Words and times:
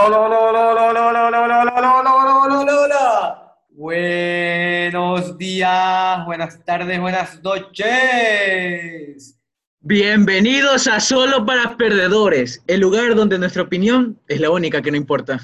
Hola, 0.00 0.20
hola, 0.20 0.38
hola, 0.38 0.60
hola, 0.70 0.86
hola, 0.86 1.06
hola, 1.08 1.24
hola, 1.26 2.14
hola, 2.14 2.60
hola, 2.60 2.80
hola. 2.84 3.56
Buenos 3.70 5.36
días, 5.36 6.24
buenas 6.24 6.64
tardes, 6.64 7.00
buenas 7.00 7.42
noches. 7.42 9.36
Bienvenidos 9.80 10.86
a 10.86 11.00
Solo 11.00 11.44
para 11.44 11.76
Perdedores, 11.76 12.62
el 12.68 12.80
lugar 12.80 13.16
donde 13.16 13.40
nuestra 13.40 13.62
opinión 13.64 14.20
es 14.28 14.38
la 14.38 14.50
única 14.50 14.80
que 14.82 14.92
no 14.92 14.96
importa. 14.96 15.40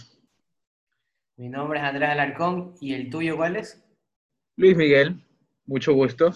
Mi 1.37 1.49
nombre 1.49 1.81
es 1.81 1.85
Andrés 1.85 2.11
Alarcón 2.11 2.75
y 2.81 2.95
el 2.95 3.11
tuyo, 3.11 3.37
¿cuál 3.37 3.57
es? 3.57 3.83
Luis 4.57 4.77
Miguel, 4.77 5.17
mucho 5.67 5.95
gusto. 5.95 6.33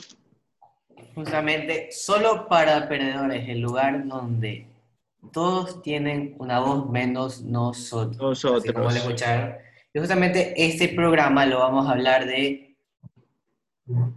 Justamente 1.15 1.93
solo 1.93 2.49
para 2.49 2.89
perdedores, 2.89 3.49
el 3.49 3.61
lugar 3.61 4.09
donde 4.09 4.67
todos 5.33 5.83
tienen 5.83 6.35
una 6.39 6.61
voz 6.61 6.89
menos 6.91 7.43
nosotros, 7.43 8.45
así 8.45 8.49
como 8.49 8.85
Nosotros. 8.85 8.95
lo 8.95 9.01
escucharon. 9.01 9.55
Y 9.93 9.99
justamente 9.99 10.55
este 10.57 10.89
programa 10.89 11.47
lo 11.47 11.59
vamos 11.59 11.87
a 11.87 11.93
hablar 11.93 12.27
de 12.27 12.77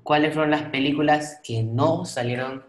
cuáles 0.03 0.33
fueron 0.33 0.51
las 0.51 0.63
películas 0.63 1.39
que 1.43 1.63
no 1.63 2.05
salieron 2.05 2.65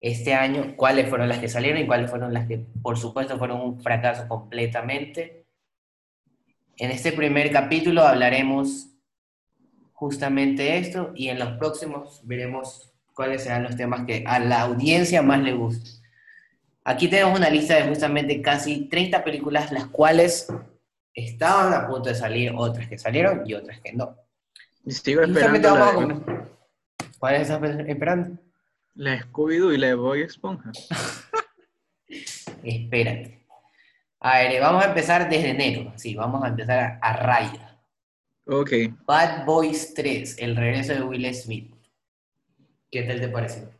este 0.00 0.34
año, 0.34 0.74
cuáles 0.76 1.08
fueron 1.08 1.28
las 1.28 1.38
que 1.38 1.48
salieron 1.48 1.80
y 1.80 1.86
cuáles 1.86 2.10
fueron 2.10 2.34
las 2.34 2.48
que, 2.48 2.58
por 2.82 2.98
supuesto, 2.98 3.38
fueron 3.38 3.60
un 3.60 3.80
fracaso 3.80 4.26
completamente. 4.26 5.46
En 6.76 6.90
este 6.90 7.12
primer 7.12 7.52
capítulo 7.52 8.02
hablaremos 8.02 8.88
justamente 9.92 10.78
esto 10.78 11.12
y 11.14 11.28
en 11.28 11.38
los 11.38 11.52
próximos 11.52 12.20
veremos 12.24 12.92
cuáles 13.14 13.44
serán 13.44 13.62
los 13.62 13.76
temas 13.76 14.04
que 14.04 14.24
a 14.26 14.40
la 14.40 14.62
audiencia 14.62 15.22
más 15.22 15.40
le 15.40 15.52
gusten. 15.52 16.01
Aquí 16.84 17.08
tenemos 17.08 17.38
una 17.38 17.48
lista 17.48 17.74
de 17.76 17.84
justamente 17.88 18.40
casi 18.42 18.86
30 18.88 19.22
películas, 19.22 19.70
las 19.72 19.86
cuales 19.86 20.48
estaban 21.14 21.72
a 21.72 21.86
punto 21.86 22.08
de 22.08 22.14
salir, 22.14 22.52
otras 22.56 22.88
que 22.88 22.98
salieron 22.98 23.42
y 23.46 23.54
otras 23.54 23.80
que 23.80 23.92
no. 23.92 24.16
Sigo 24.86 25.22
esperando 25.22 25.60
la, 25.60 25.74
vamos 25.74 25.86
a 25.88 25.90
de- 25.90 25.94
comer. 26.22 26.48
¿Cuál 27.18 27.34
estás 27.36 27.62
esperando? 27.86 28.38
la 28.94 29.18
Scooby-Doo 29.22 29.72
y 29.72 29.78
la 29.78 29.86
de 29.86 29.94
Boy 29.94 30.22
Esponja. 30.22 30.70
Espérate. 32.62 33.46
A 34.20 34.38
ver, 34.38 34.60
vamos 34.60 34.84
a 34.84 34.88
empezar 34.88 35.28
desde 35.28 35.50
enero. 35.50 35.92
Sí, 35.96 36.14
vamos 36.14 36.42
a 36.44 36.48
empezar 36.48 36.78
a, 36.78 36.98
a 37.00 37.12
raya. 37.16 37.80
Ok, 38.46 38.70
Bad 39.06 39.44
Boys 39.44 39.94
3, 39.94 40.36
el 40.38 40.56
regreso 40.56 40.92
de 40.94 41.02
Will 41.02 41.32
Smith. 41.34 41.74
¿Qué 42.90 43.02
tal 43.04 43.20
te 43.20 43.28
pareció? 43.28 43.70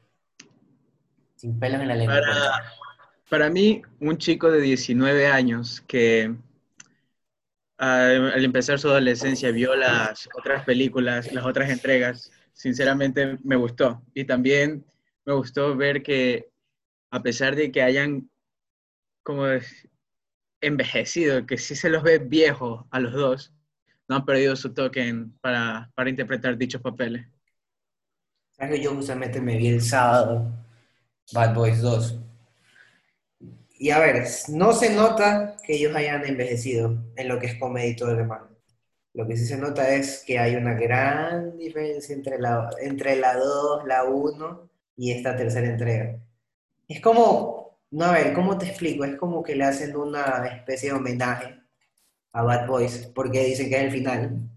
Sin 1.37 1.59
pelos 1.59 1.81
en 1.81 1.89
la 1.89 1.95
lengua. 1.97 2.15
Para-. 2.21 2.73
Para 3.33 3.49
mí, 3.49 3.81
un 3.99 4.19
chico 4.19 4.51
de 4.51 4.61
19 4.61 5.27
años 5.27 5.81
que 5.89 6.37
ah, 7.79 8.31
al 8.35 8.45
empezar 8.45 8.79
su 8.79 8.89
adolescencia 8.91 9.51
vio 9.53 9.75
las 9.75 10.29
otras 10.37 10.67
películas, 10.67 11.33
las 11.33 11.47
otras 11.47 11.71
entregas, 11.71 12.31
sinceramente 12.53 13.39
me 13.43 13.57
gustó. 13.57 14.03
Y 14.13 14.27
también 14.27 14.85
me 15.25 15.33
gustó 15.33 15.75
ver 15.75 16.03
que 16.03 16.51
a 17.11 17.23
pesar 17.23 17.57
de 17.57 17.73
que 17.73 17.81
hayan 17.81 18.29
como 19.23 19.47
envejecido, 20.61 21.47
que 21.47 21.57
sí 21.57 21.75
se 21.75 21.89
los 21.89 22.03
ve 22.03 22.19
viejos 22.19 22.85
a 22.91 23.01
los 23.01 23.15
dos, 23.15 23.55
no 24.09 24.17
han 24.17 24.27
perdido 24.27 24.57
su 24.57 24.75
toque 24.75 25.09
en- 25.09 25.33
para, 25.39 25.91
para 25.95 26.11
interpretar 26.11 26.59
dichos 26.59 26.83
papeles. 26.83 27.27
¿Sabes 28.51 28.77
que 28.77 28.85
yo 28.85 28.95
justamente 28.95 29.41
me 29.41 29.57
vi 29.57 29.69
el 29.69 29.81
sábado 29.81 30.53
Bad 31.33 31.55
Boys 31.55 31.81
2? 31.81 32.19
Y 33.83 33.91
a 33.91 33.99
ver, 33.99 34.25
no 34.47 34.73
se 34.73 34.95
nota 34.95 35.57
que 35.67 35.75
ellos 35.75 35.93
hayan 35.97 36.25
envejecido 36.25 37.03
en 37.17 37.27
lo 37.27 37.41
que 37.41 37.47
es 37.49 37.57
comedia 37.57 37.89
y 37.91 37.97
todo 37.97 38.13
lo 38.13 38.19
demás. 38.19 38.43
Lo 39.13 39.27
que 39.27 39.37
sí 39.37 39.45
se 39.45 39.59
nota 39.59 39.93
es 39.93 40.23
que 40.25 40.39
hay 40.39 40.55
una 40.55 40.75
gran 40.75 41.59
diferencia 41.59 42.15
entre 42.15 42.39
la, 42.39 42.71
entre 42.81 43.17
la 43.17 43.35
2, 43.35 43.85
la 43.89 44.05
1 44.05 44.71
y 44.99 45.11
esta 45.11 45.35
tercera 45.35 45.67
entrega. 45.67 46.17
Es 46.87 47.01
como, 47.01 47.81
no, 47.91 48.05
a 48.05 48.13
ver, 48.13 48.33
¿cómo 48.35 48.57
te 48.57 48.67
explico? 48.67 49.05
Es 49.05 49.17
como 49.17 49.43
que 49.43 49.57
le 49.57 49.65
hacen 49.65 49.97
una 49.97 50.47
especie 50.47 50.91
de 50.91 50.95
homenaje 50.95 51.59
a 52.35 52.43
Bad 52.45 52.69
Boys, 52.69 53.11
porque 53.13 53.45
dicen 53.45 53.69
que 53.69 53.79
es 53.79 53.83
el 53.83 53.91
final. 53.91 54.49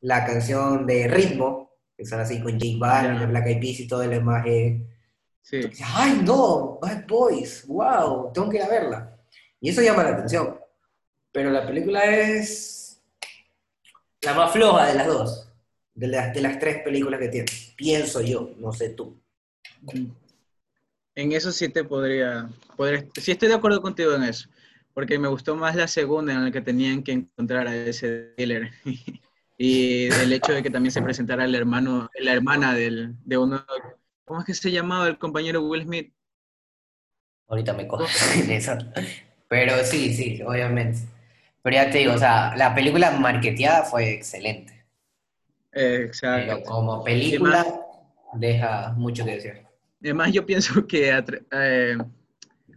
La 0.00 0.24
canción 0.24 0.86
de 0.86 1.06
ritmo, 1.06 1.72
que 1.94 2.06
sale 2.06 2.22
así 2.22 2.40
con 2.40 2.52
J 2.52 2.78
Balvin, 2.78 3.20
de 3.20 3.26
Black 3.26 3.46
Eyed 3.46 3.60
Peas 3.60 3.80
y 3.80 3.86
todo 3.86 4.04
el 4.04 4.10
demás. 4.10 4.46
Sí, 5.48 5.60
¡Ay, 5.82 6.20
no! 6.26 6.78
Bad 6.78 7.06
Boys, 7.06 7.66
wow, 7.66 8.30
tengo 8.34 8.50
que 8.50 8.58
ir 8.58 8.64
a 8.64 8.68
verla. 8.68 9.18
Y 9.58 9.70
eso 9.70 9.80
llama 9.80 10.02
la 10.02 10.10
atención. 10.10 10.58
Pero 11.32 11.50
la 11.50 11.66
película 11.66 12.04
es 12.04 13.02
la 14.20 14.34
más 14.34 14.52
floja 14.52 14.88
de 14.88 14.94
las 14.94 15.06
dos, 15.06 15.48
de 15.94 16.08
las, 16.08 16.34
de 16.34 16.42
las 16.42 16.58
tres 16.58 16.82
películas 16.82 17.18
que 17.18 17.28
tiene. 17.28 17.46
Pienso 17.76 18.20
yo, 18.20 18.50
no 18.58 18.74
sé 18.74 18.90
tú. 18.90 19.18
en 21.14 21.32
eso 21.32 21.50
sí 21.50 21.70
te 21.70 21.82
podría, 21.82 22.50
podría, 22.76 23.06
sí 23.14 23.30
estoy 23.30 23.48
de 23.48 23.54
acuerdo 23.54 23.80
contigo 23.80 24.14
en 24.16 24.24
eso, 24.24 24.50
porque 24.92 25.18
me 25.18 25.28
gustó 25.28 25.56
más 25.56 25.74
la 25.74 25.88
segunda 25.88 26.34
en 26.34 26.44
la 26.44 26.50
que 26.50 26.60
tenían 26.60 27.02
que 27.02 27.12
encontrar 27.12 27.68
a 27.68 27.74
ese 27.74 28.34
dealer. 28.36 28.70
Y 29.60 30.04
el 30.04 30.32
hecho 30.32 30.52
de 30.52 30.62
que 30.62 30.70
también 30.70 30.92
se 30.92 31.02
presentara 31.02 31.44
el 31.44 31.52
hermano, 31.52 32.08
la 32.20 32.32
hermana 32.32 32.74
del, 32.74 33.16
de 33.24 33.38
uno, 33.38 33.64
¿cómo 34.28 34.40
es 34.40 34.46
que 34.46 34.54
se 34.54 34.70
llamaba 34.70 35.08
el 35.08 35.18
compañero 35.18 35.62
Will 35.62 35.82
Smith? 35.82 36.12
Ahorita 37.48 37.72
me 37.72 37.88
cojo 37.88 38.04
en 38.36 38.50
eso. 38.50 38.72
Pero 39.48 39.82
sí, 39.82 40.12
sí, 40.14 40.42
obviamente. 40.42 40.98
Pero 41.62 41.74
ya 41.76 41.90
te 41.90 41.98
digo, 41.98 42.12
o 42.14 42.18
sea, 42.18 42.54
la 42.56 42.74
película 42.74 43.10
marketeada 43.10 43.82
fue 43.84 44.12
excelente. 44.12 44.72
Eh, 45.72 45.90
Pero 45.98 46.06
exacto. 46.06 46.62
como 46.64 47.02
película, 47.02 47.66
deja 48.34 48.92
mucho 48.96 49.24
que 49.24 49.32
decir. 49.32 49.62
Además, 50.02 50.32
yo 50.32 50.46
pienso 50.46 50.86
que 50.86 51.12
atra- 51.12 51.44
eh, 51.50 51.98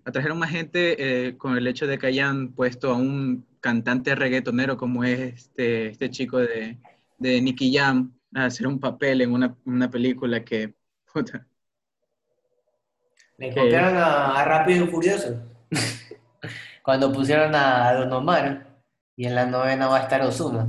atrajeron 0.05 0.39
más 0.39 0.49
gente 0.49 1.27
eh, 1.27 1.37
con 1.37 1.57
el 1.57 1.67
hecho 1.67 1.85
de 1.85 1.99
que 1.99 2.07
hayan 2.07 2.53
puesto 2.53 2.91
a 2.91 2.95
un 2.95 3.45
cantante 3.59 4.15
reggaetonero 4.15 4.75
como 4.77 5.03
es 5.03 5.19
este, 5.19 5.87
este 5.87 6.09
chico 6.09 6.39
de, 6.39 6.77
de 7.19 7.41
Nicky 7.41 7.75
Jam 7.75 8.11
a 8.33 8.45
hacer 8.45 8.65
un 8.65 8.79
papel 8.79 9.21
en 9.21 9.31
una, 9.31 9.55
una 9.65 9.89
película 9.91 10.43
que, 10.43 10.73
puta, 11.13 11.45
Le 13.37 13.53
copiaron 13.53 13.97
a, 13.97 14.39
a 14.39 14.45
Rápido 14.45 14.85
y 14.85 14.87
Furioso. 14.87 15.41
Cuando 16.83 17.11
pusieron 17.11 17.53
a 17.55 17.93
Don 17.93 18.11
Omar 18.13 18.67
y 19.15 19.25
en 19.25 19.35
la 19.35 19.45
novena 19.45 19.87
va 19.87 19.97
a 19.97 20.01
estar 20.01 20.21
Ozuna. 20.21 20.67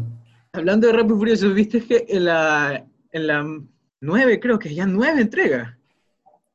Hablando 0.52 0.86
de 0.86 0.92
Rápido 0.92 1.16
y 1.16 1.18
Furioso, 1.18 1.50
¿viste 1.54 1.84
que 1.84 2.04
en 2.08 2.24
la, 2.26 2.84
en 3.10 3.26
la 3.26 3.44
nueve, 4.00 4.40
creo 4.40 4.58
que 4.58 4.74
ya 4.74 4.86
nueve 4.86 5.20
entregas, 5.22 5.74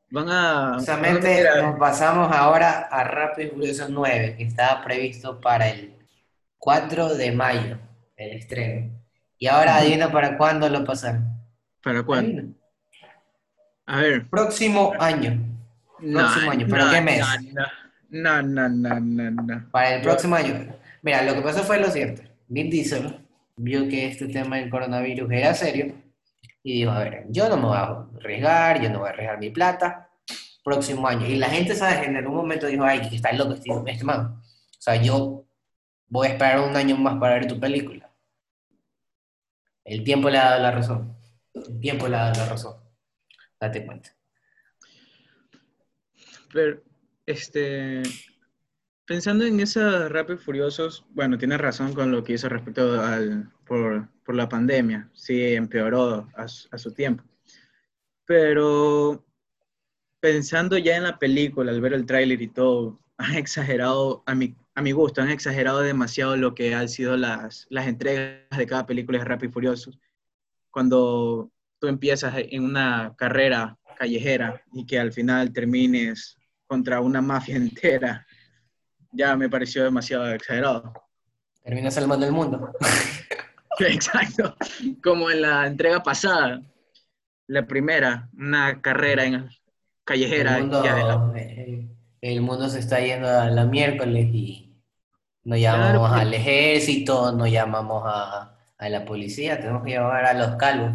van 0.09 0.29
a... 0.29 0.73
Justamente 0.75 1.47
a- 1.47 1.61
nos 1.63 1.79
pasamos 1.79 2.31
ahora 2.35 2.87
a 2.91 3.03
Rápido 3.03 3.47
y 3.47 3.51
Furioso 3.51 3.87
9, 3.89 4.35
que 4.37 4.43
estaba 4.43 4.83
previsto 4.83 5.39
para 5.41 5.69
el 5.69 5.93
4 6.57 7.15
de 7.15 7.31
mayo, 7.31 7.77
el 8.15 8.37
estreno. 8.37 8.91
Y 9.39 9.47
ahora 9.47 9.75
adivina 9.77 10.11
para 10.11 10.37
cuándo 10.37 10.67
lo 10.69 10.83
pasaron. 10.83 11.25
¿Para 11.83 12.03
cuándo? 12.03 12.29
Adivina. 12.39 12.53
A 13.87 14.01
ver. 14.01 14.29
Próximo 14.29 14.93
año. 14.99 15.39
Próximo 15.97 16.51
año, 16.51 16.67
¿pero 16.69 16.85
no, 16.85 16.91
qué 16.91 17.01
mes? 17.01 17.25
No, 18.09 18.41
no, 18.41 18.69
no, 18.69 18.99
no, 18.99 19.31
no. 19.31 19.69
Para 19.71 19.95
el 19.95 20.01
próximo 20.01 20.35
año. 20.35 20.67
Mira, 21.01 21.23
lo 21.23 21.33
que 21.33 21.41
pasó 21.41 21.63
fue 21.63 21.79
lo 21.79 21.89
siguiente. 21.89 22.29
Vin 22.47 22.69
Diesel 22.69 23.25
vio 23.55 23.87
que 23.87 24.07
este 24.07 24.27
tema 24.27 24.57
del 24.57 24.69
coronavirus 24.69 25.31
era 25.31 25.53
serio 25.53 25.95
y 26.63 26.79
dijo, 26.79 26.91
a 26.91 26.99
ver, 26.99 27.25
yo 27.29 27.49
no 27.49 27.57
me 27.57 27.63
voy 27.63 27.77
a 27.77 28.05
arriesgar, 28.19 28.81
yo 28.81 28.89
no 28.89 28.99
voy 28.99 29.07
a 29.07 29.11
arriesgar 29.11 29.39
mi 29.39 29.49
plata, 29.49 30.09
próximo 30.63 31.07
año. 31.07 31.25
Y 31.25 31.37
la 31.37 31.49
gente, 31.49 31.73
¿sabes? 31.73 32.05
En 32.07 32.17
algún 32.17 32.35
momento 32.35 32.67
dijo, 32.67 32.83
ay, 32.83 33.07
que 33.07 33.15
está 33.15 33.31
loco 33.31 33.53
este, 33.53 33.71
este 33.87 34.03
man. 34.03 34.35
O 34.37 34.81
sea, 34.81 35.01
yo 35.01 35.45
voy 36.09 36.27
a 36.27 36.31
esperar 36.31 36.59
un 36.59 36.75
año 36.75 36.97
más 36.97 37.17
para 37.19 37.35
ver 37.35 37.47
tu 37.47 37.59
película. 37.59 38.09
El 39.85 40.03
tiempo 40.03 40.29
le 40.29 40.37
ha 40.37 40.49
dado 40.49 40.61
la 40.61 40.71
razón. 40.71 41.15
El 41.53 41.79
tiempo 41.79 42.07
le 42.07 42.17
ha 42.17 42.25
dado 42.25 42.43
la 42.43 42.49
razón. 42.49 42.86
Date 43.59 43.85
cuenta. 43.85 44.15
Pero, 46.53 46.81
este, 47.25 48.03
pensando 49.05 49.45
en 49.45 49.59
esos 49.59 50.09
Rápidos 50.11 50.43
Furiosos, 50.43 51.05
bueno, 51.09 51.37
tienes 51.37 51.59
razón 51.59 51.93
con 51.93 52.11
lo 52.11 52.23
que 52.23 52.33
hizo 52.33 52.49
respecto 52.49 53.01
al, 53.01 53.51
por, 53.65 54.07
por 54.23 54.35
la 54.35 54.47
pandemia, 54.47 55.09
sí, 55.13 55.53
empeoró 55.53 56.29
a, 56.35 56.43
a 56.43 56.77
su 56.77 56.93
tiempo. 56.93 57.23
Pero 58.25 59.25
pensando 60.19 60.77
ya 60.77 60.97
en 60.97 61.03
la 61.03 61.19
película, 61.19 61.71
al 61.71 61.81
ver 61.81 61.93
el 61.93 62.05
tráiler 62.05 62.41
y 62.41 62.47
todo, 62.47 62.99
han 63.17 63.35
exagerado, 63.35 64.23
a 64.25 64.35
mi, 64.35 64.55
a 64.75 64.81
mi 64.81 64.91
gusto, 64.91 65.21
han 65.21 65.29
exagerado 65.29 65.79
demasiado 65.79 66.37
lo 66.37 66.53
que 66.53 66.75
han 66.75 66.89
sido 66.89 67.17
las, 67.17 67.65
las 67.69 67.87
entregas 67.87 68.57
de 68.57 68.67
cada 68.67 68.85
película 68.85 69.19
de 69.19 69.25
Rápido 69.25 69.49
y 69.49 69.53
Furiosos. 69.53 69.99
Cuando 70.69 71.51
tú 71.79 71.87
empiezas 71.87 72.33
en 72.37 72.63
una 72.63 73.13
carrera 73.17 73.77
callejera 73.97 74.61
y 74.73 74.85
que 74.85 74.99
al 74.99 75.11
final 75.11 75.51
termines 75.53 76.37
contra 76.65 77.01
una 77.01 77.21
mafia 77.21 77.55
entera, 77.57 78.25
ya 79.11 79.35
me 79.35 79.49
pareció 79.49 79.83
demasiado 79.83 80.31
exagerado. 80.31 80.93
Termina 81.63 81.91
salvando 81.91 82.25
el 82.25 82.31
mundo. 82.31 82.71
Exacto. 83.79 84.55
Como 85.03 85.29
en 85.29 85.41
la 85.41 85.67
entrega 85.67 86.01
pasada, 86.01 86.61
la 87.47 87.67
primera, 87.67 88.29
una 88.37 88.81
carrera 88.81 89.25
en 89.25 89.49
callejera. 90.03 90.55
El 90.57 90.61
mundo, 90.63 90.83
la- 90.83 91.31
eh, 91.39 91.87
el 92.21 92.41
mundo 92.41 92.69
se 92.69 92.79
está 92.79 92.99
yendo 92.99 93.27
a 93.29 93.49
la 93.49 93.65
miércoles 93.65 94.27
y 94.33 94.75
no 95.43 95.55
Claro, 95.55 95.77
llamamos 95.77 96.09
pues. 96.09 96.21
al 96.21 96.33
ejército, 96.33 97.31
no 97.33 97.47
llamamos 97.47 98.03
a, 98.05 98.57
a 98.77 98.89
la 98.89 99.05
policía, 99.05 99.59
tenemos 99.59 99.83
que 99.83 99.91
llamar 99.91 100.25
a 100.25 100.33
los 100.33 100.55
calvos. 100.55 100.91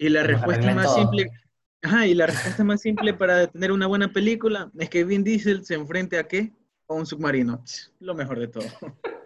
Y 0.00 0.08
la 0.08 0.22
respuesta 0.22 0.74
más 0.74 0.86
todo. 0.86 0.94
simple, 0.96 1.30
ajá, 1.82 2.06
y 2.06 2.14
la 2.14 2.26
respuesta 2.26 2.64
más 2.64 2.80
simple 2.80 3.12
para 3.14 3.46
tener 3.48 3.70
una 3.70 3.86
buena 3.86 4.12
película 4.12 4.70
es 4.78 4.88
que 4.88 5.04
Vin 5.04 5.22
Diesel 5.22 5.64
se 5.64 5.74
enfrente 5.74 6.18
a 6.18 6.26
qué? 6.26 6.52
A 6.88 6.94
un 6.94 7.04
submarino. 7.06 7.62
Lo 8.00 8.14
mejor 8.14 8.38
de 8.40 8.48
todo. 8.48 8.64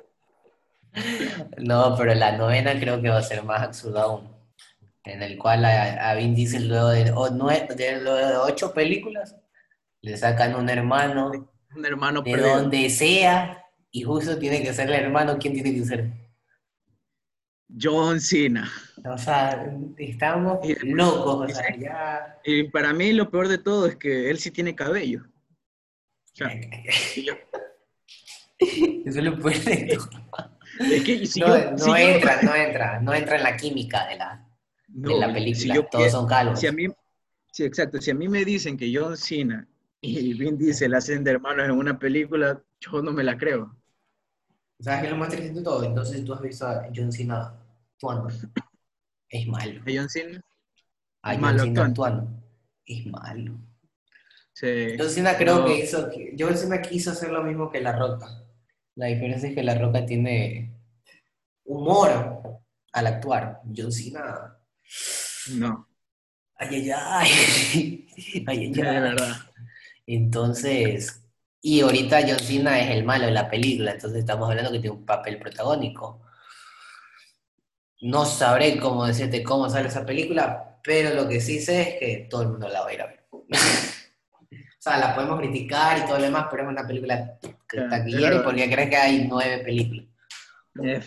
No, 1.58 1.96
pero 1.98 2.14
la 2.14 2.36
novena 2.36 2.78
creo 2.78 3.02
que 3.02 3.08
va 3.08 3.18
a 3.18 3.22
ser 3.22 3.42
más 3.42 3.62
absurda 3.62 4.02
aún, 4.04 4.28
en 5.04 5.22
el 5.22 5.36
cual 5.38 5.64
a, 5.64 6.10
a 6.10 6.14
Vin 6.14 6.34
Diesel 6.36 6.68
luego 6.68 6.90
de, 6.90 7.06
luego 7.10 8.16
de 8.16 8.36
ocho 8.36 8.72
películas 8.72 9.36
le 10.02 10.16
sacan 10.16 10.54
un 10.54 10.68
hermano 10.68 11.32
Un 11.74 11.84
hermano 11.86 12.22
de 12.22 12.30
perdido. 12.30 12.60
donde 12.60 12.88
sea 12.90 13.64
y 13.90 14.02
justo 14.02 14.38
tiene 14.38 14.62
que 14.62 14.72
ser 14.72 14.88
el 14.88 14.94
hermano, 14.94 15.36
¿quién 15.38 15.54
tiene 15.54 15.74
que 15.74 15.84
ser? 15.84 16.10
John 17.80 18.20
Cena. 18.20 18.70
O 19.04 19.16
sea, 19.18 19.66
estamos 19.98 20.58
Y 20.64 20.68
después- 20.68 20.92
locos, 20.94 21.50
o 21.50 21.54
sea, 21.54 21.76
ya... 21.76 22.38
Y 22.44 22.64
para 22.64 22.92
mí 22.92 23.12
lo 23.12 23.30
peor 23.30 23.48
de 23.48 23.58
todo 23.58 23.86
es 23.86 23.96
que 23.96 24.30
él 24.30 24.38
sí 24.38 24.50
tiene 24.50 24.74
cabello. 24.74 25.22
O 26.32 26.36
sea, 26.36 26.48
y 27.16 27.24
yo- 27.24 27.34
Eso 28.58 29.18
es 29.18 29.24
lo 29.24 29.38
peor 29.38 29.54
de 29.54 29.96
todo. 29.96 30.10
es 30.90 31.04
que 31.04 31.26
si 31.26 31.40
No, 31.40 31.46
yo, 31.58 31.70
no 31.72 31.78
si 31.78 31.90
yo- 31.90 31.96
entra, 31.96 32.42
no 32.42 32.54
entra, 32.54 33.00
no 33.00 33.14
entra 33.14 33.36
en 33.36 33.42
la 33.42 33.56
química 33.56 34.06
de 34.08 34.16
la, 34.16 34.46
no, 34.88 35.08
de 35.08 35.18
la 35.18 35.26
si 35.28 35.32
película, 35.34 35.74
yo 35.74 35.84
todos 35.90 36.10
son 36.12 36.26
calvos. 36.26 36.60
si 36.60 36.66
a 36.66 36.72
mí, 36.72 36.86
sí, 37.52 37.64
exacto, 37.64 38.00
si 38.00 38.10
a 38.10 38.14
mí 38.14 38.28
me 38.28 38.44
dicen 38.44 38.76
que 38.76 38.92
John 38.94 39.16
Cena 39.16 39.66
y 40.00 40.34
Vin 40.34 40.58
Diesel 40.58 40.94
hacen 40.94 41.24
de 41.24 41.30
hermanos 41.32 41.64
en 41.66 41.72
una 41.72 41.98
película, 41.98 42.62
yo 42.80 43.00
no 43.02 43.10
me 43.12 43.24
la 43.24 43.36
creo. 43.38 43.74
¿Sabes 44.80 45.00
qué 45.00 45.06
es 45.06 45.12
lo 45.12 45.18
más 45.18 45.28
triste 45.28 45.52
de 45.52 45.62
todo? 45.62 45.84
Entonces 45.84 46.24
tú 46.24 46.34
has 46.34 46.40
visto 46.42 46.66
a 46.66 46.88
John 46.94 47.12
Cena 47.12 47.54
actuando. 47.94 48.28
Es 49.28 49.46
malo. 49.46 49.80
A 49.80 49.84
John 49.94 50.08
Cena 50.08 50.40
A 51.22 51.32
John 51.32 51.40
Malo 51.40 51.58
Cena 51.64 51.84
actuando. 51.86 52.20
actuando. 52.22 52.42
Es 52.86 53.06
malo. 53.06 53.58
se... 54.52 54.96
John 54.98 55.08
Cena 55.10 55.36
creo 55.36 55.58
No. 55.60 55.64
que 55.66 55.78
hizo, 55.84 56.10
John 56.38 56.56
Cena 56.56 56.82
quiso 56.82 57.10
hacer 57.12 57.30
lo 57.30 57.42
mismo 57.42 57.70
que 57.70 57.80
La 57.80 57.92
Roca. 57.96 58.26
La 58.96 59.06
diferencia 59.06 59.48
es 59.48 59.54
que 59.54 59.62
La 59.62 59.76
Roca 59.78 60.04
tiene 60.06 60.72
humor 61.64 62.60
al 62.92 63.06
actuar. 63.06 63.60
John 63.74 63.90
Cena... 63.92 64.56
No, 65.52 65.88
Ay, 66.56 66.68
ay, 66.76 66.90
ay. 66.94 68.08
Ay, 68.46 68.58
ay, 68.58 68.70
de 68.72 68.88
ay. 68.88 69.00
verdad. 69.00 69.36
Entonces, 70.06 71.23
y 71.66 71.80
ahorita 71.80 72.20
John 72.28 72.38
Cena 72.38 72.78
es 72.78 72.90
el 72.90 73.04
malo 73.04 73.24
de 73.24 73.30
la 73.32 73.48
película, 73.48 73.92
entonces 73.92 74.18
estamos 74.18 74.50
hablando 74.50 74.70
que 74.70 74.80
tiene 74.80 74.96
un 74.96 75.06
papel 75.06 75.38
protagónico. 75.38 76.20
No 78.02 78.26
sabré 78.26 78.78
cómo 78.78 79.06
decirte 79.06 79.42
cómo 79.42 79.70
sale 79.70 79.88
esa 79.88 80.04
película, 80.04 80.78
pero 80.84 81.14
lo 81.14 81.26
que 81.26 81.40
sí 81.40 81.60
sé 81.60 81.80
es 81.80 81.88
que 81.98 82.26
todo 82.28 82.42
el 82.42 82.48
mundo 82.48 82.68
la 82.68 82.82
va 82.82 82.88
a 82.88 82.92
ir 82.92 83.00
a 83.00 83.06
ver. 83.06 83.24
o 83.32 83.46
sea, 84.78 84.98
la 84.98 85.14
podemos 85.14 85.38
criticar 85.40 85.98
y 85.98 86.02
todo 86.02 86.18
lo 86.18 86.24
demás, 86.24 86.48
pero 86.50 86.64
es 86.64 86.68
una 86.68 86.86
película 86.86 87.38
taquillera 87.88 88.36
y 88.36 88.38
porque 88.40 88.70
crees 88.70 88.90
que 88.90 88.96
hay 88.96 89.26
nueve 89.26 89.64
películas. 89.64 90.04
Eh, 90.82 91.00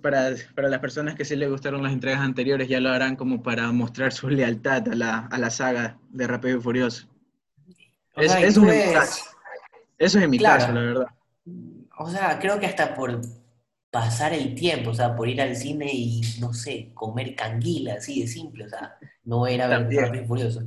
para, 0.00 0.30
para 0.54 0.68
las 0.68 0.78
personas 0.80 1.14
que 1.14 1.26
sí 1.26 1.36
les 1.36 1.50
gustaron 1.50 1.82
las 1.82 1.92
entregas 1.92 2.20
anteriores, 2.20 2.68
ya 2.68 2.80
lo 2.80 2.88
harán 2.90 3.16
como 3.16 3.42
para 3.42 3.70
mostrar 3.72 4.12
su 4.12 4.30
lealtad 4.30 4.88
a 4.88 4.94
la, 4.94 5.18
a 5.26 5.36
la 5.36 5.50
saga 5.50 5.98
de 6.08 6.26
Rápido 6.26 6.56
y 6.56 6.60
Furioso. 6.62 7.06
O 8.14 8.22
Es- 8.22 8.32
sea, 8.32 8.40
es 8.40 8.58
caso. 8.94 9.24
Eso 10.00 10.18
es 10.18 10.24
en 10.24 10.30
mi 10.30 10.38
Claro. 10.38 10.60
caso, 10.60 10.72
la 10.72 10.80
verdad. 10.80 11.06
O 11.98 12.10
sea, 12.10 12.38
creo 12.38 12.58
que 12.58 12.66
hasta 12.66 12.94
por 12.94 13.20
pasar 13.90 14.32
el 14.32 14.54
tiempo, 14.54 14.90
o 14.90 14.94
sea, 14.94 15.14
por 15.14 15.28
ir 15.28 15.42
al 15.42 15.54
cine 15.54 15.90
y, 15.92 16.22
no 16.40 16.54
sé, 16.54 16.90
comer 16.94 17.34
canguila, 17.34 17.94
así 17.94 18.22
de 18.22 18.26
simple, 18.26 18.64
o 18.64 18.68
sea, 18.68 18.96
no 19.24 19.38
voy 19.38 19.52
a 19.52 19.54
ir 19.54 19.62
a 19.62 19.68
ver 19.68 20.26
Furioso. 20.26 20.62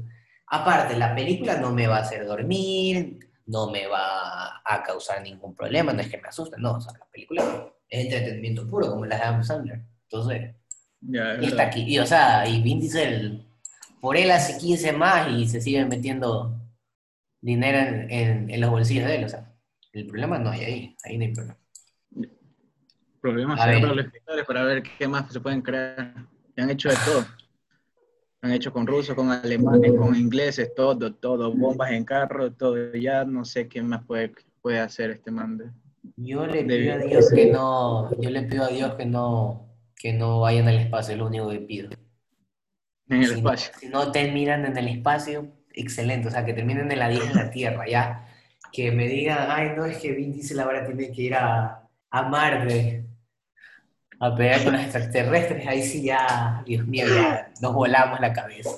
Aparte, 0.47 0.95
la 0.95 1.15
película 1.15 1.57
no 1.57 1.71
me 1.71 1.87
va 1.87 1.97
a 1.97 2.01
hacer 2.01 2.27
dormir, 2.27 3.19
no 3.47 3.71
me 3.71 3.87
va 3.87 4.61
a 4.63 4.83
causar 4.83 5.23
ningún 5.23 5.55
problema, 5.55 5.93
no 5.93 6.01
es 6.01 6.09
que 6.09 6.17
me 6.21 6.27
asuste, 6.27 6.57
no, 6.59 6.73
o 6.73 6.81
sea, 6.81 6.93
la 6.93 7.05
película 7.11 7.43
es 7.89 8.05
entretenimiento 8.05 8.67
puro, 8.67 8.91
como 8.91 9.05
las 9.05 9.19
de 9.19 9.25
Adam 9.25 9.43
Sandler. 9.43 9.81
Entonces, 10.03 10.53
es 11.11 11.47
está 11.47 11.63
aquí, 11.63 11.81
y 11.87 11.97
o 11.97 12.05
sea, 12.05 12.47
y 12.47 12.61
Vin 12.61 12.79
Diesel, 12.79 13.47
por 13.99 14.15
él 14.15 14.29
hace 14.29 14.59
15 14.59 14.91
más 14.91 15.29
y 15.31 15.47
se 15.47 15.59
sigue 15.59 15.83
metiendo 15.85 16.59
dinero 17.43 17.77
en, 17.77 18.09
en- 18.11 18.49
en 18.49 18.61
los 18.61 18.69
bolsillos 18.71 19.05
de 19.07 19.15
él, 19.17 19.23
o 19.25 19.29
sea, 19.29 19.53
el 19.91 20.07
problema 20.07 20.39
no 20.39 20.49
hay 20.49 20.61
ahí, 20.63 20.97
ahí 21.03 21.17
no 21.17 21.25
hay 21.25 21.33
problema. 21.33 21.57
Problemas 23.21 23.57
para 23.59 23.79
los 23.79 24.05
escritores 24.05 24.45
para 24.45 24.63
ver 24.63 24.83
qué 24.97 25.07
más 25.07 25.31
se 25.31 25.39
pueden 25.39 25.61
crear. 25.61 26.13
Y 26.55 26.61
han 26.61 26.69
hecho 26.69 26.89
de 26.89 26.95
todo. 27.05 27.25
Han 28.41 28.51
hecho 28.51 28.73
con 28.73 28.85
rusos, 28.85 29.15
con 29.15 29.31
alemanes, 29.31 29.93
con 29.93 30.13
ingleses, 30.15 30.73
todo, 30.75 31.13
todo. 31.13 31.53
Bombas 31.53 31.91
en 31.91 32.03
carro, 32.03 32.51
todo. 32.51 32.93
Ya 32.93 33.23
no 33.23 33.45
sé 33.45 33.69
qué 33.69 33.81
más 33.81 34.03
puede, 34.05 34.33
puede 34.61 34.79
hacer 34.79 35.11
este 35.11 35.31
mande. 35.31 35.71
Yo 36.17 36.45
le 36.45 36.65
pido 36.65 36.95
a 36.95 36.97
Dios 36.97 37.31
que 37.33 37.45
no, 37.51 38.09
yo 38.19 38.29
le 38.29 38.41
pido 38.43 38.65
a 38.65 38.67
Dios 38.67 38.95
que 38.95 39.05
no, 39.05 39.69
que 39.95 40.11
no 40.11 40.41
vayan 40.41 40.67
al 40.67 40.75
espacio, 40.79 41.13
es 41.13 41.19
lo 41.19 41.27
único 41.27 41.47
que 41.49 41.59
pido. 41.61 41.89
En 43.07 43.19
el 43.21 43.25
Si 43.27 43.31
no- 43.31 43.37
espacio. 43.37 43.73
Si 43.79 43.87
no 43.87 44.11
terminan 44.11 44.65
en 44.65 44.75
el 44.77 44.87
espacio, 44.89 45.47
excelente, 45.73 46.27
o 46.27 46.31
sea, 46.31 46.45
que 46.45 46.53
terminen 46.53 46.91
en 46.91 46.99
la 46.99 47.09
10 47.09 47.25
en 47.25 47.35
la 47.35 47.51
Tierra, 47.51 47.87
ya. 47.87 48.27
Que 48.71 48.91
me 48.91 49.07
digan, 49.07 49.49
ay, 49.49 49.71
no, 49.75 49.85
es 49.85 49.97
que 49.97 50.11
Vin 50.11 50.31
Diesel 50.33 50.59
ahora 50.59 50.85
tiene 50.85 51.11
que 51.11 51.21
ir 51.21 51.35
a, 51.35 51.87
a 52.09 52.21
Marte 52.23 53.05
a 54.19 54.35
pelear 54.35 54.63
con 54.63 54.73
los 54.73 54.81
extraterrestres, 54.81 55.67
ahí 55.67 55.83
sí 55.83 56.03
ya, 56.03 56.63
Dios 56.65 56.87
mío, 56.87 57.05
ya 57.07 57.51
nos 57.61 57.73
volamos 57.73 58.19
la 58.21 58.31
cabeza. 58.31 58.69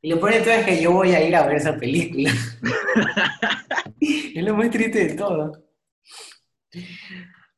Y 0.00 0.10
lo 0.10 0.20
peor 0.20 0.34
de 0.34 0.40
todo 0.40 0.52
es 0.52 0.64
que 0.64 0.80
yo 0.80 0.92
voy 0.92 1.12
a 1.12 1.26
ir 1.26 1.34
a 1.34 1.44
ver 1.44 1.56
esa 1.56 1.76
película. 1.76 2.30
es 4.00 4.44
lo 4.44 4.54
más 4.54 4.70
triste 4.70 5.08
de 5.08 5.14
todo. 5.14 5.64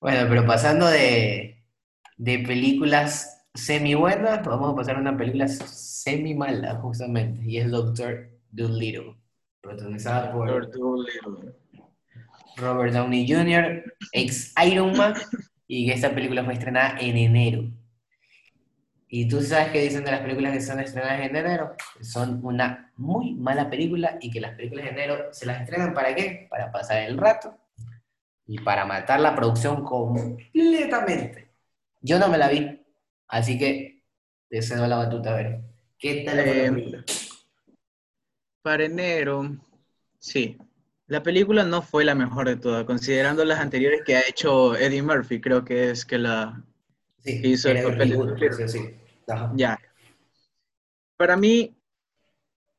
Bueno, 0.00 0.26
pero 0.31 0.46
pasando 0.46 0.87
de, 0.87 1.62
de 2.16 2.38
películas 2.38 3.47
semi 3.54 3.95
buenas, 3.95 4.42
vamos 4.42 4.73
a 4.73 4.76
pasar 4.76 4.97
a 4.97 5.00
una 5.00 5.16
película 5.16 5.47
semi 5.49 6.35
mala, 6.35 6.76
justamente, 6.76 7.42
y 7.45 7.59
es 7.59 7.71
Doctor 7.71 8.29
Dolittle, 8.50 9.16
protagonizada 9.61 10.33
por 10.33 10.71
Dolittle. 10.71 11.54
Robert 12.57 12.92
Downey 12.92 13.26
Jr., 13.30 13.83
ex 14.12 14.52
Iron 14.66 14.97
Man, 14.97 15.14
y 15.66 15.87
que 15.87 15.92
esta 15.95 16.14
película 16.14 16.45
fue 16.45 16.54
estrenada 16.54 16.99
en 17.00 17.16
enero. 17.16 17.71
¿Y 19.09 19.26
tú 19.28 19.40
sabes 19.42 19.71
qué 19.73 19.80
dicen 19.80 20.04
de 20.04 20.11
las 20.12 20.21
películas 20.21 20.52
que 20.52 20.61
son 20.61 20.78
estrenadas 20.78 21.21
en 21.21 21.35
enero? 21.35 21.75
Son 22.00 22.45
una 22.45 22.92
muy 22.97 23.35
mala 23.35 23.69
película 23.69 24.19
y 24.21 24.30
que 24.30 24.40
las 24.40 24.54
películas 24.54 24.85
de 24.85 24.90
enero 24.92 25.33
se 25.33 25.47
las 25.47 25.62
estrenan 25.62 25.95
para 25.95 26.14
qué? 26.14 26.47
Para 26.49 26.71
pasar 26.71 27.02
el 27.02 27.19
rato 27.19 27.57
y 28.47 28.59
para 28.61 28.85
matar 28.85 29.21
la 29.21 29.35
producción 29.35 29.85
completamente. 29.85 31.50
Yo 32.00 32.19
no 32.19 32.28
me 32.28 32.38
la 32.38 32.49
vi, 32.49 32.80
así 33.28 33.59
que 33.59 34.02
te 34.49 34.62
cedo 34.62 34.87
la 34.87 34.97
batuta 34.97 35.33
a 35.33 35.37
ver. 35.37 35.61
¿Qué 35.99 36.23
tal 36.25 36.37
la 36.37 36.42
Eh, 36.45 36.71
película? 36.71 37.04
Para 38.62 38.85
enero, 38.85 39.57
sí. 40.19 40.59
La 41.07 41.23
película 41.23 41.64
no 41.64 41.83
fue 41.83 42.05
la 42.05 42.14
mejor 42.14 42.47
de 42.49 42.57
todas, 42.57 42.85
considerando 42.85 43.45
las 43.45 43.59
anteriores 43.59 44.02
que 44.05 44.17
ha 44.17 44.23
hecho 44.29 44.76
Eddie 44.76 45.02
Murphy, 45.02 45.40
creo 45.40 45.64
que 45.64 45.90
es 45.90 46.05
que 46.05 46.19
la... 46.19 46.62
Sí, 47.19 47.40
hizo 47.45 47.69
el 47.71 47.83
papel 47.83 48.11
de 48.11 48.17
Hollywood, 48.17 48.29
Dolittle. 48.38 48.69
sí. 48.69 48.95
Ya. 49.55 49.79
Para 51.17 51.37
mí, 51.37 51.76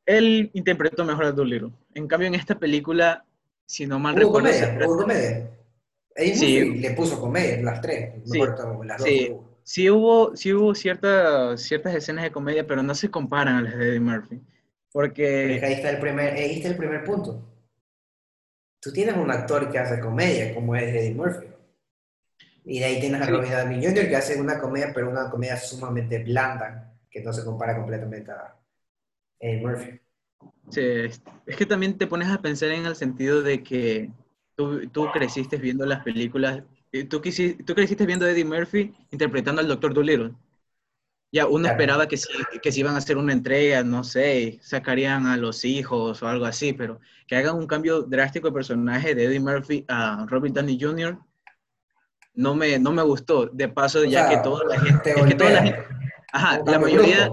él 0.05 0.49
interpretó 0.53 1.03
mejor 1.05 1.25
a 1.25 1.31
Dolittle. 1.31 1.71
En 1.93 2.07
cambio, 2.07 2.27
en 2.27 2.35
esta 2.35 2.57
película, 2.57 3.25
si 3.65 3.85
no 3.85 3.99
mal 3.99 4.15
recuerdo, 4.15 4.49
comedia, 4.49 4.79
hubo 4.85 4.97
comedia. 4.97 5.51
Eddie 6.15 6.35
Sí. 6.35 6.65
Murphy 6.65 6.79
le 6.79 6.91
puso 6.91 7.19
comedia, 7.19 7.61
las 7.63 7.81
tres. 7.81 8.13
Sí, 8.25 8.37
importa, 8.37 8.63
las 8.83 8.97
dos 8.97 9.07
sí. 9.07 9.27
hubo. 9.29 9.59
sí 9.63 9.89
hubo, 9.89 10.35
sí 10.35 10.53
hubo 10.53 10.75
ciertas, 10.75 11.61
ciertas 11.61 11.95
escenas 11.95 12.23
de 12.23 12.31
comedia, 12.31 12.65
pero 12.67 12.81
no 12.83 12.95
se 12.95 13.09
comparan 13.11 13.55
a 13.57 13.61
las 13.61 13.77
de 13.77 13.89
Eddie 13.89 13.99
Murphy. 13.99 14.41
Es 14.93 14.93
Porque, 14.93 15.57
que 15.59 15.65
ahí 15.65 15.73
está 15.73 15.89
el 15.89 15.99
primer, 15.99 16.33
ahí 16.33 16.57
está 16.57 16.69
el 16.69 16.77
primer 16.77 17.03
punto. 17.03 17.47
Tú 18.81 18.91
tienes 18.91 19.15
un 19.15 19.31
actor 19.31 19.71
que 19.71 19.79
hace 19.79 19.99
comedia, 19.99 20.53
como 20.53 20.75
es 20.75 20.83
Eddie 20.93 21.13
Murphy. 21.15 21.47
Y 22.63 22.79
de 22.79 22.85
ahí 22.85 22.99
tienes 22.99 23.21
a 23.21 23.25
Sí. 23.25 23.31
Robert 23.31 23.51
Downey 23.51 23.83
Jr. 23.85 24.07
que 24.09 24.15
hace 24.15 24.39
una 24.39 24.59
comedia, 24.59 24.91
pero 24.93 25.09
una 25.09 25.29
comedia 25.29 25.57
sumamente 25.57 26.19
blanda, 26.23 26.93
que 27.09 27.21
no 27.21 27.33
se 27.33 27.43
compara 27.45 27.75
completamente 27.77 28.31
a 28.31 28.55
Eddie 29.39 29.61
Murphy. 29.61 29.99
sí, 30.69 30.81
es 31.45 31.55
que 31.57 31.65
también 31.65 31.97
te 31.97 32.07
pones 32.07 32.29
a 32.29 32.41
pensar 32.41 32.69
en 32.69 32.85
el 32.85 32.95
sentido 32.95 33.41
de 33.41 33.63
que 33.63 34.09
tú, 34.55 34.87
tú 34.89 35.11
creciste 35.11 35.57
viendo 35.57 35.85
las 35.85 36.03
películas 36.03 36.63
eh, 36.91 37.05
tú, 37.05 37.21
tú 37.65 37.73
creciste 37.75 38.05
viendo 38.05 38.25
a 38.25 38.31
Eddie 38.31 38.45
Murphy 38.45 38.93
interpretando 39.11 39.61
al 39.61 39.67
Dr. 39.67 39.93
Dolittle. 39.93 40.33
Ya, 41.33 41.45
uno 41.47 41.59
Claro. 41.63 41.73
esperaba 41.73 42.07
que 42.07 42.17
si, 42.17 42.27
que 42.61 42.71
si 42.73 42.81
iban 42.81 42.95
a 42.95 42.97
hacer 42.97 43.15
una 43.17 43.31
entrega, 43.31 43.83
no 43.83 44.03
sé, 44.03 44.59
sacarían 44.61 45.27
a 45.27 45.37
los 45.37 45.63
hijos 45.63 46.21
o 46.21 46.27
algo 46.27 46.43
así, 46.45 46.73
pero 46.73 46.99
que 47.25 47.37
hagan 47.37 47.55
un 47.55 47.67
cambio 47.67 48.01
drástico 48.01 48.49
de 48.49 48.53
personaje 48.53 49.15
de 49.15 49.23
Eddie 49.25 49.39
Murphy 49.39 49.85
a 49.87 50.25
Robert 50.27 50.53
Downey 50.53 50.77
Jr. 50.79 51.17
no 52.33 52.53
me, 52.55 52.77
no 52.79 52.91
me 52.91 53.01
gustó. 53.03 53.45
De 53.45 53.69
paso, 53.69 53.99
O 53.99 54.03
ya 54.03 54.27
sea, 54.27 54.29
que 54.29 54.43
toda 54.43 54.65
la 54.65 54.79
gente, 54.81 55.13
te 55.13 55.19
es 55.19 55.25
que 55.25 55.35
toda 55.35 55.51
la 55.51 55.63
gente, 55.63 55.79
ajá, 56.33 56.61
la 56.65 56.79
mayoría, 56.79 57.31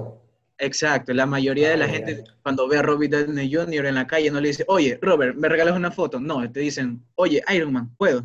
exacto, 0.58 1.12
la 1.12 1.26
mayoría 1.26 1.70
de 1.70 1.76
la 1.76 1.88
gente 1.88 2.22
cuando 2.42 2.68
ve 2.68 2.78
a 2.78 2.82
Robert 2.82 3.10
Downey 3.12 3.52
Jr. 3.52 3.86
en 3.86 3.94
la 3.96 4.06
calle 4.06 4.30
no 4.30 4.40
le 4.40 4.48
dice, 4.48 4.64
oye, 4.68 4.96
Robert, 5.02 5.34
¿me 5.36 5.48
regalas 5.48 5.76
una 5.76 5.90
foto? 5.90 6.20
No, 6.20 6.48
te 6.52 6.60
dicen, 6.60 7.02
oye, 7.16 7.42
Iron 7.52 7.72
Man, 7.72 7.90
¿puedo? 7.96 8.24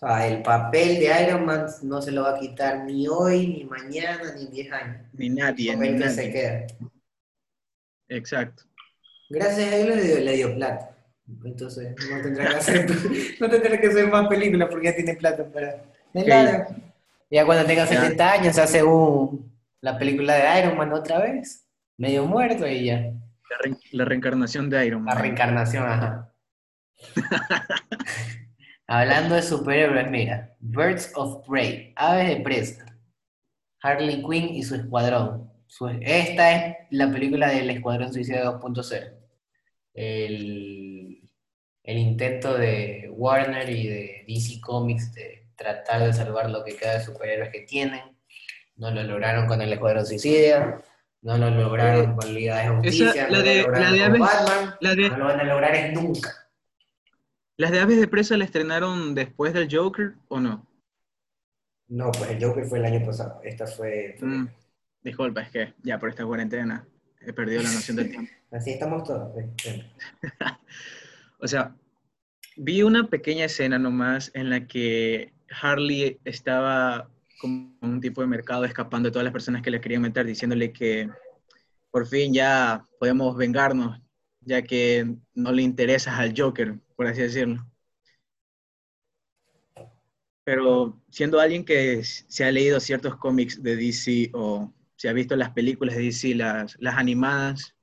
O 0.00 0.06
sea, 0.06 0.28
el 0.28 0.42
papel 0.42 1.00
de 1.00 1.10
Iron 1.24 1.44
Man 1.44 1.66
no 1.82 2.00
se 2.00 2.12
lo 2.12 2.22
va 2.22 2.36
a 2.36 2.38
quitar 2.38 2.84
ni 2.84 3.08
hoy, 3.08 3.48
ni 3.48 3.64
mañana, 3.64 4.32
ni 4.36 4.44
en 4.44 4.50
10 4.52 4.72
años. 4.72 4.96
Ni 5.12 5.28
nadie, 5.28 5.72
El 5.72 5.80
ni 5.80 5.98
que 5.98 6.08
se 6.10 6.16
nadie. 6.28 6.32
queda. 6.32 6.66
Exacto. 8.08 8.62
Gracias 9.28 9.72
a 9.72 9.76
él 9.76 9.88
le 9.88 10.00
dio, 10.02 10.20
le 10.20 10.32
dio 10.36 10.54
plata. 10.54 10.96
Entonces 11.44 11.94
no 12.10 12.22
tendrá 12.22 12.48
que 12.48 12.54
hacer, 12.56 12.86
no 13.40 13.50
tendrá 13.50 13.80
que 13.80 13.86
hacer 13.88 14.08
más 14.08 14.28
películas 14.28 14.68
porque 14.70 14.86
ya 14.86 14.94
tiene 14.94 15.14
plata 15.16 15.44
para. 15.50 15.82
Ya 17.30 17.44
cuando 17.44 17.66
tenga 17.66 17.84
Ya. 17.84 18.00
70 18.00 18.32
años 18.32 18.54
se 18.54 18.62
hace 18.62 18.82
un, 18.84 19.52
la 19.80 19.98
película 19.98 20.34
de 20.36 20.60
Iron 20.60 20.76
Man 20.78 20.92
otra 20.92 21.18
vez, 21.18 21.66
medio 21.98 22.24
muerto 22.24 22.66
y 22.66 22.84
ya. 22.86 23.00
La, 23.50 23.58
re- 23.62 23.76
la 23.92 24.04
reencarnación 24.04 24.70
de 24.70 24.86
Iron 24.86 25.04
La 25.04 25.14
Man. 25.14 25.22
reencarnación, 25.22 25.84
ajá. 25.86 26.32
Hablando 28.88 29.34
de 29.34 29.42
superhéroes, 29.42 30.10
mira, 30.10 30.56
Birds 30.60 31.12
of 31.14 31.46
Prey, 31.46 31.92
aves 31.94 32.28
de 32.28 32.36
presa, 32.42 32.86
Harley 33.82 34.22
Quinn 34.22 34.48
y 34.48 34.62
su 34.62 34.76
escuadrón. 34.76 35.52
Su- 35.66 35.88
esta 36.00 36.52
es 36.56 36.76
la 36.90 37.10
película 37.12 37.48
del 37.48 37.68
Escuadrón 37.68 38.12
Suicida 38.12 38.42
2.0. 38.44 39.12
El, 39.94 41.20
el 41.82 41.98
intento 41.98 42.56
de 42.56 43.08
Warner 43.12 43.68
y 43.68 43.86
de 43.88 44.24
DC 44.26 44.60
Comics 44.60 45.12
de 45.14 45.48
tratar 45.56 46.02
de 46.02 46.12
salvar 46.12 46.48
lo 46.50 46.64
que 46.64 46.76
queda 46.76 46.94
de 46.98 47.04
superhéroes 47.04 47.50
que 47.50 47.60
tienen. 47.62 48.00
No 48.76 48.90
lo 48.90 49.02
lograron 49.02 49.46
con 49.46 49.60
el 49.60 49.72
Escuadrón 49.72 50.06
Suicida, 50.06 50.80
no 51.22 51.36
lo 51.36 51.50
lograron 51.50 52.14
con 52.16 52.32
Liga 52.32 52.58
de 52.60 52.68
Justicia, 52.68 53.10
esa- 53.10 53.24
no 53.26 53.32
la 53.32 53.38
lo 53.38 53.44
de- 53.44 53.62
lograron 53.62 53.82
la 53.82 53.90
de 54.04 54.10
con 54.10 54.18
Batman, 54.20 54.74
La 54.80 54.94
de- 54.94 55.10
no 55.10 55.16
lo 55.18 55.24
van 55.26 55.40
a 55.40 55.44
lograr 55.44 55.74
es 55.74 55.92
nunca. 55.92 56.47
¿Las 57.58 57.72
de 57.72 57.80
Aves 57.80 57.98
de 57.98 58.06
Presa 58.06 58.36
la 58.36 58.44
estrenaron 58.44 59.16
después 59.16 59.52
del 59.52 59.68
Joker 59.68 60.14
o 60.28 60.38
no? 60.38 60.64
No, 61.88 62.12
pues 62.12 62.30
el 62.30 62.42
Joker 62.42 62.64
fue 62.64 62.78
el 62.78 62.84
año 62.84 63.04
pasado. 63.04 63.40
Esta 63.42 63.66
fue. 63.66 64.16
Mm, 64.20 64.46
disculpa, 65.02 65.40
es 65.42 65.50
que 65.50 65.74
ya 65.82 65.98
por 65.98 66.08
esta 66.08 66.24
cuarentena 66.24 66.86
he 67.20 67.32
perdido 67.32 67.64
la 67.64 67.72
noción 67.72 67.96
del 67.96 68.10
tiempo. 68.10 68.30
Así 68.52 68.70
estamos 68.70 69.02
todos. 69.04 69.32
Bueno. 69.32 69.84
O 71.40 71.46
sea, 71.46 71.72
vi 72.56 72.82
una 72.82 73.06
pequeña 73.06 73.44
escena 73.44 73.78
nomás 73.78 74.32
en 74.34 74.50
la 74.50 74.66
que 74.66 75.32
Harley 75.60 76.18
estaba 76.24 77.08
como 77.40 77.76
un 77.80 78.00
tipo 78.00 78.20
de 78.20 78.26
mercado 78.26 78.64
escapando 78.64 79.08
de 79.08 79.12
todas 79.12 79.24
las 79.24 79.32
personas 79.32 79.62
que 79.62 79.70
le 79.70 79.80
querían 79.80 80.02
meter, 80.02 80.26
diciéndole 80.26 80.72
que 80.72 81.08
por 81.92 82.08
fin 82.08 82.34
ya 82.34 82.84
podemos 82.98 83.36
vengarnos, 83.36 84.00
ya 84.48 84.62
que 84.62 85.16
no 85.34 85.52
le 85.52 85.62
interesas 85.62 86.18
al 86.18 86.34
Joker, 86.36 86.78
por 86.96 87.06
así 87.06 87.22
decirlo. 87.22 87.64
Pero 90.44 90.98
siendo 91.10 91.38
alguien 91.38 91.64
que 91.64 92.02
se 92.04 92.44
ha 92.44 92.50
leído 92.50 92.80
ciertos 92.80 93.16
cómics 93.16 93.62
de 93.62 93.76
DC 93.76 94.30
o 94.32 94.72
se 94.96 95.08
ha 95.08 95.12
visto 95.12 95.36
las 95.36 95.50
películas 95.50 95.94
de 95.94 96.04
DC, 96.04 96.34
las, 96.34 96.76
las 96.80 96.96
animadas, 96.96 97.74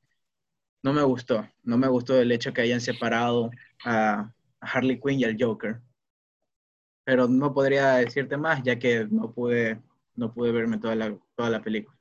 no 0.82 0.92
me 0.94 1.04
gustó. 1.04 1.48
No 1.64 1.78
me 1.78 1.88
gustó 1.88 2.20
el 2.20 2.32
hecho 2.32 2.54
que 2.54 2.62
hayan 2.62 2.82
separado 2.82 3.52
a, 3.86 4.32
Harley 4.60 5.00
Quinn 5.00 5.20
y 5.20 5.24
al 5.26 5.38
Joker. 5.40 5.80
Pero 7.04 7.28
no 7.28 7.54
podría 7.54 7.98
decirte 7.98 8.36
más, 8.36 8.64
ya 8.64 8.80
que 8.80 9.06
no 9.12 9.32
pude, 9.32 9.80
no 10.16 10.34
pude 10.34 10.52
verme 10.52 10.80
toda 10.80 10.96
la, 10.96 11.16
toda 11.36 11.52
la 11.52 11.62
película. 11.62 11.96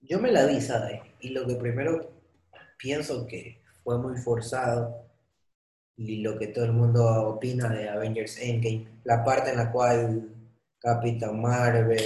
Yo 0.00 0.18
me 0.18 0.32
la 0.32 0.46
vi, 0.46 0.62
¿sabes? 0.62 1.02
Y 1.20 1.30
lo 1.30 1.46
que 1.46 1.56
primero 1.56 2.21
pienso 2.82 3.26
que 3.28 3.62
fue 3.84 3.98
muy 3.98 4.16
forzado 4.18 5.06
y 5.96 6.22
lo 6.22 6.38
que 6.38 6.48
todo 6.48 6.66
el 6.66 6.72
mundo 6.72 7.04
opina 7.28 7.70
de 7.70 7.88
Avengers 7.88 8.38
Endgame, 8.40 8.88
la 9.04 9.24
parte 9.24 9.50
en 9.50 9.58
la 9.58 9.72
cual 9.72 10.28
Capitán 10.80 11.40
Marvel 11.40 11.98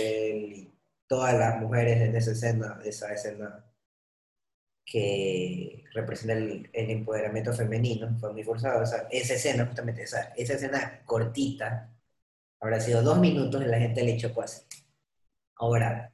y 0.55 0.73
todas 1.09 1.35
las 1.39 1.61
mujeres 1.61 2.01
en 2.03 2.17
esa 2.17 2.33
escena, 2.33 2.81
esa 2.85 3.13
escena 3.15 3.65
que 4.85 5.85
representa 5.95 6.35
el, 6.35 6.71
el 6.73 6.91
empoderamiento 6.91 7.53
femenino, 7.53 8.17
fue 8.21 8.33
muy 8.33 8.43
forzado. 8.45 8.83
O 8.83 8.87
sea, 8.87 9.09
esa 9.11 9.35
escena, 9.35 9.67
justamente, 9.67 10.03
esa, 10.03 10.33
esa 10.37 10.55
escena 10.55 11.03
cortita, 11.05 11.91
habrá 12.61 12.81
sido 12.81 13.03
dos 13.03 13.19
minutos 13.21 13.63
y 13.63 13.67
la 13.67 13.79
gente 13.81 14.05
le 14.05 14.17
chocó 14.19 14.43
así. 14.43 14.63
Ahora, 15.57 16.13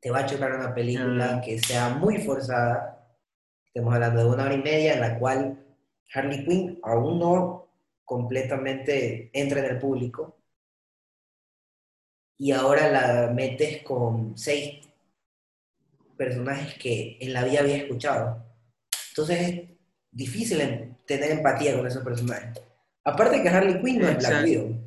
te 0.00 0.10
va 0.10 0.20
a 0.20 0.26
chocar 0.26 0.54
una 0.54 0.74
película 0.74 1.36
Ah. 1.36 1.40
que 1.44 1.58
sea 1.60 1.90
muy 1.90 2.18
forzada. 2.22 2.93
Estamos 3.74 3.92
hablando 3.94 4.20
de 4.22 4.28
una 4.34 4.44
hora 4.44 4.54
y 4.54 4.62
media 4.62 4.94
en 4.94 5.00
la 5.00 5.18
cual 5.18 5.58
Harley 6.14 6.44
Quinn 6.44 6.78
aún 6.84 7.18
no 7.18 7.68
completamente 8.04 9.30
entra 9.32 9.58
en 9.60 9.66
el 9.74 9.80
público. 9.80 10.38
Y 12.38 12.52
ahora 12.52 12.88
la 12.88 13.32
metes 13.32 13.82
con 13.82 14.38
seis 14.38 14.86
personajes 16.16 16.74
que 16.78 17.18
en 17.20 17.32
la 17.32 17.42
vida 17.44 17.60
había 17.60 17.76
escuchado. 17.78 18.44
Entonces 19.10 19.40
es 19.40 19.60
difícil 20.12 20.60
en- 20.60 20.96
tener 21.04 21.32
empatía 21.32 21.76
con 21.76 21.86
esos 21.86 22.04
personajes. 22.04 22.60
Aparte 23.02 23.42
que 23.42 23.48
Harley 23.48 23.82
Quinn 23.82 24.00
no 24.00 24.08
es 24.08 24.18
Black. 24.18 24.44
Widow. 24.44 24.80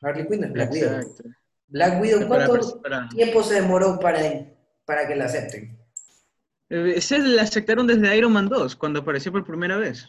Harley 0.00 0.26
Quinn 0.26 0.40
no 0.40 0.46
es 0.46 0.52
Black 0.54 0.72
Widow. 0.72 1.14
Black 1.68 2.00
Widow, 2.02 2.20
¿cuánto 2.28 2.52
tiempo 3.14 3.42
se 3.42 3.54
demoró 3.56 3.98
para, 3.98 4.18
para 4.86 5.06
que 5.06 5.14
la 5.16 5.26
acepten? 5.26 5.78
Eh, 6.72 6.94
Ese 6.96 7.18
la 7.18 7.42
aceptaron 7.42 7.86
desde 7.86 8.16
Iron 8.16 8.32
Man 8.32 8.48
2, 8.48 8.76
cuando 8.76 9.00
apareció 9.00 9.30
por 9.30 9.44
primera 9.44 9.76
vez. 9.76 10.08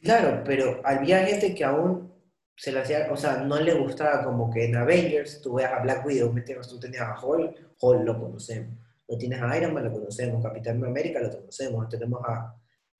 Claro, 0.00 0.42
pero 0.44 0.80
había 0.84 1.26
gente 1.26 1.52
que 1.54 1.64
aún 1.64 2.12
se 2.56 2.70
le 2.70 2.80
hacía, 2.80 3.08
o 3.10 3.16
sea, 3.16 3.38
no 3.38 3.58
le 3.58 3.74
gustaba 3.74 4.22
como 4.22 4.52
que 4.52 4.66
en 4.66 4.76
Avengers 4.76 5.40
tú 5.42 5.54
veas 5.54 5.72
a 5.72 5.80
Black 5.80 6.06
Widow, 6.06 6.32
¿me 6.32 6.40
entiendes? 6.40 6.68
tú 6.68 6.78
tenías 6.78 7.02
a 7.02 7.18
Hulk, 7.20 7.56
Hulk 7.80 8.04
lo 8.04 8.20
conocemos, 8.20 8.78
lo 9.08 9.18
tienes 9.18 9.42
a 9.42 9.56
Iron 9.56 9.74
Man, 9.74 9.84
lo 9.86 9.92
conocemos, 9.92 10.40
Capitán 10.42 10.84
América 10.84 11.20
lo 11.20 11.30
conocemos, 11.30 11.88
tenemos 11.88 12.20
a, 12.24 12.54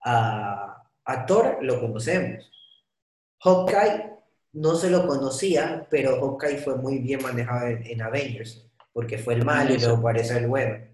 a, 0.04 0.82
a 1.04 1.26
Thor, 1.26 1.58
lo 1.62 1.80
conocemos. 1.80 2.50
Hawkeye 3.44 4.10
no 4.54 4.74
se 4.74 4.90
lo 4.90 5.06
conocía, 5.06 5.86
pero 5.90 6.18
Hawkeye 6.20 6.58
fue 6.58 6.76
muy 6.76 6.98
bien 6.98 7.22
manejado 7.22 7.68
en, 7.68 7.86
en 7.86 8.02
Avengers, 8.02 8.66
porque 8.92 9.18
fue 9.18 9.34
el 9.34 9.44
malo 9.44 9.74
y 9.74 9.78
luego 9.78 10.02
parece 10.02 10.38
el 10.38 10.48
bueno. 10.48 10.84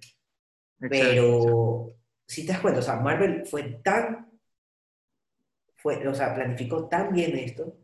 Pero 0.89 1.95
si 2.27 2.47
te 2.47 2.53
das 2.53 2.61
cuenta, 2.61 2.81
o 2.81 2.83
sea, 2.83 2.97
Marvel 2.97 3.45
fue 3.47 3.63
tan, 3.85 4.31
fue, 5.77 6.07
o 6.09 6.15
sea, 6.15 6.35
planificó 6.35 6.89
tan 6.89 7.13
bien 7.13 7.37
esto 7.37 7.77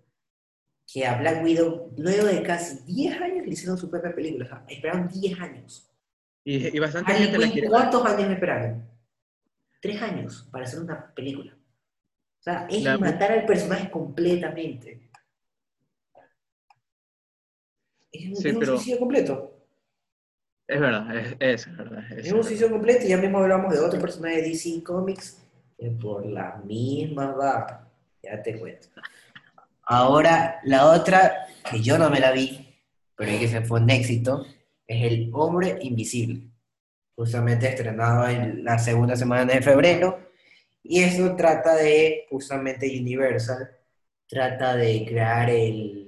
que 0.90 1.04
a 1.06 1.18
Black 1.18 1.42
Widow, 1.44 1.92
luego 1.98 2.26
de 2.26 2.42
casi 2.42 2.78
10 2.84 3.20
años, 3.20 3.46
le 3.46 3.52
hicieron 3.52 3.76
su 3.76 3.90
propia 3.90 4.14
película. 4.14 4.44
O 4.44 4.48
sea, 4.48 4.64
esperaron 4.68 5.08
10 5.08 5.40
años. 5.40 5.90
Y, 6.44 6.74
y 6.76 6.78
bastante 6.78 7.12
Harley 7.12 7.26
gente 7.28 7.44
la 7.46 7.52
quiere. 7.52 7.68
¿cuántos 7.68 8.06
años 8.06 8.30
esperaron? 8.30 8.88
Tres 9.80 10.00
años 10.00 10.48
para 10.52 10.64
hacer 10.64 10.80
una 10.80 11.12
película. 11.12 11.52
O 12.38 12.42
sea, 12.42 12.66
es 12.70 12.82
La- 12.84 12.98
matar 12.98 13.32
al 13.32 13.44
personaje 13.46 13.90
completamente. 13.90 15.10
Es 18.12 18.28
un, 18.28 18.36
Sí, 18.36 18.48
es 18.48 18.54
un 18.54 18.60
pero- 18.60 18.72
suicidio 18.76 18.98
completo. 19.00 19.55
Es 20.68 20.80
verdad, 20.80 21.16
es, 21.16 21.36
es 21.38 21.76
verdad. 21.76 22.04
es 22.12 22.26
Es 22.26 22.32
un 22.32 22.42
suicidio 22.42 22.70
completo 22.70 23.04
y 23.04 23.08
ya 23.08 23.18
mismo 23.18 23.38
hablamos 23.38 23.72
de 23.72 23.78
otro 23.78 24.00
personaje 24.00 24.42
de 24.42 24.48
DC 24.48 24.82
Comics 24.82 25.42
que 25.78 25.90
por 25.90 26.26
la 26.26 26.60
misma 26.64 27.32
va. 27.32 27.88
Ya 28.22 28.42
te 28.42 28.58
cuento. 28.58 28.88
Ahora, 29.82 30.60
la 30.64 30.86
otra, 30.86 31.46
que 31.70 31.80
yo 31.80 31.98
no 31.98 32.10
me 32.10 32.18
la 32.18 32.32
vi, 32.32 32.74
pero 33.14 33.38
que 33.38 33.46
se 33.46 33.62
fue 33.62 33.80
un 33.80 33.90
éxito, 33.90 34.44
es 34.86 35.12
El 35.12 35.30
Hombre 35.32 35.78
Invisible. 35.80 36.42
Justamente 37.14 37.68
estrenado 37.68 38.28
en 38.28 38.64
la 38.64 38.78
segunda 38.78 39.14
semana 39.14 39.52
de 39.52 39.62
febrero. 39.62 40.18
Y 40.82 41.02
eso 41.02 41.36
trata 41.36 41.76
de, 41.76 42.26
justamente 42.30 42.98
Universal, 42.98 43.70
trata 44.28 44.76
de 44.76 45.04
crear 45.06 45.48
el, 45.50 46.05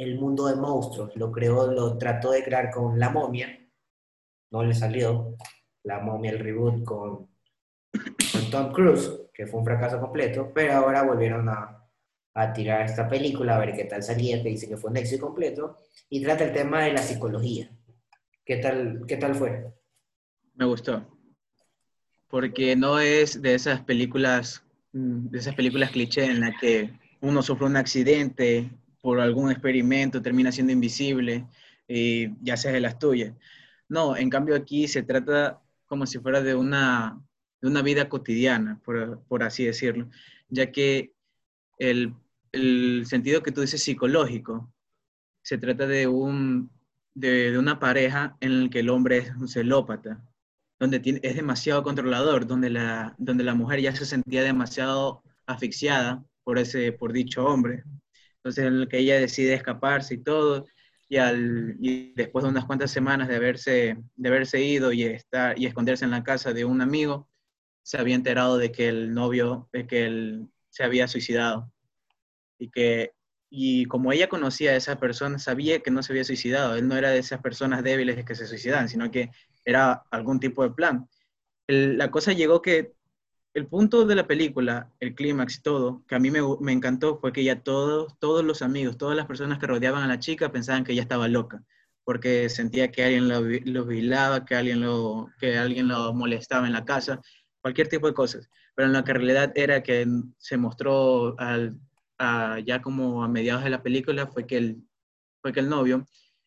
el 0.00 0.18
mundo 0.18 0.46
de 0.46 0.56
monstruos. 0.56 1.14
Lo 1.16 1.30
creó, 1.30 1.70
lo 1.70 1.98
trató 1.98 2.30
de 2.30 2.42
crear 2.42 2.70
con 2.70 2.98
La 2.98 3.10
Momia. 3.10 3.48
No 4.50 4.64
le 4.64 4.74
salió. 4.74 5.36
La 5.82 6.00
Momia, 6.00 6.30
el 6.30 6.38
reboot 6.38 6.84
con, 6.84 7.28
con 8.32 8.50
Tom 8.50 8.72
Cruise, 8.72 9.10
que 9.32 9.46
fue 9.46 9.60
un 9.60 9.66
fracaso 9.66 10.00
completo, 10.00 10.52
pero 10.54 10.72
ahora 10.74 11.02
volvieron 11.02 11.48
a, 11.48 11.86
a 12.34 12.52
tirar 12.52 12.82
esta 12.82 13.08
película, 13.08 13.56
a 13.56 13.58
ver 13.58 13.74
qué 13.74 13.84
tal 13.84 14.02
salía, 14.02 14.42
que 14.42 14.48
dice 14.48 14.68
que 14.68 14.76
fue 14.76 14.90
un 14.90 14.96
éxito 14.96 15.26
completo, 15.26 15.76
y 16.08 16.22
trata 16.22 16.44
el 16.44 16.52
tema 16.52 16.84
de 16.84 16.92
la 16.92 17.02
psicología. 17.02 17.70
¿Qué 18.44 18.56
tal, 18.56 19.04
qué 19.06 19.16
tal 19.16 19.34
fue? 19.34 19.72
Me 20.54 20.64
gustó. 20.64 21.06
Porque 22.28 22.74
no 22.74 22.98
es 23.00 23.40
de 23.40 23.54
esas 23.54 23.82
películas, 23.82 24.64
mm, 24.92 25.28
de 25.28 25.38
esas 25.38 25.54
películas 25.54 25.90
cliché 25.90 26.24
en 26.24 26.40
las 26.40 26.58
que 26.58 26.90
uno 27.20 27.42
sufre 27.42 27.66
un 27.66 27.76
accidente 27.76 28.70
por 29.00 29.20
algún 29.20 29.50
experimento, 29.50 30.22
termina 30.22 30.52
siendo 30.52 30.72
invisible 30.72 31.46
y 31.88 32.28
ya 32.44 32.56
sea 32.56 32.72
de 32.72 32.80
las 32.80 32.98
tuyas. 32.98 33.34
No, 33.88 34.16
en 34.16 34.30
cambio 34.30 34.54
aquí 34.54 34.88
se 34.88 35.02
trata 35.02 35.60
como 35.86 36.06
si 36.06 36.18
fuera 36.20 36.40
de 36.42 36.54
una, 36.54 37.20
de 37.60 37.68
una 37.68 37.82
vida 37.82 38.08
cotidiana, 38.08 38.80
por, 38.84 39.22
por 39.24 39.42
así 39.42 39.64
decirlo, 39.64 40.08
ya 40.48 40.70
que 40.70 41.12
el, 41.78 42.14
el, 42.52 43.04
sentido 43.06 43.42
que 43.42 43.52
tú 43.52 43.62
dices 43.62 43.82
psicológico, 43.82 44.72
se 45.42 45.58
trata 45.58 45.86
de, 45.86 46.06
un, 46.06 46.70
de, 47.14 47.50
de 47.52 47.58
una 47.58 47.80
pareja 47.80 48.36
en 48.40 48.52
el 48.52 48.70
que 48.70 48.80
el 48.80 48.90
hombre 48.90 49.18
es 49.18 49.30
un 49.34 49.48
celópata, 49.48 50.22
donde 50.78 51.00
tiene, 51.00 51.20
es 51.22 51.36
demasiado 51.36 51.82
controlador, 51.82 52.46
donde 52.46 52.70
la, 52.70 53.14
donde 53.18 53.44
la 53.44 53.54
mujer 53.54 53.80
ya 53.80 53.94
se 53.94 54.06
sentía 54.06 54.42
demasiado 54.42 55.22
asfixiada 55.46 56.24
por, 56.44 56.58
ese, 56.58 56.92
por 56.92 57.12
dicho 57.12 57.44
hombre. 57.44 57.84
Entonces, 58.40 58.64
en 58.64 58.74
el 58.74 58.88
que 58.88 58.98
ella 58.98 59.20
decide 59.20 59.54
escaparse 59.54 60.14
y 60.14 60.18
todo, 60.18 60.66
y, 61.08 61.16
al, 61.16 61.76
y 61.80 62.12
después 62.14 62.44
de 62.44 62.50
unas 62.50 62.64
cuantas 62.64 62.90
semanas 62.90 63.28
de 63.28 63.36
haberse, 63.36 63.96
de 64.16 64.28
haberse 64.28 64.62
ido 64.62 64.92
y, 64.92 65.02
estar, 65.04 65.58
y 65.58 65.66
esconderse 65.66 66.04
en 66.04 66.12
la 66.12 66.24
casa 66.24 66.52
de 66.52 66.64
un 66.64 66.80
amigo, 66.80 67.28
se 67.82 67.98
había 67.98 68.14
enterado 68.14 68.58
de 68.58 68.72
que 68.72 68.88
el 68.88 69.12
novio, 69.12 69.68
de 69.72 69.86
que 69.86 70.06
él 70.06 70.48
se 70.70 70.84
había 70.84 71.08
suicidado. 71.08 71.72
Y 72.58 72.70
que 72.70 73.12
y 73.50 73.86
como 73.86 74.12
ella 74.12 74.28
conocía 74.28 74.70
a 74.70 74.76
esa 74.76 75.00
persona, 75.00 75.40
sabía 75.40 75.80
que 75.80 75.90
no 75.90 76.04
se 76.04 76.12
había 76.12 76.24
suicidado. 76.24 76.76
Él 76.76 76.86
no 76.86 76.96
era 76.96 77.10
de 77.10 77.18
esas 77.18 77.40
personas 77.42 77.82
débiles 77.82 78.24
que 78.24 78.36
se 78.36 78.46
suicidan, 78.46 78.88
sino 78.88 79.10
que 79.10 79.30
era 79.64 80.04
algún 80.12 80.38
tipo 80.38 80.62
de 80.62 80.70
plan. 80.70 81.08
La 81.66 82.12
cosa 82.12 82.32
llegó 82.32 82.62
que 82.62 82.94
el 83.54 83.66
punto 83.66 84.04
de 84.04 84.14
la 84.14 84.26
película, 84.26 84.90
el 85.00 85.14
clímax 85.14 85.58
y 85.58 85.62
todo, 85.62 86.04
que 86.06 86.14
a 86.14 86.18
mí 86.18 86.30
me, 86.30 86.72
encantó 86.72 87.18
fue 87.18 87.32
que 87.32 87.44
ya 87.44 87.62
todos, 87.62 88.18
todos 88.18 88.44
los 88.44 88.62
amigos, 88.62 88.96
todas 88.96 89.16
las 89.16 89.26
personas 89.26 89.58
que 89.58 89.66
rodeaban 89.66 90.02
a 90.02 90.08
la 90.08 90.20
chica 90.20 90.52
pensaban 90.52 90.84
que 90.84 90.92
ella 90.92 91.02
estaba 91.02 91.28
loca, 91.28 91.62
porque 92.04 92.48
sentía 92.48 92.90
que 92.90 93.04
alguien 93.04 93.28
lo, 93.28 93.40
lo 93.40 93.86
vigilaba, 93.86 94.44
que 94.44 94.54
alguien 94.54 94.80
lo, 94.80 95.28
que 95.38 95.58
alguien 95.58 95.88
lo 95.88 96.12
molestaba 96.14 96.66
en 96.66 96.72
la 96.72 96.84
casa, 96.84 97.20
cualquier 97.60 97.88
tipo 97.88 98.06
de 98.06 98.14
cosas. 98.14 98.48
Pero 98.74 98.88
en 98.88 98.96
en 98.96 99.04
realidad 99.04 99.52
era 99.56 99.82
que 99.82 100.06
se 100.38 100.56
mostró 100.56 101.36
ya 102.64 102.82
como 102.82 103.24
a 103.24 103.28
mediados 103.28 103.64
de 103.64 103.70
la 103.70 103.82
película 103.82 104.26
fue 104.26 104.46
que 104.46 104.58
el, 104.58 104.82
fue 105.42 105.52
que 105.52 105.60
el 105.60 105.68
novio 105.68 106.06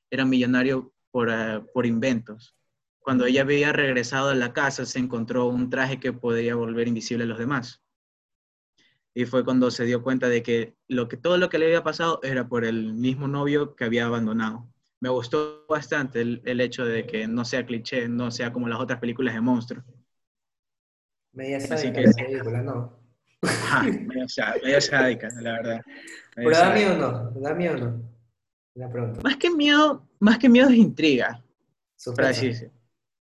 era 0.10 0.26
millonario 0.26 0.94
por, 1.12 1.30
uh, 1.30 1.66
por 1.74 1.86
inventos 1.86 2.56
cuando 3.04 3.26
ella 3.26 3.42
había 3.42 3.74
regresado 3.74 4.30
a 4.30 4.36
la 4.36 4.54
casa, 4.54 4.86
se 4.86 4.98
encontró 4.98 5.48
un 5.48 5.70
traje 5.70 6.00
que 6.00 6.14
podía 6.14 6.56
volver 6.56 6.88
invisible 6.88 7.26
a 7.26 7.28
los 7.28 7.38
demás. 7.38 7.84
Y 9.14 9.26
fue 9.26 9.44
cuando 9.44 9.70
se 9.70 9.86
dio 9.86 10.02
cuenta 10.02 10.30
de 10.30 10.42
que, 10.42 10.76
lo 10.88 11.08
que 11.08 11.18
todo 11.18 11.38
lo 11.38 11.50
que 11.50 11.60
le 11.60 11.66
había 11.66 11.84
pasado 11.84 12.20
era 12.24 12.48
por 12.48 12.66
el 12.66 12.94
mismo 12.94 13.28
novio 13.28 13.76
que 13.76 13.84
había 13.84 14.06
abandonado. 14.06 14.68
Me 15.02 15.10
gustó 15.10 15.66
bastante 15.68 16.22
el, 16.22 16.42
el 16.46 16.62
hecho 16.62 16.86
de 16.86 17.06
que 17.06 17.28
no 17.28 17.46
sea 17.46 17.66
cliché, 17.66 18.08
no 18.08 18.32
sea 18.32 18.54
como 18.54 18.68
las 18.68 18.80
otras 18.80 19.00
películas 19.00 19.36
de 19.36 19.42
monstruos. 19.42 19.86
Media 21.34 21.60
sádica 21.60 21.94
que, 21.94 22.08
la 22.08 22.14
película, 22.14 22.62
¿no? 22.62 23.00
Ajá, 23.42 23.84
medio, 23.84 24.26
medio 24.64 24.82
sádica, 24.82 25.30
la 25.42 25.52
verdad. 25.52 25.82
Medio 26.38 26.50
Pero 26.50 26.58
da 26.58 26.74
miedo 26.74 26.94
o 26.94 26.98
no, 26.98 27.32
da 27.42 27.54
miedo 27.54 27.76
o 27.76 27.78
no. 27.78 28.14
La 28.76 28.90
pregunta. 28.90 29.20
Más 29.22 29.36
que 29.38 29.52
miedo, 29.52 30.08
más 30.20 30.40
que 30.40 30.50
miedo 30.50 30.70
es 30.70 30.76
intriga. 30.76 31.44
Así 32.18 32.48
decirlo. 32.48 32.83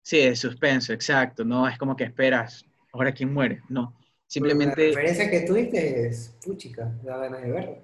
Sí, 0.10 0.22
es 0.22 0.40
suspenso, 0.40 0.92
exacto. 0.92 1.46
No 1.46 1.68
es 1.68 1.78
como 1.78 1.96
que 1.96 2.04
esperas, 2.04 2.66
ahora 2.94 3.14
quién 3.14 3.32
muere. 3.32 3.62
No. 3.70 3.96
Simplemente. 4.26 4.90
La 4.90 4.96
referencia 4.96 5.30
que 5.30 5.42
tuviste 5.42 6.08
es 6.08 6.36
puchica, 6.44 6.92
da 7.04 7.18
ganas 7.18 7.44
de 7.44 7.52
verla. 7.52 7.78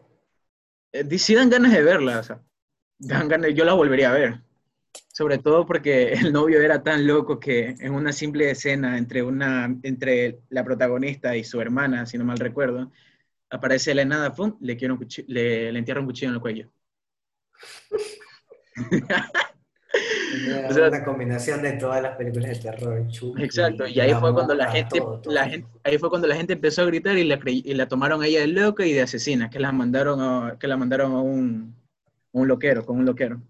Eh, 0.91 1.19
sí 1.19 1.35
dan 1.35 1.51
ganas 1.51 1.71
de 1.71 1.83
verla, 1.83 2.17
o 2.17 2.23
sea, 2.23 2.41
dan 2.97 3.27
ganas, 3.27 3.53
yo 3.53 3.63
la 3.63 3.73
volvería 3.73 4.09
a 4.09 4.13
ver. 4.13 4.41
Sobre 5.13 5.37
todo 5.37 5.67
porque 5.67 6.13
el 6.13 6.33
novio 6.33 6.63
era 6.63 6.81
tan 6.81 7.05
loco 7.05 7.39
que 7.39 7.75
en 7.79 7.93
una 7.93 8.11
simple 8.11 8.49
escena 8.49 8.97
entre, 8.97 9.21
una, 9.21 9.77
entre 9.83 10.39
la 10.49 10.63
protagonista 10.63 11.37
y 11.37 11.43
su 11.43 11.61
hermana, 11.61 12.07
si 12.07 12.17
no 12.17 12.25
mal 12.25 12.39
recuerdo, 12.39 12.91
aparece 13.51 13.93
la 13.93 14.03
nada, 14.03 14.33
¡pum! 14.33 14.57
Le, 14.61 14.75
quiero 14.75 14.95
un 14.95 15.07
le, 15.27 15.71
le 15.71 15.77
entierra 15.77 16.01
un 16.01 16.07
cuchillo 16.07 16.29
en 16.29 16.35
el 16.35 16.41
cuello. 16.41 16.71
o 20.69 20.73
sea, 20.73 20.87
una 20.87 21.03
combinación 21.03 21.61
de 21.61 21.73
todas 21.73 22.01
las 22.01 22.15
películas 22.17 22.49
de 22.49 22.71
terror. 22.71 23.07
Chucky, 23.07 23.43
exacto, 23.43 23.87
y 23.87 23.99
ahí 23.99 24.13
fue 24.13 24.33
cuando 24.33 24.53
la 24.53 24.71
gente, 24.71 24.99
todo, 24.99 25.19
todo. 25.19 25.33
la 25.33 25.49
gente, 25.49 25.67
ahí 25.83 25.97
fue 25.97 26.09
cuando 26.09 26.27
la 26.27 26.35
gente 26.35 26.53
empezó 26.53 26.81
a 26.81 26.85
gritar 26.85 27.17
y 27.17 27.23
la, 27.23 27.39
y 27.45 27.73
la 27.73 27.87
tomaron 27.87 28.21
a 28.21 28.27
ella 28.27 28.41
de 28.41 28.47
loca 28.47 28.85
y 28.85 28.93
de 28.93 29.01
asesina, 29.01 29.49
que 29.49 29.59
la 29.59 29.71
mandaron 29.71 30.21
a, 30.21 30.57
que 30.59 30.67
la 30.67 30.77
mandaron 30.77 31.13
a 31.13 31.21
un, 31.21 31.75
un 32.31 32.47
loquero, 32.47 32.85
con 32.85 32.97
un 32.97 33.05
loquero. 33.05 33.41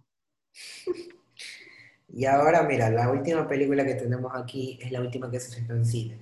Y 2.09 2.25
ahora, 2.25 2.63
mira, 2.63 2.89
la 2.89 3.09
última 3.11 3.47
película 3.47 3.85
que 3.85 3.95
tenemos 3.95 4.31
aquí 4.35 4.79
es 4.81 4.91
la 4.91 5.01
última 5.01 5.29
que 5.29 5.39
se 5.39 5.49
estrenó 5.49 5.75
en 5.75 5.85
cine. 5.85 6.19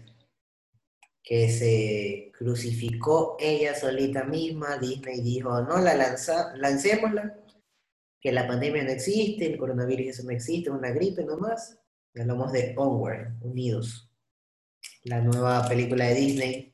Que 1.22 1.50
se 1.50 2.32
crucificó 2.38 3.38
ella 3.40 3.76
solita 3.76 4.24
misma. 4.24 4.78
Disney 4.78 5.22
dijo, 5.22 5.62
no, 5.62 5.78
la 5.80 5.94
lanza, 5.94 6.54
lancémosla 6.56 7.43
que 8.24 8.32
la 8.32 8.48
pandemia 8.48 8.86
no 8.86 8.92
existe, 8.92 9.46
el 9.46 9.58
coronavirus 9.58 10.08
eso 10.08 10.24
no 10.24 10.32
existe, 10.32 10.70
una 10.70 10.92
gripe 10.92 11.26
nomás. 11.26 11.78
Hablamos 12.16 12.54
de 12.54 12.74
Onward, 12.78 13.34
Unidos, 13.42 14.10
la 15.04 15.20
nueva 15.20 15.68
película 15.68 16.06
de 16.06 16.16
Disney, 16.16 16.74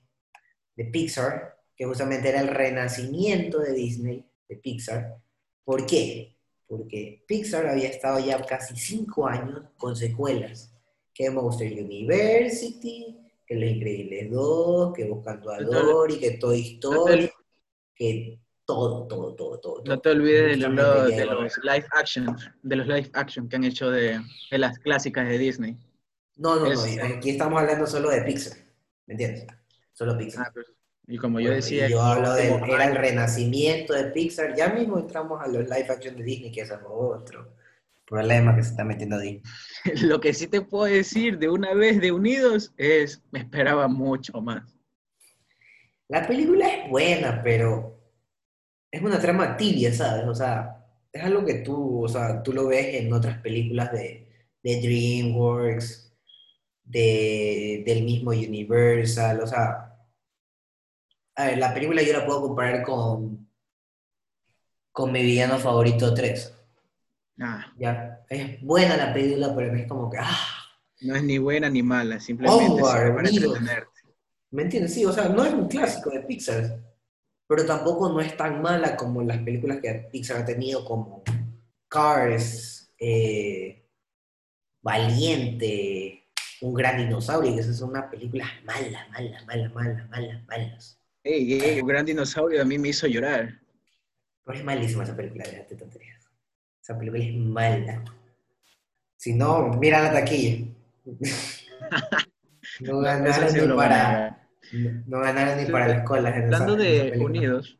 de 0.75 0.85
Pixar, 0.85 1.57
que 1.75 1.85
justamente 1.85 2.29
era 2.29 2.41
el 2.41 2.49
renacimiento 2.49 3.59
de 3.59 3.73
Disney, 3.73 4.29
de 4.47 4.57
Pixar. 4.57 5.17
¿Por 5.63 5.87
qué? 5.87 6.35
Porque 6.67 7.23
Pixar 7.27 7.65
había 7.65 7.89
estado 7.89 8.19
ya 8.19 8.45
casi 8.45 8.75
cinco 8.75 9.25
años 9.25 9.63
con 9.75 9.95
secuelas. 9.95 10.71
Que 11.15 11.31
Monster 11.31 11.71
University, 11.71 13.17
que 13.47 13.55
Los 13.55 13.71
Increíbles 13.71 14.29
2, 14.29 14.93
que 14.93 15.05
Buscando 15.05 15.51
a 15.51 15.59
Dory, 15.61 16.19
que 16.19 16.31
Toy 16.31 16.75
Story, 16.75 17.29
que 17.95 18.39
todo, 18.69 19.07
todo, 19.07 19.33
todo, 19.33 19.59
todo. 19.59 19.83
No 19.83 19.99
te 19.99 20.09
olvides 20.09 20.59
de, 20.59 20.67
lo, 20.67 21.05
de, 21.07 21.25
los 21.25 21.57
live 21.63 21.87
action, 21.91 22.37
de 22.61 22.75
los 22.75 22.85
live 22.85 23.09
action 23.13 23.49
que 23.49 23.55
han 23.55 23.63
hecho 23.63 23.89
de, 23.89 24.21
de 24.51 24.57
las 24.59 24.77
clásicas 24.77 25.27
de 25.27 25.39
Disney. 25.39 25.75
No, 26.35 26.55
no, 26.57 26.71
es, 26.71 26.97
no, 26.97 27.03
aquí 27.03 27.31
estamos 27.31 27.59
hablando 27.59 27.87
solo 27.87 28.11
de 28.11 28.21
Pixar, 28.21 28.59
¿me 29.07 29.15
entiendes? 29.15 29.47
Solo 29.93 30.15
Pixar. 30.15 30.45
Ah, 30.45 30.51
pues, 30.53 30.67
y 31.07 31.17
como 31.17 31.39
yo 31.39 31.49
decía... 31.49 31.89
Yo 31.89 31.99
hablo 31.99 32.31
de, 32.33 32.49
era 32.49 32.85
el 32.85 32.95
renacimiento 32.95 33.93
de 33.93 34.03
Pixar, 34.05 34.55
ya 34.55 34.69
mismo 34.69 34.99
entramos 34.99 35.41
a 35.41 35.47
los 35.47 35.63
live 35.63 35.87
action 35.89 36.15
de 36.15 36.23
Disney, 36.23 36.51
que 36.51 36.61
es 36.61 36.71
otro 36.71 37.55
problema 38.05 38.55
que 38.55 38.61
se 38.61 38.69
está 38.69 38.83
metiendo 38.83 39.17
Disney. 39.17 39.41
Lo 40.03 40.19
que 40.19 40.35
sí 40.35 40.45
te 40.45 40.61
puedo 40.61 40.85
decir 40.85 41.39
de 41.39 41.49
una 41.49 41.73
vez 41.73 41.99
de 41.99 42.11
Unidos 42.11 42.71
es, 42.77 43.19
me 43.31 43.39
esperaba 43.39 43.87
mucho 43.87 44.39
más. 44.41 44.61
La 46.07 46.27
película 46.27 46.67
es 46.67 46.89
buena, 46.89 47.41
pero 47.43 47.98
es 48.91 49.01
una 49.01 49.19
trama 49.19 49.55
tibia, 49.55 49.93
¿sabes? 49.93 50.25
O 50.27 50.35
sea, 50.35 50.83
es 51.11 51.23
algo 51.23 51.45
que 51.45 51.55
tú, 51.55 52.03
o 52.03 52.07
sea, 52.07 52.41
tú 52.41 52.53
lo 52.53 52.67
ves 52.67 52.95
en 52.95 53.13
otras 53.13 53.39
películas 53.39 53.91
de, 53.91 54.27
de 54.63 54.81
DreamWorks, 54.81 56.13
de, 56.83 57.83
del 57.85 58.03
mismo 58.03 58.31
Universal, 58.31 59.41
o 59.41 59.47
sea, 59.47 59.85
a 61.35 61.45
ver, 61.45 61.57
la 61.57 61.73
película 61.73 62.01
yo 62.01 62.13
la 62.13 62.25
puedo 62.25 62.41
comparar 62.41 62.83
con, 62.83 63.47
con 64.91 65.11
mi 65.11 65.21
villano 65.21 65.57
favorito 65.57 66.13
3. 66.13 66.55
Ah. 67.41 67.71
Ya, 67.77 68.25
es 68.29 68.61
buena 68.61 68.97
la 68.97 69.13
película, 69.13 69.55
pero 69.55 69.73
es 69.73 69.87
como 69.87 70.09
que, 70.09 70.17
ah. 70.19 70.37
No 71.01 71.15
es 71.15 71.23
ni 71.23 71.37
buena 71.37 71.69
ni 71.69 71.81
mala, 71.81 72.19
simplemente 72.19 72.81
para 72.81 73.07
entretenerte. 73.07 73.87
¿Me 74.51 74.63
entiendes? 74.63 74.93
Sí, 74.93 75.05
o 75.05 75.13
sea, 75.13 75.29
no 75.29 75.45
es 75.45 75.53
un 75.53 75.67
clásico 75.69 76.09
de 76.09 76.21
Pixar 76.21 76.88
pero 77.49 77.65
tampoco 77.65 78.09
no 78.09 78.21
es 78.21 78.37
tan 78.37 78.61
mala 78.61 78.95
como 78.95 79.23
las 79.23 79.39
películas 79.39 79.79
que 79.81 80.07
Pixar 80.11 80.37
ha 80.37 80.45
tenido 80.45 80.85
como 80.85 81.23
Cars, 81.87 82.93
eh, 82.99 83.87
Valiente, 84.83 86.27
Un 86.61 86.75
gran 86.75 86.97
dinosaurio, 86.97 87.55
que 87.55 87.61
esas 87.61 87.77
son 87.77 87.89
unas 87.89 88.05
películas 88.05 88.47
malas, 88.65 89.09
malas, 89.09 89.45
malas, 89.47 89.73
malas, 89.73 90.09
malas, 90.09 90.47
malas. 90.47 91.01
Ey, 91.23 91.53
ey, 91.59 91.81
Un 91.81 91.87
gran 91.87 92.05
dinosaurio 92.05 92.61
a 92.61 92.65
mí 92.65 92.77
me 92.77 92.89
hizo 92.89 93.07
llorar. 93.07 93.59
Pero 94.45 94.59
es 94.59 94.63
malísima 94.63 95.03
esa 95.03 95.15
película, 95.15 95.43
de 95.45 95.75
tonterías. 95.75 96.29
Esa 96.83 96.99
película 96.99 97.23
es 97.23 97.33
mala. 97.33 98.03
Si 99.15 99.33
no, 99.33 99.69
mira 99.69 100.03
la 100.03 100.13
taquilla. 100.13 100.67
no 102.81 102.99
ganaron 102.99 103.69
ni 103.69 103.75
para... 103.75 104.38
No 104.71 105.19
ganaron 105.19 105.63
ni 105.63 105.71
para 105.71 105.87
las 105.87 106.05
colas. 106.05 106.35
Hablando 106.35 106.75
de 106.75 107.17
Unidos, 107.19 107.77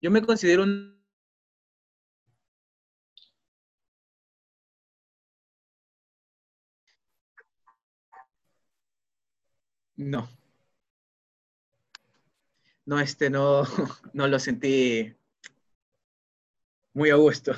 Yo 0.00 0.10
me 0.10 0.22
considero 0.22 0.62
un... 0.64 0.94
No. 9.96 10.28
No, 12.86 13.00
este 13.00 13.30
no, 13.30 13.62
no 14.12 14.28
lo 14.28 14.38
sentí 14.38 15.16
muy 16.92 17.10
a 17.10 17.16
gusto. 17.16 17.52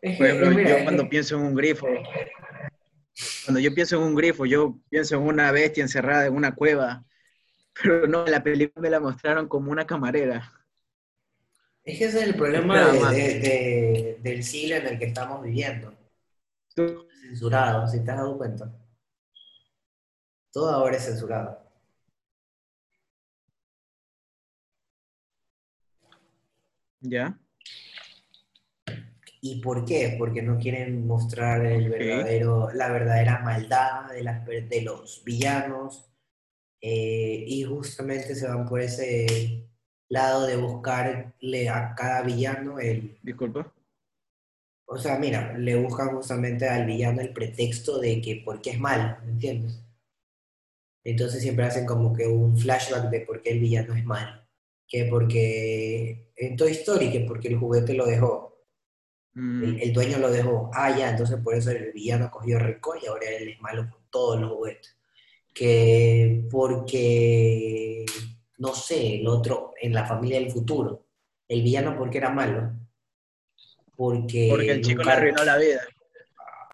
Por 0.00 0.26
ejemplo, 0.26 0.60
yo 0.60 0.82
cuando 0.82 1.08
pienso 1.08 1.36
en 1.36 1.42
un 1.42 1.54
grifo, 1.54 1.86
cuando 3.44 3.60
yo 3.60 3.74
pienso 3.74 3.96
en 3.96 4.02
un 4.02 4.14
grifo, 4.14 4.44
yo 4.44 4.78
pienso 4.90 5.16
en 5.16 5.22
una 5.22 5.50
bestia 5.50 5.82
encerrada 5.82 6.26
en 6.26 6.34
una 6.34 6.54
cueva, 6.54 7.04
pero 7.82 8.06
no, 8.06 8.26
la 8.26 8.42
película 8.42 8.82
me 8.82 8.90
la 8.90 9.00
mostraron 9.00 9.48
como 9.48 9.70
una 9.70 9.86
camarera. 9.86 10.52
Es 11.82 11.98
que 11.98 12.04
ese 12.06 12.20
es 12.20 12.28
el 12.28 12.34
problema 12.34 12.90
del 13.12 14.42
siglo 14.42 14.76
en 14.76 14.86
el 14.86 14.98
que 14.98 15.06
estamos 15.06 15.42
viviendo. 15.42 15.92
Todo 16.74 17.08
es 17.10 17.20
censurado, 17.20 17.86
si 17.86 18.02
te 18.02 18.10
has 18.10 18.16
dado 18.16 18.38
cuenta. 18.38 18.72
Todo 20.50 20.70
ahora 20.70 20.96
es 20.96 21.04
censurado. 21.04 21.60
¿Ya? 27.00 27.38
¿Y 29.42 29.60
por 29.60 29.84
qué? 29.84 30.16
Porque 30.18 30.40
no 30.40 30.58
quieren 30.58 31.06
mostrar 31.06 31.66
el 31.66 31.90
verdadero, 31.90 32.72
la 32.72 32.90
verdadera 32.90 33.40
maldad 33.40 34.10
de, 34.10 34.22
las, 34.22 34.46
de 34.46 34.80
los 34.82 35.22
villanos. 35.22 36.13
Eh, 36.86 37.44
y 37.46 37.62
justamente 37.62 38.34
se 38.34 38.46
van 38.46 38.66
por 38.66 38.80
ese 38.80 39.66
lado 40.08 40.46
de 40.46 40.56
buscarle 40.56 41.68
a 41.68 41.94
cada 41.94 42.22
villano 42.22 42.78
el... 42.78 43.18
Disculpa. 43.22 43.72
O 44.86 44.98
sea, 44.98 45.18
mira, 45.18 45.56
le 45.56 45.76
buscan 45.76 46.10
justamente 46.10 46.68
al 46.68 46.84
villano 46.84 47.22
el 47.22 47.32
pretexto 47.32 47.98
de 47.98 48.20
que 48.20 48.42
porque 48.44 48.70
es 48.70 48.78
malo, 48.78 49.16
¿me 49.24 49.30
entiendes? 49.30 49.80
Entonces 51.04 51.40
siempre 51.40 51.64
hacen 51.64 51.86
como 51.86 52.12
que 52.12 52.26
un 52.26 52.58
flashback 52.58 53.08
de 53.10 53.20
por 53.20 53.42
qué 53.42 53.52
el 53.52 53.60
villano 53.60 53.94
es 53.94 54.04
malo. 54.04 54.42
Que 54.86 55.06
porque 55.06 56.32
en 56.36 56.56
Toy 56.56 56.72
Story, 56.72 57.10
que 57.10 57.20
porque 57.20 57.48
el 57.48 57.56
juguete 57.56 57.94
lo 57.94 58.04
dejó 58.04 58.54
Mm. 59.34 59.78
El, 59.80 59.92
dueño 59.92 60.18
lo 60.18 60.30
dejó. 60.30 60.70
Ah, 60.72 60.96
ya, 60.96 61.10
entonces 61.10 61.38
por 61.42 61.54
eso 61.54 61.70
el 61.70 61.92
villano 61.92 62.30
cogió 62.30 62.58
récord 62.58 62.98
y 63.02 63.06
ahora 63.06 63.28
él 63.28 63.48
es 63.48 63.60
malo 63.60 63.88
con 63.90 64.00
todos 64.10 64.40
los 64.40 64.52
juguetes. 64.52 64.96
Que 65.54 66.46
porque, 66.50 68.04
no 68.58 68.74
sé, 68.74 69.20
el 69.20 69.26
otro, 69.28 69.72
en 69.80 69.94
la 69.94 70.04
familia 70.04 70.40
del 70.40 70.50
futuro, 70.50 71.06
el 71.48 71.62
villano 71.62 71.96
porque 71.96 72.18
era 72.18 72.30
malo. 72.30 72.72
Porque, 73.96 74.48
porque 74.50 74.72
el 74.72 74.82
chico 74.82 75.04
le 75.04 75.12
arruinó 75.12 75.44
la 75.44 75.56
vida. 75.56 75.80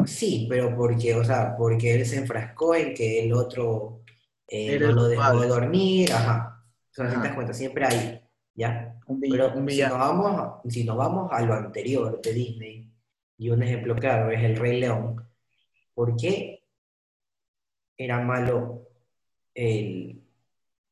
Sí, 0.07 0.47
pero 0.49 0.75
porque, 0.75 1.15
o 1.15 1.23
sea, 1.23 1.55
porque 1.57 1.95
él 1.95 2.07
se 2.07 2.17
enfrascó 2.17 2.75
en 2.75 2.95
que 2.95 3.25
el 3.25 3.35
otro 3.35 4.03
eh, 4.49 4.79
no 4.79 4.93
lo 4.93 5.09
dejó 5.09 5.47
dormir, 5.47 6.11
ajá. 6.13 6.65
O 6.91 6.95
sea, 6.95 7.09
te 7.09 7.17
das 7.17 7.35
cuenta, 7.35 7.53
siempre 7.53 7.85
hay 7.85 8.21
¿ya? 8.55 8.97
Pero 9.21 9.53
Si, 9.69 9.81
nos 9.83 9.99
vamos, 9.99 10.61
si 10.69 10.85
nos 10.85 10.97
vamos 10.97 11.29
a 11.33 11.43
lo 11.43 11.55
anterior 11.55 12.21
de 12.21 12.33
Disney, 12.33 12.93
y 13.39 13.51
un 13.51 13.63
ejemplo 13.63 13.97
claro 13.97 14.31
es 14.31 14.43
El 14.43 14.57
Rey 14.57 14.81
León, 14.81 15.27
¿por 15.95 16.17
qué 16.17 16.60
era 18.05 18.21
malo 18.21 18.87
el, 19.55 20.23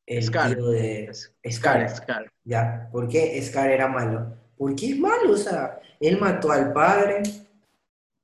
el 0.05 0.23
Scar. 0.23 0.55
de 0.55 1.11
Scar, 1.49 1.89
Scar? 1.95 2.31
¿Ya? 2.43 2.89
¿Por 2.91 3.07
qué 3.07 3.41
Scar 3.41 3.69
era 3.69 3.87
malo? 3.87 4.35
Porque 4.57 4.89
es 4.89 4.99
malo, 4.99 5.33
o 5.33 5.37
sea, 5.37 5.79
él 5.99 6.19
mató 6.19 6.51
al 6.51 6.73
padre, 6.73 7.23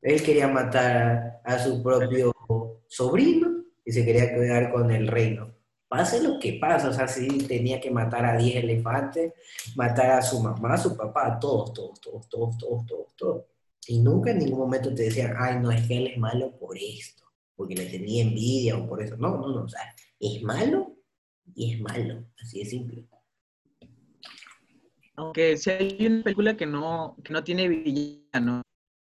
él 0.02 0.24
quería 0.24 0.48
matar 0.48 1.42
a 1.44 1.60
su 1.60 1.82
propio 1.82 2.34
sobrino 2.88 3.64
y 3.84 3.92
se 3.92 4.06
quería 4.06 4.34
quedar 4.34 4.72
con 4.72 4.92
el 4.92 5.08
reino 5.08 5.56
pase 5.96 6.22
lo 6.22 6.40
que 6.40 6.54
pasa, 6.54 6.90
o 6.90 6.94
sea, 6.94 7.08
si 7.08 7.28
tenía 7.48 7.80
que 7.80 7.92
matar 7.92 8.26
a 8.26 8.38
10 8.38 8.64
elefantes, 8.64 9.34
matar 9.76 10.12
a 10.12 10.22
su 10.22 10.40
mamá, 10.42 10.74
a 10.74 10.78
su 10.78 10.96
papá, 10.96 11.28
a 11.28 11.40
todos, 11.40 11.74
todos, 11.74 12.02
todos, 12.02 12.28
todos, 12.28 12.58
todos, 12.58 12.86
todos, 12.86 13.16
todos. 13.16 13.46
Y 13.88 14.00
nunca 14.00 14.32
en 14.32 14.40
ningún 14.40 14.60
momento 14.60 14.94
te 14.94 15.04
decían, 15.04 15.36
ay, 15.38 15.60
no, 15.60 15.72
es 15.72 15.88
que 15.88 15.98
él 15.98 16.08
es 16.08 16.18
malo 16.18 16.58
por 16.58 16.78
esto, 16.78 17.25
porque 17.56 17.76
le 17.76 17.86
tenía 17.86 18.24
envidia 18.24 18.78
o 18.78 18.88
por 18.88 19.02
eso. 19.02 19.18
No, 19.18 19.38
no, 19.38 19.50
no, 19.50 19.64
o 19.64 19.70
sea, 19.70 19.96
es 20.20 20.42
malo 20.44 20.96
y 21.54 21.74
es 21.74 21.82
malo, 21.82 22.26
así 22.42 22.60
de 22.60 22.66
simple. 22.66 23.08
Aunque 25.16 25.58
si 25.58 25.70
hay 25.70 26.08
una 26.08 26.24
película 26.24 26.58
que 26.58 26.66
no, 26.66 27.16
que 27.24 27.32
no 27.32 27.44
tiene 27.44 27.70
villano, 27.70 28.62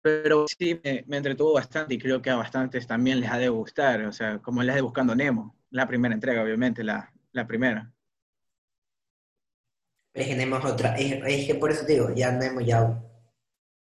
pero 0.03 0.47
sí 0.49 0.81
me, 0.83 1.05
me, 1.07 1.19
entretuvo 1.19 1.53
bastante 1.53 1.95
y 1.95 1.99
creo 1.99 2.21
que 2.21 2.31
a 2.31 2.37
bastantes 2.37 2.87
también 2.87 3.21
les 3.21 3.31
ha 3.31 3.39
de 3.39 3.49
gustar, 3.49 4.03
o 4.05 4.13
sea, 4.13 4.41
como 4.41 4.63
les 4.63 4.75
de 4.75 4.81
Buscando 4.81 5.15
Nemo. 5.15 5.57
La 5.71 5.87
primera 5.87 6.15
entrega, 6.15 6.43
obviamente, 6.43 6.83
la, 6.83 7.13
la 7.33 7.47
primera. 7.47 7.93
Es 10.15 10.27
que 10.27 10.33
tenemos 10.35 10.65
otra, 10.65 10.95
es, 10.97 11.47
que 11.47 11.55
por 11.55 11.71
eso 11.71 11.87
te 11.87 11.95
digo, 11.95 12.15
ya 12.15 12.33
no 12.33 12.43
hemos 12.43 12.67
ya 12.67 13.03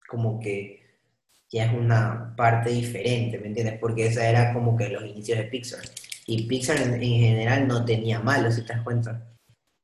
como 0.07 0.39
que 0.39 0.78
ya 1.49 1.65
es 1.65 1.73
una 1.73 2.33
parte 2.35 2.69
diferente, 2.69 3.39
¿me 3.39 3.47
entiendes? 3.47 3.79
Porque 3.79 4.05
esa 4.05 4.29
era 4.29 4.53
como 4.53 4.77
que 4.77 4.89
los 4.89 5.03
inicios 5.03 5.37
de 5.37 5.45
Pixar. 5.45 5.81
Y 6.27 6.47
Pixar 6.47 6.77
en, 6.77 6.99
general 7.01 7.67
no 7.67 7.83
tenía 7.85 8.19
malos, 8.19 8.55
si 8.55 8.61
te 8.61 8.73
das 8.73 8.83
cuenta, 8.83 9.33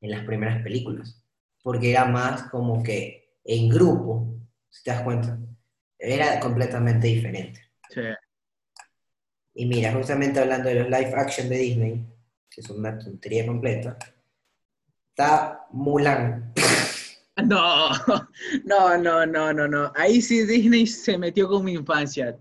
en 0.01 0.12
las 0.12 0.23
primeras 0.25 0.62
películas. 0.62 1.23
Porque 1.63 1.91
era 1.91 2.06
más 2.06 2.43
como 2.43 2.84
que 2.84 3.39
en 3.43 3.69
grupo, 3.69 4.38
si 4.69 4.84
te 4.84 4.91
das 4.91 5.01
cuenta. 5.01 5.39
Era 5.97 6.39
completamente 6.39 7.08
diferente. 7.08 7.62
Sí. 7.89 8.01
Y 9.56 9.65
mira, 9.65 9.91
justamente 9.93 10.39
hablando 10.39 10.69
de 10.69 10.75
los 10.75 10.89
live 10.89 11.13
action 11.15 11.49
de 11.49 11.58
Disney, 11.58 12.06
que 12.49 12.62
es 12.62 12.69
una 12.69 12.99
tontería 12.99 13.47
completa, 13.47 13.97
está 15.10 15.65
Mulan. 15.71 16.54
No, 17.43 17.89
no, 18.63 18.98
no, 18.98 19.26
no, 19.26 19.54
no, 19.54 19.67
no. 19.67 19.91
Ahí 19.95 20.21
sí 20.21 20.45
Disney 20.45 20.88
se 20.88 21.17
metió 21.17 21.50
con 21.50 21.65
mi 21.65 21.74
infancia. 21.74 22.38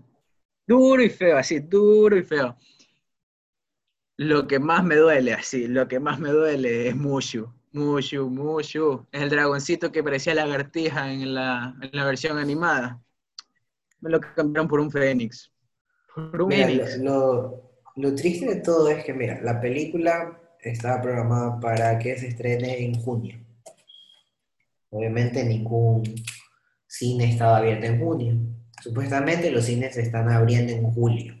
Duro 0.65 1.03
y 1.03 1.09
feo, 1.09 1.37
así, 1.37 1.59
duro 1.59 2.17
y 2.17 2.23
feo. 2.23 2.55
Lo 4.17 4.47
que 4.47 4.57
más 4.57 4.83
me 4.85 4.95
duele, 4.95 5.33
así, 5.33 5.67
lo 5.67 5.87
que 5.87 5.99
más 5.99 6.19
me 6.19 6.29
duele 6.29 6.87
es 6.87 6.95
Mushu. 6.95 7.51
Mushu, 7.73 8.29
Mushu. 8.29 9.05
Es 9.11 9.21
el 9.23 9.29
dragoncito 9.29 9.91
que 9.91 10.01
parecía 10.01 10.33
lagartija 10.33 11.11
en 11.11 11.33
la, 11.33 11.75
en 11.81 11.89
la 11.91 12.05
versión 12.05 12.37
animada. 12.37 13.01
Me 13.99 14.09
lo 14.09 14.21
cambiaron 14.21 14.69
por 14.69 14.79
un 14.79 14.89
fénix 14.89 15.51
lo, 16.99 17.71
lo, 17.95 18.15
triste 18.15 18.45
de 18.45 18.61
todo 18.61 18.89
es 18.89 19.03
que, 19.03 19.13
mira, 19.13 19.39
la 19.41 19.59
película 19.59 20.39
estaba 20.61 21.01
programada 21.01 21.59
para 21.59 21.99
que 21.99 22.17
se 22.17 22.27
estrene 22.27 22.85
en 22.85 22.95
junio. 23.01 23.44
Obviamente 24.95 25.43
ningún 25.43 26.03
cine 26.87 27.31
estaba 27.31 27.57
abierto 27.57 27.85
en 27.85 27.99
junio. 27.99 28.37
Supuestamente 28.81 29.51
los 29.51 29.65
cines 29.65 29.93
se 29.93 30.03
están 30.03 30.31
abriendo 30.31 30.71
en 30.71 30.89
julio. 30.93 31.35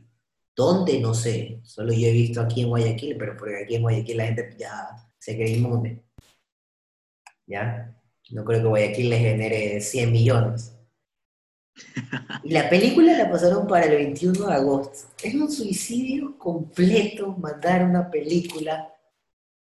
¿Dónde? 0.53 0.99
No 0.99 1.13
sé. 1.13 1.61
Solo 1.63 1.93
yo 1.93 2.07
he 2.07 2.11
visto 2.11 2.41
aquí 2.41 2.63
en 2.63 2.67
Guayaquil, 2.67 3.15
pero 3.17 3.37
porque 3.37 3.63
aquí 3.63 3.75
en 3.75 3.83
Guayaquil 3.83 4.17
la 4.17 4.25
gente 4.25 4.55
ya 4.57 4.89
se 5.17 5.35
cree 5.35 5.51
inmune. 5.51 6.03
¿Ya? 7.47 7.97
No 8.31 8.43
creo 8.43 8.61
que 8.61 8.67
Guayaquil 8.67 9.09
le 9.09 9.19
genere 9.19 9.79
100 9.79 10.11
millones. 10.11 10.77
Y 12.43 12.51
la 12.51 12.69
película 12.69 13.17
la 13.17 13.31
pasaron 13.31 13.67
para 13.67 13.85
el 13.85 13.95
21 13.95 14.47
de 14.47 14.53
agosto. 14.53 15.07
Es 15.23 15.33
un 15.33 15.49
suicidio 15.49 16.37
completo 16.37 17.37
mandar 17.37 17.85
una 17.85 18.11
película 18.11 18.93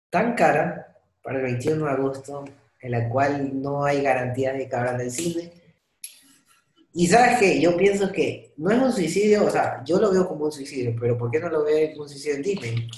tan 0.09 0.35
cara 0.35 0.97
para 1.23 1.37
el 1.37 1.45
21 1.45 1.85
de 1.85 1.91
agosto, 1.91 2.45
en 2.85 2.91
la 2.91 3.09
cual 3.09 3.63
no 3.63 3.87
hay 3.87 4.03
garantía 4.03 4.53
de 4.53 4.69
que 4.69 4.77
abran 4.77 5.01
el 5.01 5.11
cine. 5.11 5.51
Y 6.93 7.07
sabes 7.07 7.39
que 7.39 7.59
yo 7.59 7.79
pienso 7.79 8.13
que 8.13 8.53
no 8.59 8.71
es 8.71 8.79
un 8.79 8.93
suicidio, 8.93 9.47
o 9.47 9.51
sea, 9.51 9.83
yo 9.87 9.99
lo 9.99 10.13
veo 10.13 10.29
como 10.29 10.45
un 10.45 10.53
suicidio, 10.53 10.95
pero 11.01 11.17
¿por 11.17 11.31
qué 11.31 11.41
no 11.41 11.49
lo 11.49 11.65
veo 11.65 11.93
como 11.93 12.03
un 12.03 12.09
suicidio 12.11 12.37
en 12.37 12.43
Disney? 12.43 12.89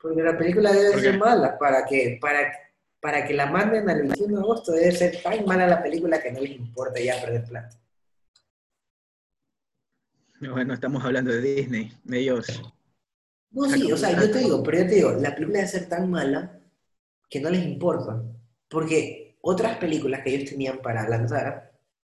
Porque 0.00 0.22
la 0.22 0.36
película 0.36 0.74
debe 0.74 1.00
ser 1.00 1.16
mala 1.16 1.58
para 1.58 1.86
que, 1.86 2.18
para, 2.20 2.52
para 3.00 3.26
que 3.26 3.32
la 3.32 3.46
manden 3.46 3.88
al 3.88 4.02
21 4.02 4.36
de 4.36 4.42
agosto 4.42 4.72
debe 4.72 4.92
ser 4.92 5.22
tan 5.22 5.42
mala 5.46 5.66
la 5.66 5.82
película 5.82 6.22
que 6.22 6.30
no 6.30 6.40
les 6.40 6.50
importa 6.50 7.00
ya 7.00 7.18
perder 7.22 7.44
plata. 7.44 7.80
Bueno, 10.38 10.74
estamos 10.74 11.02
hablando 11.02 11.32
de 11.32 11.40
Disney, 11.40 11.92
de 12.04 12.18
ellos. 12.18 12.62
No, 13.52 13.70
sí, 13.70 13.90
o 13.90 13.96
sea, 13.96 14.20
yo 14.20 14.30
te 14.30 14.40
digo, 14.40 14.62
pero 14.62 14.78
yo 14.80 14.86
te 14.86 14.94
digo, 14.96 15.12
la 15.12 15.34
película 15.34 15.60
debe 15.60 15.70
ser 15.70 15.88
tan 15.88 16.10
mala 16.10 16.60
que 17.30 17.40
no 17.40 17.48
les 17.48 17.64
importa. 17.64 18.22
Porque 18.68 19.36
otras 19.40 19.76
películas 19.76 20.22
que 20.22 20.34
ellos 20.34 20.50
tenían 20.50 20.78
para 20.78 21.08
lanzar, 21.08 21.72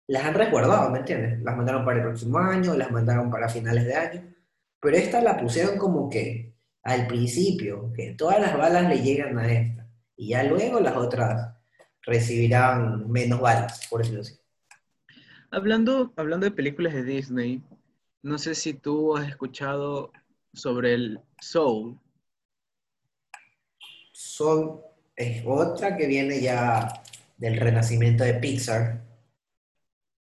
las 0.08 0.24
han 0.24 0.34
resguardado, 0.34 0.90
¿me 0.90 1.00
entiendes? 1.00 1.42
Las 1.42 1.58
mandaron 1.58 1.84
para 1.84 1.98
el 1.98 2.04
próximo 2.04 2.38
año, 2.38 2.76
las 2.76 2.92
mandaron 2.92 3.30
para 3.30 3.50
finales 3.50 3.86
de 3.86 3.96
año. 3.96 4.34
Pero 4.80 4.98
esta 4.98 5.22
la 5.22 5.38
pusieron 5.38 5.78
como 5.78 6.10
que 6.10 6.54
al 6.84 7.06
principio, 7.08 7.92
que 7.94 8.14
todas 8.14 8.40
las 8.40 8.58
balas 8.58 8.88
le 8.88 9.02
llegan 9.02 9.38
a 9.38 9.52
esta. 9.52 9.86
Y 10.16 10.30
ya 10.30 10.44
luego 10.44 10.80
las 10.80 10.96
otras 10.96 11.54
recibirán 12.04 13.12
menos 13.12 13.42
balas, 13.42 13.86
por 13.90 14.00
decirlo 14.00 14.22
así. 14.22 14.40
Hablando, 15.52 16.14
hablando 16.16 16.46
de 16.46 16.52
películas 16.52 16.94
de 16.94 17.04
Disney, 17.04 17.62
no 18.22 18.38
sé 18.38 18.56
si 18.56 18.74
tú 18.74 19.18
has 19.18 19.28
escuchado 19.28 20.14
sobre 20.54 20.94
el 20.94 21.20
Soul. 21.42 22.00
Soul 24.14 24.87
es 25.18 25.44
otra 25.46 25.98
que 25.98 26.06
viene 26.06 26.40
ya 26.40 27.04
del 27.38 27.60
renacimiento 27.60 28.24
de 28.24 28.36
Pixar. 28.36 29.02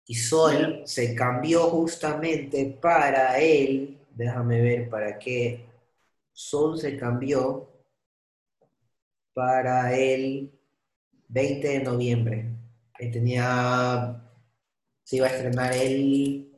Y 0.07 0.14
Soul 0.14 0.83
se 0.87 1.14
cambió 1.14 1.69
justamente 1.71 2.79
para 2.81 3.38
él, 3.38 4.01
déjame 4.14 4.61
ver 4.61 4.88
para 4.88 5.19
qué. 5.19 5.66
Soul 6.33 6.79
se 6.79 6.97
cambió 6.97 7.69
para 9.35 9.95
el 9.95 10.51
20 11.29 11.69
de 11.69 11.81
noviembre. 11.81 12.47
tenía, 13.12 14.23
se 15.05 15.16
iba 15.16 15.27
a 15.27 15.31
estrenar 15.31 15.75
él 15.75 16.51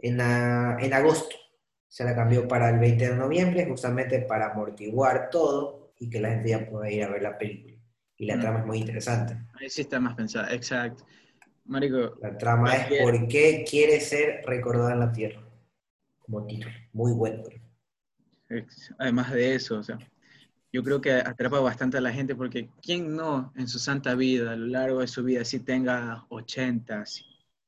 en, 0.00 0.20
en 0.20 0.92
agosto. 0.92 1.36
Se 1.88 2.04
la 2.04 2.14
cambió 2.14 2.48
para 2.48 2.70
el 2.70 2.78
20 2.80 3.10
de 3.10 3.16
noviembre, 3.16 3.66
justamente 3.66 4.20
para 4.20 4.50
amortiguar 4.50 5.30
todo 5.30 5.81
y 6.02 6.10
que 6.10 6.18
la 6.18 6.30
gente 6.30 6.50
ya 6.50 6.68
pueda 6.68 6.90
ir 6.90 7.04
a 7.04 7.08
ver 7.08 7.22
la 7.22 7.38
película. 7.38 7.76
Y 8.16 8.26
la 8.26 8.36
mm. 8.36 8.40
trama 8.40 8.58
es 8.58 8.66
muy 8.66 8.78
interesante. 8.78 9.36
Ahí 9.60 9.70
sí 9.70 9.82
está 9.82 10.00
más 10.00 10.16
pensada, 10.16 10.52
exacto. 10.52 11.06
Marico, 11.64 12.18
la 12.20 12.36
trama 12.36 12.74
es 12.74 13.02
por 13.02 13.28
qué 13.28 13.64
quiere 13.68 14.00
ser 14.00 14.42
recordada 14.44 14.94
en 14.94 14.98
la 14.98 15.12
Tierra. 15.12 15.40
Como 16.18 16.44
título. 16.44 16.74
Muy 16.92 17.12
bueno. 17.12 17.44
Además 18.98 19.32
de 19.32 19.54
eso, 19.54 19.78
o 19.78 19.82
sea, 19.82 19.96
yo 20.72 20.82
creo 20.82 21.00
que 21.00 21.12
atrapa 21.12 21.60
bastante 21.60 21.98
a 21.98 22.00
la 22.00 22.12
gente 22.12 22.34
porque 22.34 22.68
¿quién 22.82 23.14
no 23.14 23.52
en 23.54 23.68
su 23.68 23.78
santa 23.78 24.16
vida, 24.16 24.52
a 24.52 24.56
lo 24.56 24.66
largo 24.66 25.00
de 25.00 25.06
su 25.06 25.22
vida, 25.22 25.44
si 25.44 25.60
tenga 25.60 26.26
80, 26.30 27.04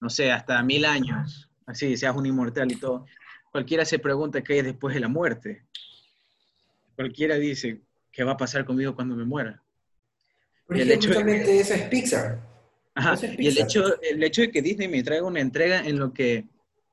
no 0.01 0.11
sé, 0.11 0.33
hasta 0.33 0.61
mil 0.64 0.85
años, 0.85 1.49
así, 1.66 1.97
seas 1.97 2.16
un 2.16 2.27
inmortal 2.27 2.73
y 2.73 2.77
todo, 2.77 3.07
cualquiera 3.53 3.85
se 3.85 4.01
pregunta 4.01 4.42
qué 4.42 4.55
hay 4.55 4.62
después 4.62 4.92
de 4.92 5.01
la 5.01 5.09
muerte. 5.09 5.64
Cualquiera 6.97 7.37
dice, 7.37 7.81
¿qué 8.14 8.24
va 8.24 8.33
a 8.33 8.37
pasar 8.37 8.64
conmigo 8.64 8.94
cuando 8.94 9.14
me 9.16 9.24
muera? 9.24 9.62
Porque 10.66 10.83
el 10.83 10.92
hecho 10.92 11.11
de 11.11 11.61
eso 11.61 11.74
es 11.74 11.83
Pixar. 11.83 12.40
Ajá, 12.94 13.18
y 13.37 13.48
el 13.48 13.59
hecho, 13.59 14.00
el 14.00 14.22
hecho 14.22 14.42
de 14.42 14.50
que 14.50 14.62
Disney 14.62 14.88
me 14.88 15.03
traiga 15.03 15.27
una 15.27 15.40
entrega 15.40 15.81
en 15.81 15.98
lo 15.98 16.12
que 16.12 16.46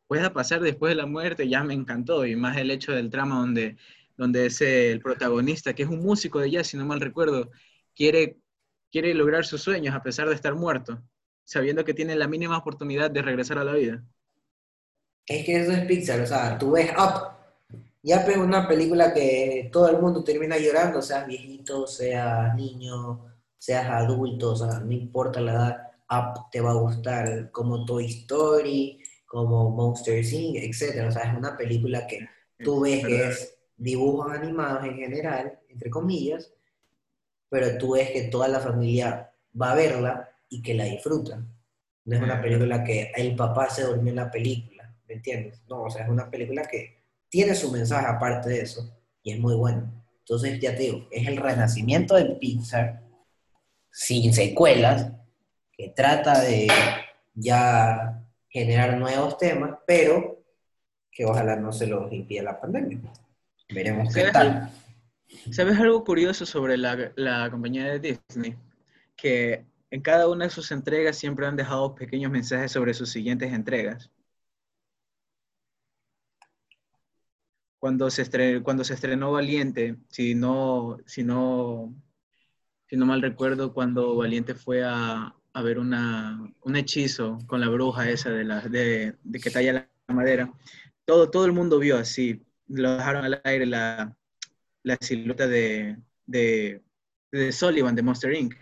pueda 0.07 0.33
pasar 0.33 0.59
después 0.59 0.89
de 0.91 0.95
la 0.95 1.05
muerte 1.05 1.47
ya 1.47 1.63
me 1.63 1.73
encantó, 1.73 2.25
y 2.25 2.35
más 2.35 2.57
el 2.57 2.71
hecho 2.71 2.91
del 2.91 3.09
trama 3.09 3.39
donde 3.39 3.77
donde 4.21 4.45
es 4.45 4.61
el 4.61 5.01
protagonista, 5.01 5.73
que 5.73 5.81
es 5.81 5.89
un 5.89 6.03
músico 6.03 6.39
de 6.39 6.51
jazz, 6.51 6.67
si 6.67 6.77
no 6.77 6.85
mal 6.85 7.01
recuerdo, 7.01 7.49
quiere, 7.95 8.37
quiere 8.91 9.15
lograr 9.15 9.45
sus 9.45 9.63
sueños 9.63 9.95
a 9.95 10.03
pesar 10.03 10.29
de 10.29 10.35
estar 10.35 10.53
muerto, 10.53 11.01
sabiendo 11.43 11.83
que 11.83 11.95
tiene 11.95 12.15
la 12.15 12.27
mínima 12.27 12.55
oportunidad 12.55 13.09
de 13.09 13.23
regresar 13.23 13.57
a 13.57 13.63
la 13.63 13.73
vida. 13.73 14.03
Es 15.25 15.43
que 15.43 15.59
eso 15.59 15.71
es 15.71 15.85
Pixar, 15.85 16.21
o 16.21 16.27
sea, 16.27 16.55
tú 16.59 16.69
ves 16.69 16.91
Up, 16.91 17.31
ya 18.03 18.17
es 18.17 18.37
una 18.37 18.67
película 18.67 19.13
que 19.13 19.69
todo 19.71 19.89
el 19.89 19.99
mundo 20.01 20.23
termina 20.23 20.57
llorando, 20.57 21.01
seas 21.01 21.27
viejito, 21.27 21.85
seas 21.85 22.55
niño, 22.55 23.25
seas 23.57 23.87
adulto, 23.89 24.51
o 24.51 24.55
sea, 24.55 24.79
no 24.79 24.91
importa 24.91 25.39
la 25.39 25.51
edad, 25.51 25.87
Up 26.09 26.49
te 26.51 26.59
va 26.59 26.71
a 26.71 26.75
gustar, 26.75 27.51
como 27.51 27.85
Toy 27.85 28.05
Story, 28.07 29.01
como 29.25 29.69
Monster 29.69 30.23
Inc., 30.23 30.57
etc. 30.57 31.07
O 31.07 31.11
sea, 31.11 31.31
es 31.31 31.37
una 31.37 31.55
película 31.55 32.05
que 32.05 32.27
tú 32.61 32.81
ves 32.81 33.05
que 33.05 33.27
es 33.27 33.57
dibujos 33.77 34.31
animados 34.31 34.83
en 34.83 34.95
general, 34.95 35.59
entre 35.69 35.89
comillas, 35.89 36.51
pero 37.49 37.77
tú 37.77 37.93
ves 37.93 38.11
que 38.11 38.23
toda 38.23 38.47
la 38.47 38.59
familia 38.59 39.31
va 39.59 39.71
a 39.71 39.75
verla 39.75 40.29
y 40.49 40.61
que 40.61 40.73
la 40.73 40.85
disfruta. 40.85 41.41
No 42.05 42.15
es 42.15 42.21
una 42.21 42.41
película 42.41 42.83
que 42.83 43.11
el 43.15 43.35
papá 43.35 43.69
se 43.69 43.83
durmió 43.83 44.09
en 44.09 44.15
la 44.17 44.31
película, 44.31 44.93
¿me 45.07 45.13
entiendes? 45.13 45.61
No, 45.69 45.83
o 45.83 45.89
sea, 45.89 46.03
es 46.03 46.09
una 46.09 46.29
película 46.29 46.63
que 46.63 47.00
tiene 47.31 47.55
su 47.55 47.71
mensaje 47.71 48.05
aparte 48.05 48.49
de 48.49 48.61
eso 48.61 48.93
y 49.23 49.31
es 49.31 49.39
muy 49.39 49.55
bueno. 49.55 49.89
Entonces, 50.19 50.59
ya 50.59 50.75
te 50.75 50.83
digo, 50.83 51.07
es 51.09 51.27
el 51.27 51.37
renacimiento 51.37 52.15
del 52.15 52.37
Pixar 52.37 53.01
sin 53.89 54.33
secuelas, 54.33 55.11
que 55.71 55.89
trata 55.89 56.41
de 56.41 56.67
ya 57.33 58.23
generar 58.49 58.97
nuevos 58.97 59.37
temas, 59.37 59.79
pero 59.87 60.43
que 61.09 61.25
ojalá 61.25 61.55
no 61.55 61.71
se 61.71 61.87
los 61.87 62.11
impida 62.11 62.43
la 62.43 62.59
pandemia. 62.59 62.99
Veremos 63.69 64.13
qué 64.13 64.25
tal. 64.31 64.69
¿Sabes 65.51 65.79
algo 65.79 66.03
curioso 66.03 66.45
sobre 66.45 66.77
la, 66.77 67.49
compañía 67.49 67.85
de 67.85 67.99
Disney? 67.99 68.55
Que 69.15 69.65
en 69.89 70.01
cada 70.01 70.27
una 70.27 70.45
de 70.45 70.51
sus 70.51 70.71
entregas 70.71 71.17
siempre 71.17 71.47
han 71.47 71.55
dejado 71.55 71.95
pequeños 71.95 72.31
mensajes 72.31 72.71
sobre 72.71 72.93
sus 72.93 73.09
siguientes 73.09 73.53
entregas. 73.53 74.09
Cuando 77.81 78.11
se, 78.11 78.21
estrenó, 78.21 78.61
cuando 78.61 78.83
se 78.83 78.93
estrenó 78.93 79.31
Valiente, 79.31 79.95
si 80.07 80.35
no, 80.35 80.99
si 81.07 81.23
no, 81.23 81.91
si 82.85 82.95
no 82.95 83.07
mal 83.07 83.23
recuerdo, 83.23 83.73
cuando 83.73 84.15
Valiente 84.15 84.53
fue 84.53 84.83
a, 84.85 85.33
ver 85.63 85.79
una, 85.79 86.53
un 86.61 86.75
hechizo 86.75 87.39
con 87.47 87.59
la 87.59 87.69
bruja 87.69 88.07
esa 88.07 88.29
de, 88.29 88.43
la, 88.43 88.61
de, 88.61 89.15
de 89.23 89.39
que 89.39 89.49
talla 89.49 89.73
la 89.73 90.13
madera, 90.13 90.53
todo, 91.05 91.31
todo 91.31 91.45
el 91.45 91.53
mundo 91.53 91.79
vio 91.79 91.97
así, 91.97 92.45
lo 92.67 92.97
dejaron 92.97 93.25
al 93.25 93.41
aire 93.43 93.65
la, 93.65 94.15
la 94.83 94.97
silueta 95.01 95.47
de, 95.47 95.97
de, 96.27 96.83
de, 97.31 97.51
Sullivan 97.51 97.95
de 97.95 98.03
Monster 98.03 98.31
Inc. 98.31 98.53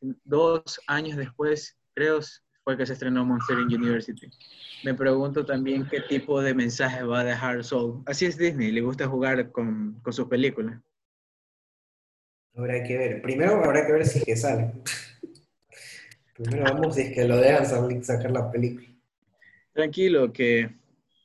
Dos 0.00 0.80
años 0.88 1.16
después, 1.16 1.78
creo, 1.94 2.18
fue 2.64 2.78
que 2.78 2.86
se 2.86 2.94
estrenó 2.94 3.24
Monster. 3.24 3.58
University. 3.58 4.30
Me 4.82 4.94
pregunto 4.94 5.44
también 5.44 5.86
qué 5.88 6.00
tipo 6.00 6.42
de 6.42 6.54
mensaje 6.54 7.02
va 7.02 7.20
a 7.20 7.24
dejar 7.24 7.62
Soul. 7.62 8.02
Así 8.06 8.24
es 8.24 8.38
Disney, 8.38 8.72
le 8.72 8.80
gusta 8.80 9.06
jugar 9.06 9.52
con, 9.52 10.00
con 10.02 10.12
sus 10.12 10.28
películas. 10.28 10.80
Habrá 12.56 12.82
que 12.82 12.96
ver. 12.96 13.22
Primero 13.22 13.62
habrá 13.62 13.86
que 13.86 13.92
ver 13.92 14.06
si 14.06 14.20
es 14.20 14.24
que 14.24 14.36
sale. 14.36 14.72
Primero 16.34 16.64
vamos 16.64 16.94
si 16.94 17.02
es 17.02 17.12
que 17.12 17.26
lo 17.26 17.36
dejan 17.36 18.02
sacar 18.02 18.30
la 18.30 18.50
película. 18.50 18.88
Tranquilo, 19.72 20.32
que 20.32 20.70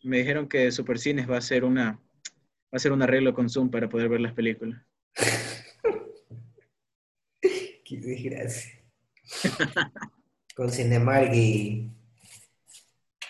me 0.04 0.18
dijeron 0.18 0.48
que 0.48 0.72
Supercines 0.72 1.30
va 1.30 1.36
a 1.36 1.40
hacer 1.40 1.64
una 1.64 1.92
va 1.92 2.74
a 2.74 2.78
hacer 2.78 2.92
un 2.92 3.02
arreglo 3.02 3.34
con 3.34 3.50
Zoom 3.50 3.72
para 3.72 3.90
poder 3.90 4.10
ver 4.10 4.22
las 4.22 4.34
películas. 4.34 4.82
Qué 7.42 7.98
desgracia. 7.98 8.80
con 10.60 10.70
Cinemark 10.70 11.34
y, 11.34 11.90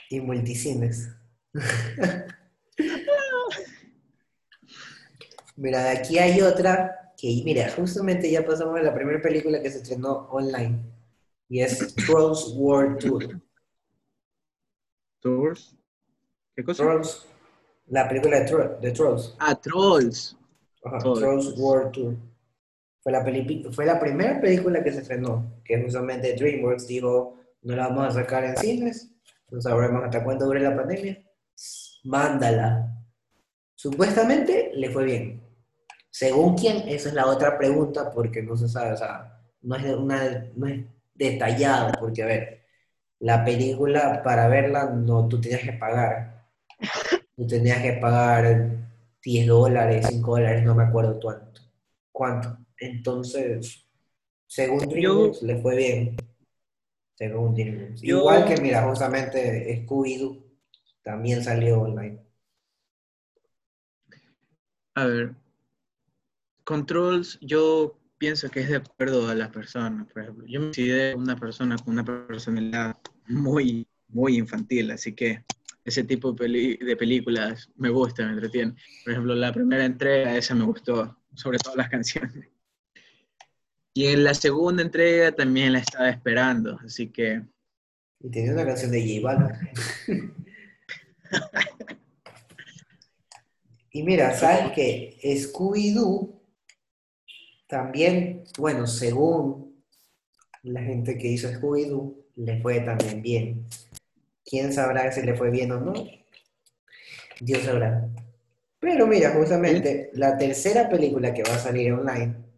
y 0.09 0.19
multicines. 0.19 1.15
mira, 5.55 5.83
de 5.83 5.89
aquí 5.89 6.17
hay 6.17 6.41
otra 6.41 7.13
que, 7.15 7.43
mira, 7.45 7.69
justamente 7.69 8.31
ya 8.31 8.43
pasamos 8.43 8.79
a 8.79 8.81
la 8.81 8.95
primera 8.95 9.21
película 9.21 9.61
que 9.61 9.69
se 9.69 9.77
estrenó 9.77 10.27
online 10.31 10.79
y 11.47 11.61
es 11.61 11.93
Trolls 11.93 12.51
World 12.55 12.97
Tour. 12.97 13.39
¿Tours? 15.19 15.77
¿Qué 16.55 16.63
cosa? 16.63 16.81
Trolls, 16.81 17.27
la 17.89 18.09
película 18.09 18.39
de, 18.39 18.91
Trolls. 18.91 19.35
Ah, 19.37 19.53
Trolls. 19.53 20.35
Trolls. 20.81 21.55
World 21.59 21.91
Tour. 21.91 22.15
Fue 23.01 23.11
la, 23.11 23.25
fue 23.71 23.85
la 23.85 23.99
primera 23.99 24.41
película 24.41 24.83
que 24.83 24.91
se 24.91 25.01
estrenó, 25.01 25.61
que 25.63 25.81
justamente 25.81 26.35
DreamWorks 26.35 26.87
dijo, 26.87 27.39
no 27.61 27.75
la 27.75 27.87
vamos 27.87 28.07
a 28.07 28.21
sacar 28.21 28.43
en 28.43 28.57
cines, 28.57 29.11
no 29.49 29.61
sabremos 29.61 30.03
hasta 30.03 30.23
cuándo 30.23 30.45
dure 30.45 30.59
la 30.59 30.75
pandemia. 30.75 31.23
Mándala. 32.03 32.93
Supuestamente 33.75 34.71
le 34.73 34.89
fue 34.89 35.05
bien. 35.05 35.41
Según 36.09 36.55
quién, 36.55 36.87
esa 36.89 37.09
es 37.09 37.15
la 37.15 37.27
otra 37.27 37.57
pregunta, 37.57 38.11
porque 38.11 38.41
no 38.41 38.57
se 38.57 38.67
sabe, 38.67 38.93
o 38.93 38.97
sea, 38.97 39.41
no 39.61 39.75
es, 39.75 39.85
una, 39.85 40.49
no 40.55 40.67
es 40.67 40.85
detallado, 41.13 41.91
porque 41.99 42.23
a 42.23 42.25
ver, 42.25 42.61
la 43.19 43.45
película 43.45 44.21
para 44.23 44.47
verla 44.47 44.85
no 44.85 45.27
tú 45.27 45.39
tenías 45.39 45.61
que 45.61 45.73
pagar 45.73 46.39
tú 47.39 47.47
tenías 47.47 47.81
que 47.81 47.93
pagar 47.93 48.69
10 49.23 49.47
dólares, 49.47 50.07
5 50.09 50.31
dólares, 50.31 50.63
no 50.63 50.75
me 50.75 50.83
acuerdo 50.83 51.19
cuánto. 51.21 51.61
cuánto. 52.11 52.57
Entonces, 52.79 53.85
según 54.47 54.87
DreamWorks, 54.87 55.41
le 55.43 55.61
fue 55.61 55.75
bien. 55.75 56.17
Según 57.15 57.53
DreamWorks. 57.53 58.03
Igual 58.03 58.45
que, 58.45 58.61
mira, 58.61 58.83
justamente 58.83 59.85
Scooby-Doo 59.85 60.43
también 61.03 61.43
salió 61.43 61.81
online. 61.81 62.19
A 64.95 65.05
ver, 65.05 65.35
controls, 66.63 67.39
yo 67.41 67.97
pienso 68.17 68.49
que 68.49 68.59
es 68.59 68.69
de 68.69 68.75
acuerdo 68.75 69.27
a 69.27 69.33
las 69.33 69.49
personas. 69.49 70.11
Por 70.11 70.21
ejemplo, 70.21 70.45
yo 70.45 70.59
me 70.59 70.67
considero 70.67 71.17
una 71.17 71.35
persona 71.35 71.77
con 71.77 71.93
una 71.93 72.05
personalidad 72.05 72.97
muy, 73.27 73.87
muy 74.09 74.37
infantil, 74.37 74.91
así 74.91 75.15
que 75.15 75.43
ese 75.85 76.03
tipo 76.03 76.33
de, 76.33 76.95
películas 76.97 77.69
me 77.75 77.89
gusta, 77.89 78.25
me 78.25 78.33
entretiene. 78.33 78.75
Por 79.03 79.13
ejemplo, 79.13 79.35
la 79.35 79.53
primera 79.53 79.85
entrega, 79.85 80.35
esa 80.35 80.53
me 80.53 80.65
gustó, 80.65 81.17
sobre 81.33 81.57
todo 81.57 81.75
las 81.75 81.89
canciones. 81.89 82.47
Y 83.93 84.07
en 84.07 84.23
la 84.23 84.33
segunda 84.33 84.83
entrega 84.83 85.31
también 85.31 85.73
la 85.73 85.79
estaba 85.79 86.09
esperando, 86.09 86.79
así 86.85 87.09
que... 87.09 87.41
Y 88.19 88.29
tenía 88.29 88.53
una 88.53 88.65
canción 88.65 88.91
de 88.91 89.01
J 89.01 89.21
Balvin. 89.25 89.55
y 93.91 94.03
mira, 94.03 94.33
¿sabes 94.33 94.71
que 94.73 95.17
Scooby-Doo 95.23 96.39
también, 97.67 98.43
bueno, 98.57 98.87
según 98.87 99.83
la 100.63 100.81
gente 100.81 101.17
que 101.17 101.27
hizo 101.27 101.49
Scooby-Doo, 101.49 102.15
le 102.35 102.61
fue 102.61 102.79
también 102.81 103.21
bien. 103.21 103.65
¿Quién 104.43 104.73
sabrá 104.73 105.11
si 105.11 105.21
le 105.21 105.35
fue 105.35 105.51
bien 105.51 105.71
o 105.71 105.79
no? 105.79 105.93
Dios 107.39 107.63
sabrá. 107.63 108.09
Pero 108.79 109.07
mira, 109.07 109.31
justamente 109.31 110.09
la 110.13 110.37
tercera 110.37 110.89
película 110.89 111.33
que 111.33 111.43
va 111.43 111.55
a 111.55 111.59
salir 111.59 111.93
online, 111.93 112.48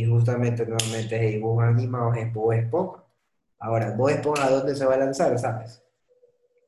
y 0.00 0.04
justamente 0.06 0.66
nuevamente 0.66 1.16
es 1.26 1.32
dibujos 1.34 1.64
animados, 1.64 2.16
es 2.16 2.32
Bob 2.32 2.52
Esponja. 2.52 3.04
Ahora, 3.58 3.90
Bob 3.96 4.08
Esponja, 4.10 4.46
¿a 4.46 4.50
dónde 4.50 4.74
se 4.74 4.84
va 4.84 4.94
a 4.94 4.98
lanzar, 4.98 5.38
sabes? 5.38 5.82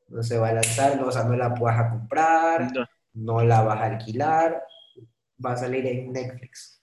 No 0.07 0.23
se 0.23 0.37
va 0.37 0.49
a 0.49 0.53
lanzar, 0.53 0.99
no, 0.99 1.07
o 1.07 1.11
sea, 1.11 1.23
no 1.25 1.35
la 1.35 1.49
vas 1.49 1.79
a 1.79 1.89
comprar, 1.89 2.71
No. 2.73 2.85
no 3.13 3.43
la 3.43 3.61
vas 3.61 3.77
a 3.81 3.85
alquilar, 3.85 4.63
va 5.45 5.51
a 5.53 5.57
salir 5.57 5.85
en 5.85 6.11
Netflix. 6.13 6.81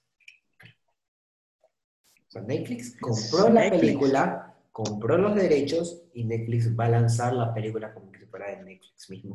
O 2.29 2.31
sea, 2.31 2.43
Netflix 2.43 2.97
compró 3.01 3.49
la 3.49 3.61
Netflix. 3.63 3.81
película, 3.81 4.55
compró 4.73 5.17
los 5.19 5.35
derechos 5.35 6.03
y 6.13 6.25
Netflix 6.25 6.77
va 6.79 6.87
a 6.87 6.89
lanzar 6.91 7.33
la 7.33 7.55
película 7.55 7.95
como 7.95 8.11
que 8.13 8.19
si 8.21 8.27
fuera 8.27 8.49
de 8.51 8.57
Netflix 8.63 9.09
mismo. 9.11 9.35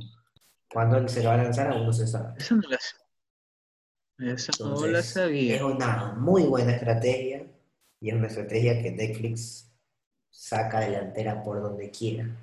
¿Cuándo 0.72 1.08
se 1.08 1.24
lo 1.24 1.30
va 1.30 1.36
a 1.36 1.43
lanzar? 1.43 1.72
Aún 1.72 1.86
no 1.88 1.93
se 1.93 2.06
sabe. 2.06 2.34
Eso 2.38 2.56
no 2.56 2.62
la, 4.19 4.34
eso 4.34 4.51
no 4.60 4.88
la 4.88 5.01
Entonces, 5.01 5.15
es 5.47 5.62
sabía. 5.62 5.65
una 5.65 6.13
muy 6.13 6.43
buena 6.43 6.73
estrategia 6.73 7.47
y 8.01 8.10
es 8.10 8.15
una 8.15 8.27
estrategia 8.27 8.82
que 8.82 8.91
Netflix 8.91 9.71
saca 10.29 10.82
delantera 10.82 11.43
por 11.43 11.62
donde 11.62 11.91
quiera. 11.91 12.36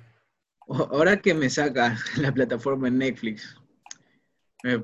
Ahora 0.67 1.21
que 1.21 1.33
me 1.33 1.49
saca 1.49 1.97
la 2.17 2.31
plataforma 2.33 2.87
en 2.89 2.97
Netflix, 2.97 3.55
me, 4.63 4.83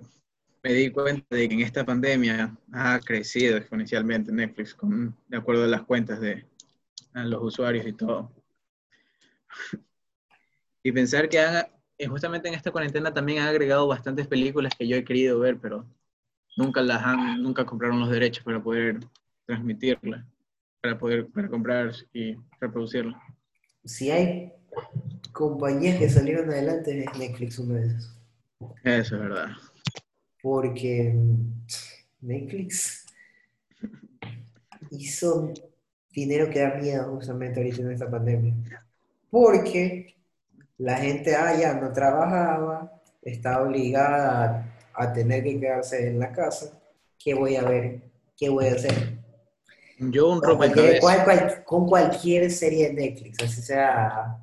me 0.64 0.74
di 0.74 0.92
cuenta 0.92 1.36
de 1.36 1.48
que 1.50 1.56
en 1.56 1.62
esta 1.62 1.86
pandemia 1.86 2.56
ha 2.72 3.00
crecido 3.00 3.58
exponencialmente 3.58 4.32
Netflix, 4.32 4.74
con, 4.74 5.16
de 5.28 5.38
acuerdo 5.38 5.66
a 5.66 5.68
las 5.68 5.84
cuentas 5.84 6.22
de 6.22 6.46
a 7.14 7.24
los 7.26 7.44
usuarios 7.44 7.86
y 7.88 7.94
todo. 7.94 8.32
Y 10.86 10.92
pensar 10.92 11.30
que 11.30 11.40
han, 11.40 11.66
eh, 11.98 12.08
justamente 12.08 12.50
en 12.50 12.56
esta 12.56 12.72
cuarentena 12.72 13.14
también 13.14 13.40
han 13.40 13.48
agregado 13.48 13.88
bastantes 13.88 14.28
películas 14.28 14.74
que 14.78 14.86
yo 14.86 14.98
he 14.98 15.06
querido 15.06 15.40
ver, 15.40 15.58
pero 15.58 15.86
nunca 16.56 16.82
las 16.82 17.04
han, 17.04 17.42
nunca 17.42 17.66
compraron 17.66 18.00
los 18.00 18.10
derechos 18.10 18.44
para 18.44 18.62
poder 18.62 19.00
transmitirlas, 19.46 20.26
para 20.82 20.98
poder 20.98 21.28
para 21.28 21.50
comprar 21.50 21.92
y 22.14 22.36
reproducirlas. 22.60 23.16
Si 23.86 24.12
hay 24.12 24.54
compañías 25.32 25.98
que 25.98 26.10
salieron 26.10 26.50
adelante, 26.50 27.04
es 27.04 27.18
Netflix 27.18 27.60
una 27.60 27.80
de 27.80 27.88
esas. 27.88 28.20
Eso 28.84 29.16
es 29.16 29.22
verdad. 29.22 29.50
Porque 30.42 31.16
Netflix 32.22 33.06
hizo 34.92 35.54
dinero 36.12 36.50
que 36.50 36.60
da 36.60 36.76
miedo 36.76 37.16
justamente 37.16 37.60
ahorita 37.60 37.82
en 37.82 37.92
esta 37.92 38.10
pandemia. 38.10 38.54
Porque 39.30 40.16
la 40.78 40.98
gente, 40.98 41.36
ah, 41.36 41.58
ya 41.60 41.74
no 41.76 41.92
trabajaba, 41.92 42.92
está 43.22 43.62
obligada 43.62 44.44
a, 44.44 44.73
a 44.96 45.12
tener 45.14 45.44
que 45.44 45.60
quedarse 45.60 46.08
en 46.08 46.20
la 46.20 46.32
casa. 46.32 46.80
¿Qué 47.18 47.34
voy 47.34 47.56
a 47.56 47.64
ver? 47.64 48.02
¿Qué 48.38 48.50
voy 48.50 48.68
a 48.68 48.74
hacer? 48.74 49.20
Yo 50.00 50.30
un 50.32 50.40
Con 50.42 50.58
cualquier, 50.58 50.86
rompecabezas. 51.00 51.02
cual- 51.02 51.24
cual- 51.24 51.64
con 51.64 51.88
cualquier 51.88 52.52
serie 52.52 52.88
de 52.90 52.94
Netflix, 52.94 53.42
así 53.44 53.62
sea 53.62 54.38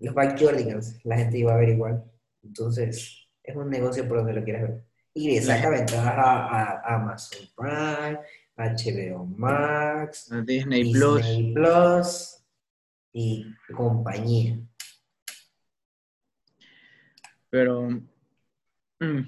los 0.00 0.14
Backyardigans, 0.14 0.98
la 1.04 1.18
gente 1.18 1.38
iba 1.38 1.52
a 1.54 1.58
ver 1.58 1.68
igual. 1.68 2.04
Entonces, 2.42 3.28
es 3.42 3.54
un 3.56 3.68
negocio 3.68 4.08
por 4.08 4.18
donde 4.18 4.32
lo 4.32 4.42
quieras 4.42 4.62
ver. 4.62 4.84
Y 5.12 5.34
le 5.34 5.42
saca 5.42 5.68
ventaja 5.68 6.10
a, 6.10 6.62
a 6.80 6.94
Amazon 6.94 7.46
Prime, 7.56 8.18
HBO 8.56 9.26
Max, 9.26 10.30
a 10.32 10.40
Disney 10.40 10.90
Plus. 10.92 11.16
Disney 11.16 11.54
Plus 11.54 12.36
y 13.12 13.44
compañía. 13.74 14.58
Pero, 17.50 18.00
mm, 19.00 19.20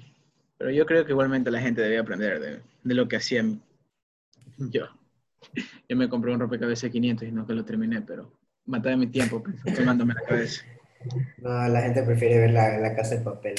pero 0.57 0.71
yo 0.71 0.85
creo 0.85 1.05
que 1.05 1.11
igualmente 1.11 1.51
la 1.51 1.61
gente 1.61 1.81
debía 1.81 2.01
aprender 2.01 2.39
de, 2.39 2.61
de 2.83 2.93
lo 2.95 3.07
que 3.07 3.17
hacían 3.17 3.61
yo. 4.57 4.87
Yo 5.89 5.97
me 5.97 6.07
compré 6.09 6.31
un 6.33 6.39
rompecabezas 6.39 6.83
de 6.83 6.91
500 6.91 7.27
y 7.27 7.31
no 7.31 7.45
que 7.45 7.53
lo 7.53 7.65
terminé, 7.65 8.01
pero 8.01 8.31
maté 8.65 8.95
mi 8.95 9.07
tiempo 9.07 9.43
pues, 9.43 9.55
quemándome 9.75 10.13
la 10.13 10.21
cabeza. 10.21 10.63
No, 11.39 11.67
la 11.67 11.81
gente 11.81 12.01
prefiere 12.03 12.39
ver 12.39 12.51
la, 12.51 12.77
la 12.79 12.95
casa 12.95 13.15
de 13.15 13.21
papel. 13.21 13.55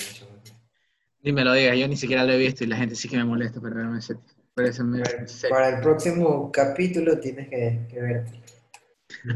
Ni 1.23 1.33
me 1.33 1.45
lo 1.45 1.53
digas, 1.53 1.77
yo 1.79 1.87
ni 1.89 1.97
siquiera 1.97 2.25
lo 2.25 2.33
he 2.33 2.39
visto 2.39 2.65
y 2.65 2.67
la 2.67 2.77
gente 2.77 2.95
sí 2.95 3.09
que 3.09 3.17
me 3.17 3.25
molesta 3.25 3.61
verme 3.61 3.99
ese. 3.99 4.17
Por 4.55 4.65
eso 4.65 4.85
me 4.85 5.03
Para 5.51 5.69
el 5.69 5.81
próximo 5.81 6.51
capítulo 6.51 7.19
tienes 7.19 7.49
que, 7.49 7.87
que 7.91 8.01
verte. 8.01 8.41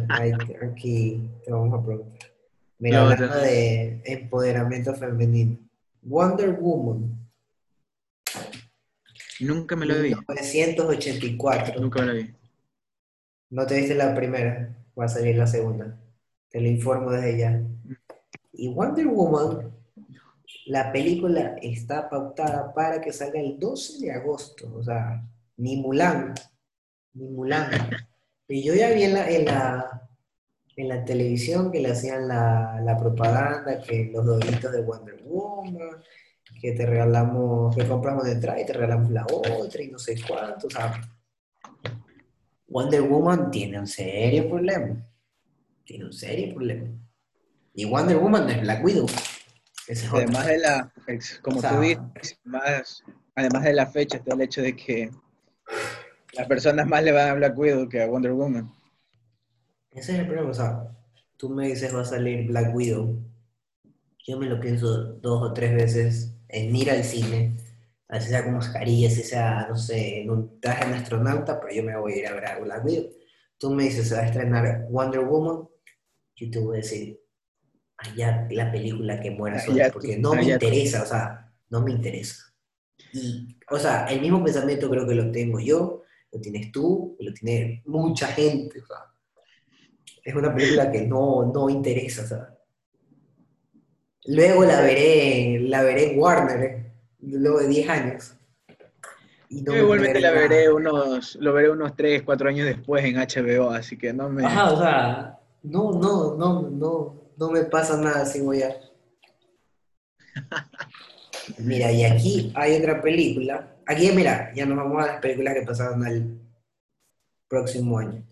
Ahí- 0.09 0.33
aquí 0.63 1.31
te 1.45 1.53
vamos 1.53 1.79
a 1.79 1.85
preguntar. 1.85 2.31
Mira, 2.79 2.99
No, 3.05 3.11
hablando 3.11 3.37
de 3.39 4.01
empoderamiento 4.05 4.95
femenino. 4.95 5.59
Wonder 6.09 6.59
Woman, 6.59 7.19
Nunca 9.41 9.77
me 9.77 9.87
lo 9.87 10.01
vi. 10.01 10.15
1984. 10.15 11.81
Nunca 11.81 12.01
me 12.01 12.07
lo 12.07 12.15
vi. 12.15 12.35
No 13.51 13.67
te 13.67 13.77
viste 13.77 13.95
la 13.95 14.15
primera, 14.15 14.77
va 14.99 15.05
a 15.05 15.09
salir 15.09 15.37
la 15.37 15.47
segunda. 15.47 15.99
Te 16.49 16.61
lo 16.61 16.69
informo 16.69 17.11
desde 17.13 17.39
ya. 17.39 17.63
Y 18.53 18.69
Wonder 18.69 19.07
Woman, 19.07 19.73
la 20.67 20.91
película 20.93 21.57
está 21.63 22.11
pautada 22.11 22.75
para 22.75 23.01
que 23.01 23.13
salga 23.13 23.41
el 23.41 23.59
12 23.59 24.05
de 24.05 24.13
agosto. 24.13 24.75
O 24.75 24.83
sea, 24.83 25.25
ni 25.57 25.77
Mulan. 25.77 26.35
Ni 27.15 27.29
Mulan. 27.29 27.71
Y 28.49 28.63
yo 28.65 28.75
ya 28.75 28.91
vi 28.91 29.05
en 29.05 29.15
la, 29.15 29.31
en 29.31 29.45
la, 29.45 30.08
en 30.79 30.89
la 30.89 31.05
televisión 31.05 31.73
que 31.73 31.81
le 31.81 31.91
hacían 31.91 32.29
la, 32.29 32.81
la 32.85 32.97
propaganda, 32.97 33.83
que 33.83 34.11
los 34.13 34.25
doritos 34.25 34.71
de 34.71 34.81
Wonder 34.81 35.21
Woman, 35.25 35.77
que 36.61 36.71
te 36.71 36.87
regalamos, 36.87 37.75
que 37.77 37.85
compramos 37.85 38.29
entrada 38.29 38.61
y 38.61 38.65
te 38.65 38.75
regalamos 38.75 39.11
la 39.11 39.27
otra 39.29 39.83
y 39.83 39.89
no 39.89 39.99
sé 39.99 40.15
cuánto. 40.27 40.71
Sea, 40.71 41.01
Wonder 42.69 43.03
Woman 43.03 43.51
tiene 43.51 43.81
un 43.81 43.89
serio 43.89 44.49
problema. 44.49 45.05
Tiene 45.85 46.05
un 46.05 46.13
serio 46.13 46.55
problema. 46.55 46.89
Y 47.75 47.85
Wonder 47.85 48.17
Woman 48.17 48.45
no 48.45 48.51
es 48.51 48.61
Black 48.61 48.85
Widow. 48.85 49.07
Es. 49.89 50.09
Además 50.13 50.47
de 50.47 50.59
la, 50.59 50.93
como 51.43 51.59
O 51.59 51.61
sea, 51.61 51.71
tú 51.71 51.81
dices, 51.81 52.39
más, 52.45 53.03
además 53.35 53.65
de 53.65 53.73
la 53.73 53.87
fecha 53.87 54.19
está 54.19 54.35
el 54.35 54.43
hecho 54.43 54.63
de 54.63 54.77
que 54.77 55.11
las 56.35 56.47
personas 56.47 56.87
más 56.87 57.03
le 57.03 57.11
van 57.11 57.31
a 57.31 57.35
Black 57.35 57.59
Widow 57.59 57.89
que 57.89 58.01
a 58.01 58.07
Wonder 58.07 58.33
Woman. 58.33 58.78
Ese 59.99 60.13
es 60.13 60.19
el 60.21 60.27
problema. 60.27 60.51
O 60.51 60.55
sea, 60.55 60.97
tú 61.37 61.51
me 61.51 61.69
dices 61.69 61.95
va 61.95 62.03
a 62.03 62.05
salir 62.05 62.47
Black 62.47 62.75
Widow. 62.75 63.19
Yo 64.27 64.39
me 64.39 64.47
lo 64.47 64.61
pienso 64.61 65.15
dos 65.15 65.43
o 65.43 65.53
tres 65.53 65.75
veces 65.75 66.35
en 66.49 66.75
ir 66.75 66.91
al 66.91 67.05
cine. 67.05 67.57
Así 68.09 68.29
sea 68.29 68.45
con 68.45 68.55
mascarilla, 68.55 69.09
así 69.09 69.23
sea, 69.23 69.67
no 69.69 69.77
sé, 69.77 70.23
en 70.23 70.31
un 70.31 70.61
traje 70.61 70.89
de 70.89 70.95
astronauta, 70.95 71.61
pero 71.61 71.75
yo 71.75 71.83
me 71.83 71.99
voy 71.99 72.15
a 72.15 72.17
ir 72.17 72.27
a 72.27 72.33
ver 72.33 72.47
a 72.47 72.59
Black 72.59 72.85
Widow. 72.85 73.11
Tú 73.59 73.71
me 73.71 73.85
dices, 73.85 74.09
se 74.09 74.15
va 74.15 74.23
a 74.23 74.27
estrenar 74.27 74.87
Wonder 74.89 75.21
Woman. 75.21 75.69
Yo 76.37 76.51
te 76.51 76.59
voy 76.59 76.77
a 76.77 76.81
decir, 76.81 77.21
allá 77.99 78.47
la 78.51 78.71
película 78.71 79.21
que 79.21 79.31
muera 79.31 79.59
sola, 79.59 79.85
Allá 79.85 79.87
tú, 79.89 79.95
porque 79.95 80.17
no 80.17 80.33
me 80.33 80.41
allá 80.41 80.59
tú. 80.59 80.67
interesa, 80.67 81.03
o 81.03 81.07
sea, 81.07 81.53
no 81.69 81.83
me 81.83 81.91
interesa. 81.91 82.55
Y, 83.13 83.59
o 83.71 83.79
sea, 83.79 84.07
el 84.07 84.21
mismo 84.21 84.43
pensamiento 84.43 84.89
creo 84.89 85.07
que 85.07 85.15
lo 85.15 85.31
tengo 85.31 85.61
yo, 85.61 86.05
lo 86.33 86.41
tienes 86.41 86.73
tú, 86.73 87.17
lo 87.21 87.33
tiene 87.35 87.83
mucha 87.87 88.29
gente, 88.29 88.81
o 88.81 88.87
sea. 88.87 88.97
Es 90.25 90.35
una 90.35 90.55
película 90.55 90.91
que 90.91 91.07
no, 91.07 91.51
no 91.53 91.71
interesa, 91.71 92.27
sea. 92.27 92.55
Luego 94.27 94.65
la 94.65 94.83
veré, 94.83 95.61
la 95.61 95.83
veré 95.83 96.13
en 96.13 96.19
Warner, 96.19 96.63
eh, 96.63 96.93
luego 97.21 97.61
de 97.61 97.69
10 97.69 97.89
años. 97.89 98.35
Y 99.49 99.63
no 99.63 99.73
Yo 99.73 99.79
me 99.79 99.79
igualmente 99.85 100.21
la 100.21 100.33
veré 100.33 100.67
nada. 100.67 100.75
unos, 100.75 101.37
lo 101.37 101.55
veré 101.55 101.71
unos 101.71 101.97
3, 101.97 102.23
4 102.23 102.49
años 102.51 102.67
después 102.67 103.05
en 103.05 103.17
HBO, 103.17 103.71
así 103.71 103.97
que 103.97 104.13
no 104.13 104.29
me... 104.29 104.45
Ajá, 104.45 104.73
o 104.73 104.79
sea, 104.79 105.41
no, 105.63 105.93
no, 105.93 106.35
no, 106.37 106.69
no, 106.69 107.31
no 107.39 107.51
me 107.51 107.65
pasa 107.65 107.97
nada 107.97 108.27
si 108.27 108.43
voy 108.43 108.63
a... 108.63 108.77
Mira, 111.59 111.91
y 111.91 112.05
aquí 112.05 112.53
hay 112.55 112.77
otra 112.77 113.01
película. 113.01 113.77
Aquí, 113.87 114.11
mira, 114.13 114.53
ya 114.55 114.67
nos 114.67 114.77
vamos 114.77 115.03
a 115.03 115.07
las 115.07 115.21
películas 115.21 115.55
que 115.55 115.63
pasaron 115.63 116.05
al 116.05 116.39
próximo 117.49 117.99
año. 117.99 118.23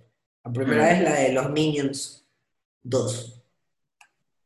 La 0.46 0.52
primera 0.52 0.84
Mm. 0.84 0.88
es 0.96 1.02
la 1.02 1.12
de 1.14 1.32
los 1.32 1.50
Minions 1.50 2.24
2. 2.84 3.42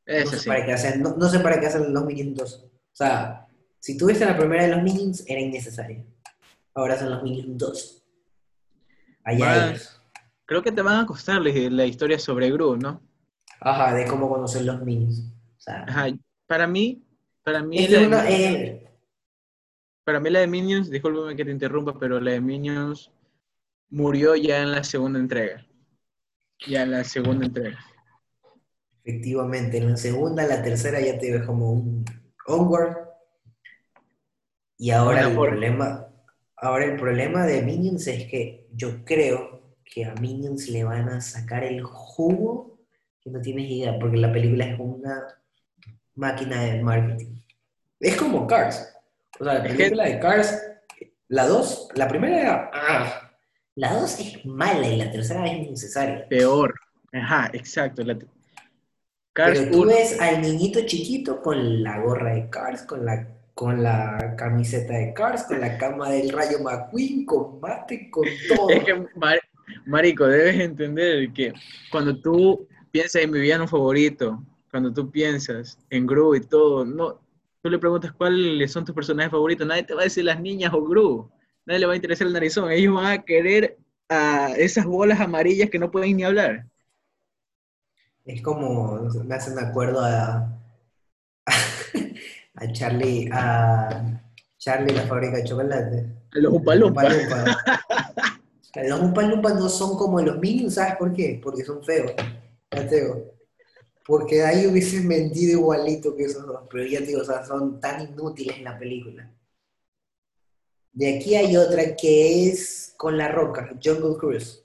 No 0.06 0.14
Eso 0.14 0.30
sé, 0.30 0.38
sí. 0.40 0.48
para 0.48 0.64
qué 0.64 0.72
hacen, 0.72 1.02
no, 1.02 1.14
no 1.16 1.28
sé 1.28 1.40
para 1.40 1.60
qué 1.60 1.66
hacen 1.66 1.92
los 1.92 2.04
Minions 2.04 2.36
2. 2.36 2.54
O 2.64 2.70
sea, 2.96 3.46
si 3.78 3.96
tuviste 3.98 4.24
la 4.24 4.36
primera 4.36 4.62
de 4.64 4.70
los 4.74 4.82
Minions, 4.82 5.24
era 5.28 5.40
innecesaria. 5.40 6.02
Ahora 6.74 6.98
son 6.98 7.10
los 7.10 7.22
Minions 7.22 7.58
2. 7.58 8.02
Allá 9.24 9.68
ellos. 9.70 10.00
creo 10.46 10.62
que 10.62 10.72
te 10.72 10.80
van 10.82 11.00
a 11.00 11.06
costar 11.06 11.40
la, 11.42 11.84
historia 11.86 12.18
sobre 12.18 12.50
Gru, 12.50 12.76
¿no? 12.76 13.02
Ajá, 13.60 13.94
de 13.94 14.06
cómo 14.06 14.28
conocer 14.30 14.62
los 14.64 14.80
Minions. 14.82 15.20
O 15.58 15.60
sea, 15.60 15.84
Ajá, 15.86 16.06
para 16.46 16.66
mí, 16.66 17.04
para 17.44 17.62
mí, 17.62 17.78
es 17.78 17.90
la 17.90 17.98
de 18.00 18.06
Minions- 18.08 18.26
eh, 18.30 18.88
para 20.04 20.18
mí 20.18 20.30
la 20.30 20.40
de 20.40 20.46
Minions, 20.46 20.90
discúlpame 20.90 21.36
que 21.36 21.44
te 21.44 21.50
interrumpa, 21.50 21.98
pero 21.98 22.18
la 22.18 22.30
de 22.32 22.40
Minions 22.40 23.10
murió 23.90 24.34
ya 24.34 24.62
en 24.62 24.72
la 24.72 24.82
segunda 24.82 25.18
entrega. 25.18 25.66
Ya 26.66 26.82
en 26.82 26.90
la 26.90 27.04
segunda 27.04 27.46
entrega. 27.46 27.78
efectivamente, 29.02 29.78
en 29.78 29.90
la 29.90 29.96
segunda, 29.96 30.46
la 30.46 30.62
tercera 30.62 31.00
ya 31.00 31.18
te 31.18 31.32
ves 31.32 31.46
como 31.46 31.72
un 31.72 32.04
Onward. 32.46 32.96
Y 34.78 34.90
ahora 34.90 35.22
el 35.22 35.34
problema, 35.34 36.08
ahora 36.56 36.84
el 36.84 36.96
problema 36.96 37.46
de 37.46 37.62
Minions 37.62 38.06
es 38.06 38.26
que 38.26 38.68
yo 38.72 39.04
creo 39.04 39.74
que 39.84 40.04
a 40.04 40.14
Minions 40.14 40.68
le 40.68 40.84
van 40.84 41.08
a 41.08 41.20
sacar 41.20 41.64
el 41.64 41.82
jugo 41.82 42.78
que 43.20 43.30
no 43.30 43.40
tienes 43.40 43.70
idea, 43.70 43.98
porque 43.98 44.16
la 44.16 44.32
película 44.32 44.64
es 44.66 44.78
una 44.78 45.40
máquina 46.14 46.62
de 46.62 46.82
marketing. 46.82 47.36
Es 47.98 48.16
como 48.16 48.46
Cars. 48.46 48.96
O 49.38 49.44
sea, 49.44 49.54
la 49.54 49.62
película 49.62 50.04
de 50.04 50.18
Cars, 50.18 50.62
la 51.28 51.46
2, 51.46 51.88
la 51.94 52.08
primera 52.08 52.40
era... 52.40 52.70
ah, 52.72 53.29
la 53.76 53.98
2 54.00 54.20
es 54.20 54.46
mala 54.46 54.86
y 54.88 54.96
la 54.96 55.10
tercera 55.10 55.46
es 55.46 55.66
innecesaria. 55.66 56.26
Peor. 56.28 56.74
Ajá, 57.12 57.50
exacto. 57.52 58.02
La... 58.02 58.18
Cars 59.32 59.58
Pero 59.60 59.70
tú 59.70 59.82
1. 59.82 59.86
ves 59.92 60.20
al 60.20 60.42
niñito 60.42 60.80
chiquito 60.86 61.40
con 61.40 61.82
la 61.82 62.00
gorra 62.00 62.34
de 62.34 62.50
Cars, 62.50 62.82
con 62.82 63.04
la, 63.04 63.28
con 63.54 63.82
la 63.82 64.34
camiseta 64.36 64.94
de 64.94 65.14
Cars, 65.14 65.44
con 65.44 65.60
la 65.60 65.78
cama 65.78 66.10
del 66.10 66.30
Rayo 66.30 66.58
McQueen, 66.60 67.24
con 67.24 67.60
mate, 67.60 68.10
con 68.10 68.24
todo. 68.48 68.70
Es 68.70 68.84
que, 68.84 68.94
Mar- 69.16 69.40
Marico, 69.86 70.26
debes 70.26 70.58
entender 70.60 71.32
que 71.32 71.52
cuando 71.92 72.18
tú 72.20 72.66
piensas 72.90 73.22
en 73.22 73.30
mi 73.30 73.38
villano 73.40 73.68
favorito, 73.68 74.42
cuando 74.70 74.92
tú 74.92 75.10
piensas 75.10 75.78
en 75.90 76.06
Gru 76.06 76.34
y 76.34 76.40
todo, 76.40 76.84
no, 76.84 77.20
tú 77.62 77.70
le 77.70 77.78
preguntas 77.78 78.12
cuáles 78.12 78.72
son 78.72 78.84
tus 78.84 78.94
personajes 78.94 79.30
favoritos, 79.30 79.66
nadie 79.66 79.84
te 79.84 79.94
va 79.94 80.00
a 80.02 80.04
decir 80.04 80.24
las 80.24 80.40
niñas 80.40 80.72
o 80.74 80.82
Gru, 80.84 81.30
nadie 81.70 81.80
le 81.80 81.86
va 81.86 81.92
a 81.92 81.96
interesar 81.96 82.26
el 82.26 82.32
narizón, 82.32 82.72
ellos 82.72 82.94
van 82.94 83.06
a 83.06 83.22
querer 83.22 83.78
a 84.08 84.52
esas 84.56 84.84
bolas 84.84 85.20
amarillas 85.20 85.70
que 85.70 85.78
no 85.78 85.90
pueden 85.90 86.16
ni 86.16 86.24
hablar. 86.24 86.66
Es 88.24 88.42
como, 88.42 89.08
me 89.24 89.34
hacen 89.36 89.56
acuerdo 89.56 90.00
a, 90.00 90.52
a 92.56 92.72
Charlie, 92.72 93.30
a 93.32 94.20
Charlie 94.58 94.94
la 94.94 95.02
fábrica 95.02 95.36
de 95.36 95.44
chocolate. 95.44 96.06
Los 96.32 96.52
Loompa. 96.52 96.72
Oompa 96.74 97.08
Loompa. 97.08 97.44
Los 98.88 99.00
Oompa 99.00 99.22
Loompa 99.22 99.54
no 99.54 99.68
son 99.68 99.96
como 99.96 100.20
los 100.20 100.38
Minions, 100.38 100.74
¿sabes 100.74 100.96
por 100.96 101.12
qué? 101.12 101.40
Porque 101.42 101.64
son 101.64 101.82
feos. 101.84 102.12
Porque 104.06 104.36
de 104.36 104.44
ahí 104.44 104.66
hubiesen 104.66 105.08
vendido 105.08 105.58
igualito 105.58 106.16
que 106.16 106.24
esos 106.24 106.46
dos. 106.46 106.62
Pero 106.70 106.84
ya 106.84 106.98
te 106.98 107.06
digo, 107.06 107.20
o 107.20 107.24
sea, 107.24 107.44
son 107.44 107.80
tan 107.80 108.08
inútiles 108.08 108.56
en 108.58 108.64
la 108.64 108.78
película. 108.78 109.30
De 110.92 111.16
aquí 111.16 111.36
hay 111.36 111.56
otra 111.56 111.94
que 111.96 112.48
es 112.48 112.94
con 112.96 113.16
La 113.16 113.28
Roca, 113.28 113.70
Jungle 113.82 114.16
Cruise. 114.18 114.64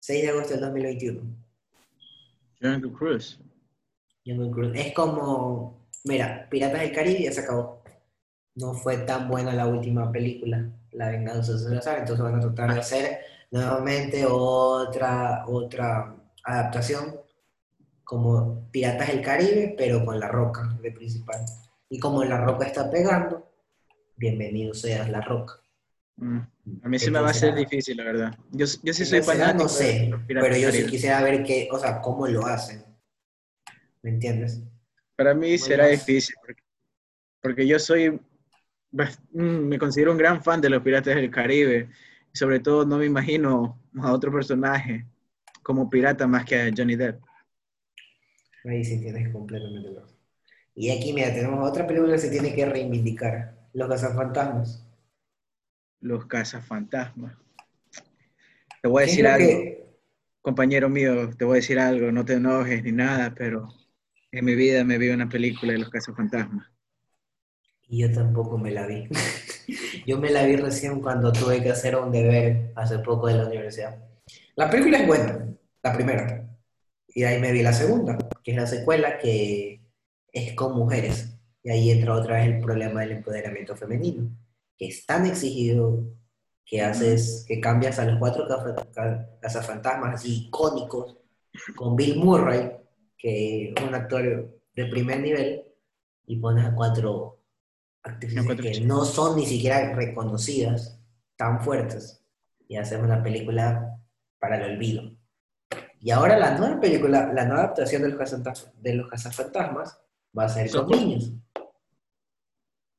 6 0.00 0.22
de 0.22 0.28
agosto 0.28 0.50
del 0.52 0.60
2021. 0.60 1.20
Jungle 2.60 2.92
Cruise. 2.92 3.40
Jungle 4.24 4.50
Cruise. 4.50 4.72
Es 4.78 4.94
como, 4.94 5.88
mira, 6.04 6.48
Piratas 6.48 6.80
del 6.80 6.92
Caribe 6.92 7.24
ya 7.24 7.32
se 7.32 7.40
acabó. 7.40 7.82
No 8.54 8.72
fue 8.72 8.98
tan 8.98 9.28
buena 9.28 9.52
la 9.52 9.66
última 9.66 10.10
película, 10.12 10.70
La 10.92 11.10
Venganza 11.10 11.52
de 11.52 11.58
Salazar, 11.58 11.98
entonces 11.98 12.24
van 12.24 12.36
a 12.36 12.40
tratar 12.40 12.72
de 12.72 12.80
hacer 12.80 13.18
nuevamente 13.50 14.24
otra, 14.24 15.44
otra 15.46 16.14
adaptación 16.44 17.20
como 18.04 18.70
Piratas 18.70 19.08
del 19.08 19.22
Caribe, 19.22 19.74
pero 19.76 20.04
con 20.04 20.20
La 20.20 20.28
Roca 20.28 20.78
de 20.80 20.92
principal. 20.92 21.44
Y 21.88 21.98
como 21.98 22.22
La 22.24 22.38
Roca 22.38 22.66
está 22.66 22.88
pegando, 22.88 23.45
bienvenido 24.16 24.74
seas 24.74 25.08
La 25.10 25.20
Roca. 25.20 25.60
Mm, 26.16 26.38
A 26.82 26.88
mí 26.88 26.98
se 26.98 27.10
me 27.10 27.20
va 27.20 27.28
a 27.28 27.32
Entonces, 27.32 27.54
difícil, 27.56 27.96
la 27.98 28.04
verdad. 28.04 28.38
Yo, 28.50 28.66
yo 28.82 28.92
sí 28.92 29.02
¿Qué 29.02 29.04
soy 29.04 29.22
fanático 29.22 29.64
No 29.64 29.68
sé, 29.68 30.10
pero 30.26 30.56
yo 30.56 30.72
sí 30.72 30.86
quisiera 30.86 31.22
ver 31.22 31.42
qué, 31.44 31.68
o 31.70 31.78
sea, 31.78 32.00
cómo 32.00 32.26
lo 32.26 32.46
hacen. 32.46 32.82
¿Me 34.02 34.10
entiendes? 34.10 34.62
Para 35.16 35.34
mí 35.34 35.58
será 35.58 35.86
difícil, 35.88 36.34
porque, 36.40 36.62
porque 37.40 37.66
yo 37.66 37.78
soy, 37.78 38.10
mm, 38.10 39.40
me 39.40 39.78
considero 39.78 40.12
un 40.12 40.18
gran 40.18 40.42
fan 40.42 40.60
de 40.60 40.70
los 40.70 40.82
Piratas 40.82 41.14
del 41.14 41.30
Caribe. 41.30 41.90
Sobre 42.32 42.60
todo 42.60 42.84
no 42.84 42.98
me 42.98 43.06
imagino 43.06 43.80
a 44.00 44.12
otro 44.12 44.30
personaje 44.30 45.06
como 45.62 45.88
pirata 45.88 46.26
más 46.26 46.44
que 46.44 46.60
a 46.60 46.70
Johnny 46.76 46.96
Depp. 46.96 47.20
Ahí 48.64 48.84
sí 48.84 49.00
tienes 49.00 49.32
completamente 49.32 49.88
razón. 49.88 50.16
Y 50.74 50.90
aquí, 50.90 51.12
mira, 51.12 51.32
tenemos 51.32 51.68
otra 51.68 51.86
película 51.86 52.12
que 52.12 52.18
se 52.18 52.30
tiene 52.30 52.54
que 52.54 52.66
reivindicar. 52.66 53.55
Los 53.76 53.88
cazafantasmas. 53.90 54.82
Los 56.00 56.24
cazafantasmas. 56.24 57.36
Te 58.80 58.88
voy 58.88 59.02
a 59.02 59.04
¿Qué 59.06 59.10
es 59.10 59.16
decir 59.18 59.26
algo, 59.26 59.46
que- 59.46 59.86
compañero 60.40 60.88
mío, 60.88 61.28
te 61.36 61.44
voy 61.44 61.56
a 61.56 61.60
decir 61.60 61.78
algo, 61.78 62.10
no 62.10 62.24
te 62.24 62.34
enojes 62.34 62.82
ni 62.82 62.92
nada, 62.92 63.34
pero 63.36 63.68
en 64.32 64.44
mi 64.46 64.54
vida 64.54 64.82
me 64.82 64.96
vi 64.96 65.10
una 65.10 65.28
película 65.28 65.74
de 65.74 65.80
los 65.80 65.90
cazafantasmas. 65.90 66.66
Y 67.88 68.00
yo 68.00 68.10
tampoco 68.14 68.56
me 68.56 68.70
la 68.70 68.86
vi. 68.86 69.08
yo 70.06 70.18
me 70.18 70.30
la 70.30 70.46
vi 70.46 70.56
recién 70.56 71.02
cuando 71.02 71.30
tuve 71.30 71.62
que 71.62 71.70
hacer 71.70 71.96
un 71.96 72.10
deber 72.10 72.72
hace 72.76 72.98
poco 73.00 73.26
de 73.26 73.34
la 73.34 73.46
universidad. 73.46 74.02
La 74.54 74.70
película 74.70 75.00
es 75.00 75.06
buena, 75.06 75.48
la 75.82 75.92
primera. 75.92 76.48
Y 77.08 77.20
de 77.20 77.26
ahí 77.26 77.40
me 77.42 77.52
vi 77.52 77.62
la 77.62 77.74
segunda, 77.74 78.16
que 78.42 78.52
es 78.52 78.56
la 78.56 78.66
secuela, 78.66 79.18
que 79.18 79.82
es 80.32 80.54
con 80.54 80.74
mujeres. 80.74 81.35
Y 81.66 81.70
ahí 81.70 81.90
entra 81.90 82.14
otra 82.14 82.36
vez 82.36 82.46
el 82.46 82.60
problema 82.60 83.00
del 83.00 83.10
empoderamiento 83.10 83.74
femenino, 83.74 84.30
que 84.78 84.86
es 84.86 85.04
tan 85.04 85.26
exigido 85.26 86.04
que 86.64 86.80
haces, 86.80 87.44
que 87.48 87.60
cambias 87.60 87.98
a 87.98 88.04
los 88.04 88.20
cuatro 88.20 88.46
caza- 88.46 88.88
ca- 88.92 89.28
cazafantasmas 89.40 90.24
icónicos, 90.24 91.16
con 91.74 91.96
Bill 91.96 92.18
Murray, 92.18 92.70
que 93.18 93.72
es 93.76 93.82
un 93.82 93.96
actor 93.96 94.22
de 94.76 94.86
primer 94.86 95.18
nivel, 95.20 95.64
y 96.26 96.36
pones 96.36 96.66
a 96.66 96.72
cuatro 96.72 97.42
actrices 98.04 98.44
cuatro 98.46 98.62
que 98.62 98.70
chicas. 98.70 98.86
no 98.86 99.04
son 99.04 99.34
ni 99.36 99.44
siquiera 99.44 99.92
reconocidas, 99.92 101.00
tan 101.36 101.60
fuertes, 101.62 102.22
y 102.68 102.76
haces 102.76 103.00
una 103.00 103.24
película 103.24 103.98
para 104.38 104.58
el 104.64 104.76
olvido. 104.76 105.02
Y 105.98 106.12
ahora 106.12 106.38
la 106.38 106.56
nueva 106.56 106.78
película, 106.78 107.32
la 107.32 107.44
nueva 107.44 107.62
adaptación 107.64 108.02
de 108.02 108.10
los, 108.10 108.18
cazafanta- 108.20 108.72
de 108.80 108.94
los 108.94 109.10
cazafantasmas 109.10 109.98
va 110.38 110.44
a 110.44 110.48
ser 110.48 110.70
con 110.70 110.88
niños. 110.90 111.32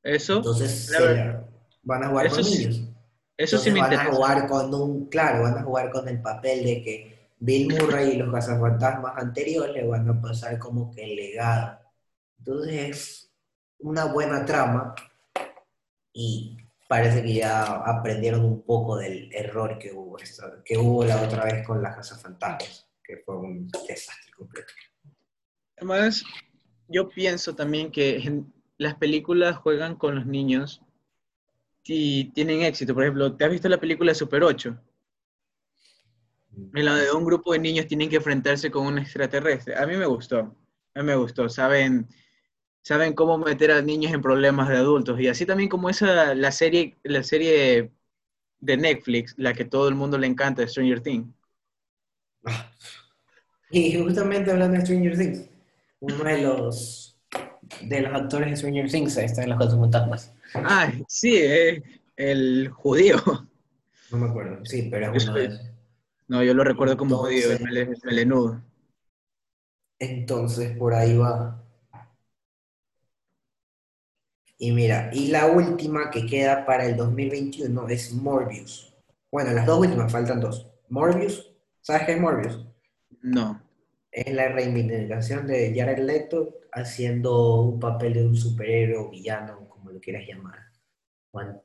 Eso, 0.03 0.37
Entonces 0.37 0.89
la 0.91 0.99
verdad, 1.01 1.49
van 1.83 2.03
a 2.03 2.07
jugar 2.09 2.25
eso 2.27 2.35
con 2.35 2.43
sí- 2.45 2.57
niños. 2.59 2.75
eso 3.37 3.57
sí 3.57 3.69
Entonces 3.69 3.73
me 3.73 3.79
van 3.81 3.91
a 3.91 3.93
interesa. 3.95 4.15
jugar 4.15 4.47
con 4.47 4.73
un, 4.73 5.05
claro, 5.09 5.43
van 5.43 5.57
a 5.57 5.63
jugar 5.63 5.91
con 5.91 6.07
el 6.07 6.21
papel 6.21 6.63
de 6.63 6.83
que 6.83 7.29
Bill 7.39 7.67
Murray 7.73 8.11
y 8.11 8.17
los 8.17 8.33
cazafantasmas 8.33 9.13
anteriores 9.17 9.75
le 9.75 9.87
van 9.87 10.09
a 10.09 10.21
pasar 10.21 10.57
como 10.59 10.91
que 10.91 11.03
el 11.03 11.15
legado. 11.15 11.79
Entonces 12.39 12.73
es 12.89 13.31
una 13.79 14.05
buena 14.05 14.45
trama 14.45 14.95
y 16.13 16.57
parece 16.87 17.21
que 17.21 17.33
ya 17.35 17.63
aprendieron 17.63 18.43
un 18.45 18.61
poco 18.63 18.97
del 18.97 19.29
error 19.33 19.77
que 19.77 19.91
hubo, 19.91 20.17
esta- 20.19 20.63
que 20.63 20.77
hubo 20.77 21.03
la 21.03 21.21
otra 21.21 21.43
vez 21.45 21.65
con 21.65 21.81
las 21.83 21.95
cazafantasmas, 21.95 22.87
que 23.03 23.17
fue 23.25 23.37
un 23.37 23.67
desastre 23.87 24.31
completo. 24.35 24.71
Además, 25.77 26.23
yo 26.87 27.07
pienso 27.09 27.53
también 27.53 27.91
que 27.91 28.17
en- 28.17 28.51
las 28.77 28.95
películas 28.95 29.57
juegan 29.57 29.95
con 29.95 30.15
los 30.15 30.25
niños 30.25 30.81
y 31.83 32.25
tienen 32.31 32.61
éxito. 32.61 32.93
Por 32.93 33.03
ejemplo, 33.03 33.35
¿te 33.35 33.45
has 33.45 33.51
visto 33.51 33.69
la 33.69 33.79
película 33.79 34.13
Super 34.13 34.43
8? 34.43 34.77
En 36.73 36.85
la 36.85 36.95
de 36.95 37.11
un 37.11 37.23
grupo 37.23 37.53
de 37.53 37.59
niños 37.59 37.87
tienen 37.87 38.09
que 38.09 38.17
enfrentarse 38.17 38.71
con 38.71 38.85
un 38.85 38.97
extraterrestre. 38.97 39.75
A 39.75 39.85
mí 39.85 39.95
me 39.95 40.05
gustó, 40.05 40.55
a 40.93 40.99
mí 40.99 41.05
me 41.05 41.15
gustó. 41.15 41.49
Saben, 41.49 42.07
saben 42.81 43.13
cómo 43.13 43.37
meter 43.37 43.71
a 43.71 43.81
niños 43.81 44.13
en 44.13 44.21
problemas 44.21 44.69
de 44.69 44.77
adultos. 44.77 45.19
Y 45.19 45.27
así 45.27 45.45
también 45.45 45.69
como 45.69 45.89
esa, 45.89 46.33
la 46.35 46.51
serie, 46.51 46.97
la 47.03 47.23
serie 47.23 47.91
de 48.59 48.77
Netflix, 48.77 49.35
la 49.37 49.53
que 49.53 49.65
todo 49.65 49.87
el 49.87 49.95
mundo 49.95 50.17
le 50.17 50.27
encanta, 50.27 50.67
Stranger 50.67 51.01
Things. 51.01 51.27
Y 53.69 54.01
justamente 54.01 54.49
hablando 54.49 54.77
de 54.77 54.85
Stranger 54.85 55.17
Things, 55.17 55.49
uno 55.99 56.23
de 56.23 56.41
los, 56.41 57.16
de 57.81 58.01
los 58.01 58.13
actores 58.13 58.49
de 58.49 58.55
Stranger 58.57 58.89
Things 58.89 59.17
está 59.17 59.43
en 59.43 59.49
los 59.49 59.59
cazafantasmas. 59.59 60.33
Ah, 60.53 60.91
sí, 61.07 61.37
eh, 61.37 61.83
el 62.15 62.69
judío. 62.69 63.17
No 64.11 64.17
me 64.17 64.29
acuerdo, 64.29 64.63
sí, 64.65 64.87
pero 64.89 65.13
es 65.13 65.25
uno 65.25 65.33
de. 65.35 65.59
No, 66.27 66.43
yo 66.43 66.53
lo 66.53 66.63
recuerdo 66.63 66.95
como 66.97 67.17
judío, 67.17 67.51
Entonces- 67.51 67.77
el 67.77 67.99
melenudo. 68.03 68.61
Entonces, 69.99 70.77
por 70.77 70.93
ahí 70.93 71.17
va. 71.17 71.63
Y 74.57 74.71
mira, 74.71 75.09
y 75.13 75.27
la 75.27 75.47
última 75.47 76.09
que 76.09 76.25
queda 76.25 76.65
para 76.65 76.85
el 76.85 76.95
2021 76.97 77.87
es 77.89 78.13
Morbius. 78.13 78.93
Bueno, 79.31 79.51
las 79.51 79.65
dos 79.65 79.79
últimas, 79.79 80.11
faltan 80.11 80.39
dos. 80.39 80.67
Morbius, 80.89 81.51
¿Sabes 81.81 82.03
qué 82.05 82.13
es 82.13 82.19
Morbius? 82.19 82.65
No. 83.21 83.61
Es 84.11 84.33
la 84.33 84.49
reivindicación 84.49 85.47
de 85.47 85.73
Jared 85.73 85.99
Leto 86.03 86.55
haciendo 86.77 87.61
un 87.61 87.79
papel 87.79 88.13
de 88.13 88.27
un 88.27 88.35
superhéroe 88.35 88.97
o 88.97 89.09
villano, 89.09 89.67
como 89.69 89.91
lo 89.91 89.99
quieras 89.99 90.27
llamar, 90.27 90.59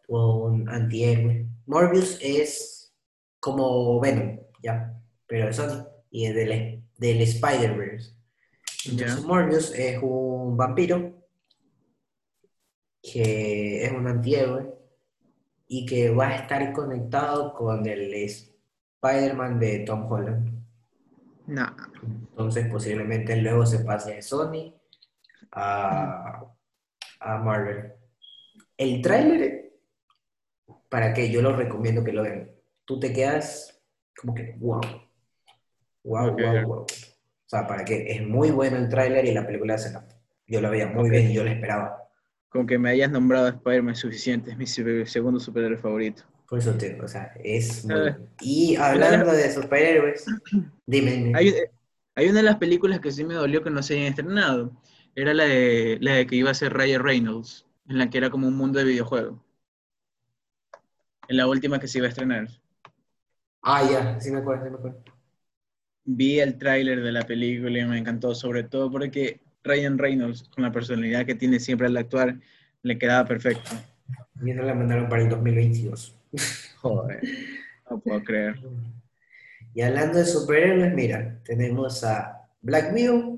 o, 0.08 0.46
un 0.46 0.68
antihéroe. 0.68 1.46
Morbius 1.66 2.18
es 2.20 2.94
como 3.40 4.00
Venom, 4.00 4.40
ya, 4.62 5.00
pero 5.26 5.48
es 5.48 5.56
Sony, 5.56 5.86
y 6.10 6.26
es 6.26 6.34
del, 6.34 6.82
del 6.98 7.20
Spider-Verse. 7.20 8.14
Entonces, 8.86 9.20
Ya. 9.20 9.26
Morbius 9.26 9.72
es 9.74 9.98
un 10.02 10.56
vampiro 10.56 11.22
que 13.02 13.84
es 13.84 13.92
un 13.92 14.06
antihéroe 14.06 14.72
y 15.66 15.86
que 15.86 16.10
va 16.10 16.28
a 16.28 16.36
estar 16.36 16.72
conectado 16.72 17.52
con 17.54 17.86
el 17.86 18.12
Spider-Man 18.14 19.58
de 19.58 19.80
Tom 19.80 20.10
Holland. 20.10 20.62
No. 21.46 21.66
Entonces 22.02 22.68
posiblemente 22.70 23.36
luego 23.36 23.66
se 23.66 23.80
pase 23.80 24.14
de 24.14 24.22
Sony 24.22 24.74
a, 25.52 26.44
a 27.20 27.38
Marvel. 27.38 27.92
El 28.76 29.02
tráiler, 29.02 29.72
para 30.88 31.14
que 31.14 31.30
yo 31.30 31.42
lo 31.42 31.54
recomiendo 31.56 32.04
que 32.04 32.12
lo 32.12 32.22
vean. 32.22 32.50
Tú 32.84 32.98
te 33.00 33.12
quedas 33.12 33.80
como 34.20 34.34
que, 34.34 34.54
wow. 34.58 34.80
Wow, 36.04 36.32
Ok. 36.32 36.40
wow, 36.40 36.66
wow. 36.66 36.80
O 36.82 36.86
sea, 37.46 37.66
para 37.66 37.84
que 37.84 38.10
es 38.10 38.26
muy 38.26 38.50
bueno 38.50 38.76
el 38.76 38.88
tráiler 38.88 39.24
y 39.24 39.32
la 39.32 39.46
película 39.46 39.78
se 39.78 39.92
la... 39.92 40.06
Yo 40.46 40.60
la 40.60 40.70
veía 40.70 40.86
muy 40.86 41.04
Ok. 41.06 41.10
bien 41.10 41.30
y 41.30 41.34
yo 41.34 41.44
la 41.44 41.52
esperaba. 41.52 41.98
Con 42.48 42.66
que 42.66 42.78
me 42.78 42.90
hayas 42.90 43.10
nombrado 43.10 43.46
a 43.46 43.50
Spider-Man 43.50 43.92
es 43.94 44.00
suficiente, 44.00 44.50
es 44.50 44.58
mi 44.58 44.66
se- 44.66 45.06
segundo 45.06 45.40
superhéroe 45.40 45.78
favorito. 45.78 46.24
Por 46.48 46.58
eso 46.58 46.74
te 46.76 46.90
digo, 46.90 47.04
o 47.04 47.08
sea, 47.08 47.32
es 47.42 47.84
muy. 47.86 48.14
Y 48.42 48.76
hablando 48.76 49.32
de 49.32 49.50
superhéroes, 49.50 50.26
dime, 50.86 51.12
dime. 51.12 51.38
Hay, 51.38 51.54
hay 52.14 52.28
una 52.28 52.38
de 52.40 52.42
las 52.42 52.56
películas 52.56 53.00
que 53.00 53.10
sí 53.10 53.24
me 53.24 53.34
dolió 53.34 53.62
que 53.62 53.70
no 53.70 53.82
se 53.82 53.94
hayan 53.94 54.06
estrenado. 54.08 54.70
Era 55.14 55.34
la 55.34 55.44
de, 55.44 55.98
la 56.00 56.14
de 56.14 56.26
que 56.26 56.36
iba 56.36 56.50
a 56.50 56.54
ser 56.54 56.72
Ryan 56.72 57.02
Reynolds, 57.02 57.66
en 57.88 57.98
la 57.98 58.08
que 58.08 58.18
era 58.18 58.30
como 58.30 58.48
un 58.48 58.56
mundo 58.56 58.78
de 58.78 58.86
videojuego. 58.86 59.44
En 61.28 61.36
la 61.36 61.46
última 61.46 61.78
que 61.78 61.88
se 61.88 61.98
iba 61.98 62.06
a 62.06 62.10
estrenar. 62.10 62.48
Ah, 63.62 63.88
ya, 63.88 64.20
sí 64.20 64.30
me 64.30 64.38
acuerdo, 64.38 64.64
sí 64.64 64.70
me 64.70 64.76
acuerdo. 64.76 65.02
Vi 66.04 66.40
el 66.40 66.58
tráiler 66.58 67.00
de 67.00 67.12
la 67.12 67.22
película 67.22 67.78
y 67.78 67.84
me 67.84 67.98
encantó, 67.98 68.34
sobre 68.34 68.64
todo 68.64 68.90
porque 68.90 69.40
Ryan 69.62 69.98
Reynolds, 69.98 70.48
con 70.48 70.64
la 70.64 70.72
personalidad 70.72 71.26
que 71.26 71.34
tiene 71.34 71.60
siempre 71.60 71.86
al 71.86 71.96
actuar, 71.96 72.38
le 72.82 72.98
quedaba 72.98 73.26
perfecto. 73.26 73.70
Y 74.44 74.50
eso 74.50 74.62
la 74.62 74.74
mandaron 74.74 75.08
para 75.08 75.22
el 75.22 75.28
2022. 75.28 76.16
Joder, 76.80 77.22
no 77.88 78.00
puedo 78.00 78.22
creer. 78.24 78.56
Y 79.74 79.82
hablando 79.82 80.18
de 80.18 80.24
superhéroes, 80.24 80.92
mira, 80.94 81.40
tenemos 81.44 82.02
a 82.02 82.48
Black 82.60 82.92
Widow, 82.92 83.31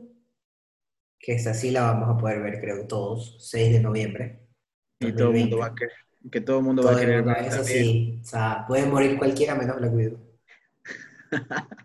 que 1.24 1.34
esta 1.34 1.54
sí 1.54 1.70
la 1.70 1.82
vamos 1.92 2.10
a 2.10 2.18
poder 2.18 2.42
ver, 2.42 2.60
creo, 2.60 2.86
todos, 2.86 3.36
6 3.40 3.72
de 3.72 3.80
noviembre. 3.80 4.40
Y 5.00 5.12
todo 5.14 5.30
el 5.30 5.34
mundo 5.36 5.56
2020. 5.56 5.56
va 5.58 5.66
a 5.66 5.74
querer, 5.74 5.92
que 6.30 6.40
todo 6.42 6.58
el 6.58 6.64
mundo 6.64 6.82
va 6.84 6.90
Todo 6.90 6.98
a 6.98 7.00
el 7.00 7.00
querer 7.00 7.24
mundo, 7.24 7.32
ver 7.32 7.44
eso 7.46 7.64
también. 7.64 7.84
sí, 7.84 8.20
o 8.22 8.24
sea, 8.26 8.64
puede 8.68 8.86
morir 8.86 9.16
cualquiera 9.18 9.54
menos 9.54 9.76
Black 9.78 9.94
Widow. 9.94 10.20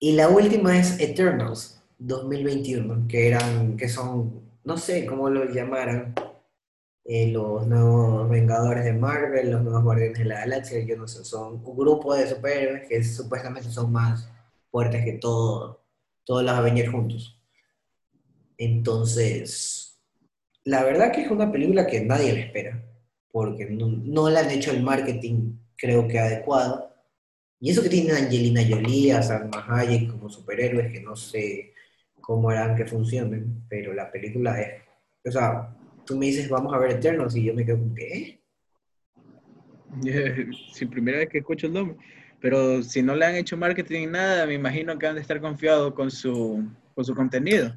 Y 0.00 0.12
la 0.12 0.28
última 0.28 0.78
es 0.78 1.00
Eternals, 1.00 1.82
2021, 1.98 3.06
que 3.08 3.28
eran, 3.28 3.76
que 3.76 3.88
son, 3.88 4.42
no 4.64 4.76
sé 4.78 5.06
cómo 5.06 5.28
lo 5.30 5.44
llamaran, 5.46 6.14
eh, 7.04 7.32
los 7.32 7.66
nuevos 7.66 8.28
Vengadores 8.30 8.84
de 8.84 8.92
Marvel, 8.92 9.50
los 9.50 9.62
nuevos 9.62 9.82
Guardianes 9.82 10.18
de 10.18 10.24
la 10.26 10.40
Galaxia, 10.40 10.80
yo 10.84 10.96
no 10.96 11.08
sé, 11.08 11.24
son 11.24 11.62
un 11.64 11.76
grupo 11.76 12.14
de 12.14 12.28
superhéroes 12.28 12.88
que 12.88 13.02
supuestamente 13.02 13.70
son 13.70 13.90
más 13.92 14.30
fuertes 14.70 15.04
que 15.04 15.14
todo, 15.14 15.82
todos 16.24 16.44
los 16.44 16.52
Avengers 16.52 16.90
juntos. 16.92 17.37
Entonces, 18.58 20.02
la 20.64 20.84
verdad 20.84 21.12
que 21.12 21.22
es 21.22 21.30
una 21.30 21.50
película 21.50 21.86
que 21.86 22.04
nadie 22.04 22.32
la 22.32 22.40
espera, 22.40 22.84
porque 23.30 23.66
no, 23.66 23.86
no 23.86 24.28
le 24.28 24.38
han 24.40 24.50
hecho 24.50 24.72
el 24.72 24.82
marketing, 24.82 25.54
creo 25.76 26.06
que 26.08 26.18
adecuado. 26.18 26.92
Y 27.60 27.70
eso 27.70 27.82
que 27.82 27.88
tiene 27.88 28.12
Angelina 28.12 28.62
Jolie, 28.68 29.12
a 29.12 29.22
Salma 29.22 29.64
Hayek 29.66 30.10
como 30.10 30.28
superhéroes, 30.28 30.92
que 30.92 31.00
no 31.00 31.16
sé 31.16 31.72
cómo 32.20 32.50
harán 32.50 32.76
que 32.76 32.84
funcionen, 32.84 33.64
pero 33.68 33.94
la 33.94 34.10
película 34.10 34.60
es, 34.60 34.82
o 35.24 35.30
sea, 35.30 35.74
tú 36.04 36.16
me 36.16 36.26
dices, 36.26 36.48
vamos 36.48 36.74
a 36.74 36.78
ver 36.78 36.92
Eternals, 36.92 37.36
y 37.36 37.44
yo 37.44 37.54
me 37.54 37.64
quedo 37.64 37.78
como 37.78 37.94
que, 37.94 38.18
¿eh? 38.18 38.40
Sí, 40.72 40.86
primera 40.86 41.18
vez 41.18 41.28
que 41.28 41.38
escucho 41.38 41.66
el 41.68 41.72
nombre. 41.72 41.96
Pero 42.40 42.82
si 42.82 43.02
no 43.02 43.14
le 43.14 43.24
han 43.24 43.34
hecho 43.34 43.56
marketing 43.56 44.08
nada, 44.10 44.46
me 44.46 44.54
imagino 44.54 44.98
que 44.98 45.06
han 45.06 45.14
de 45.14 45.20
estar 45.20 45.40
confiados 45.40 45.94
con 45.94 46.10
su, 46.10 46.68
con 46.94 47.04
su 47.04 47.14
contenido. 47.14 47.76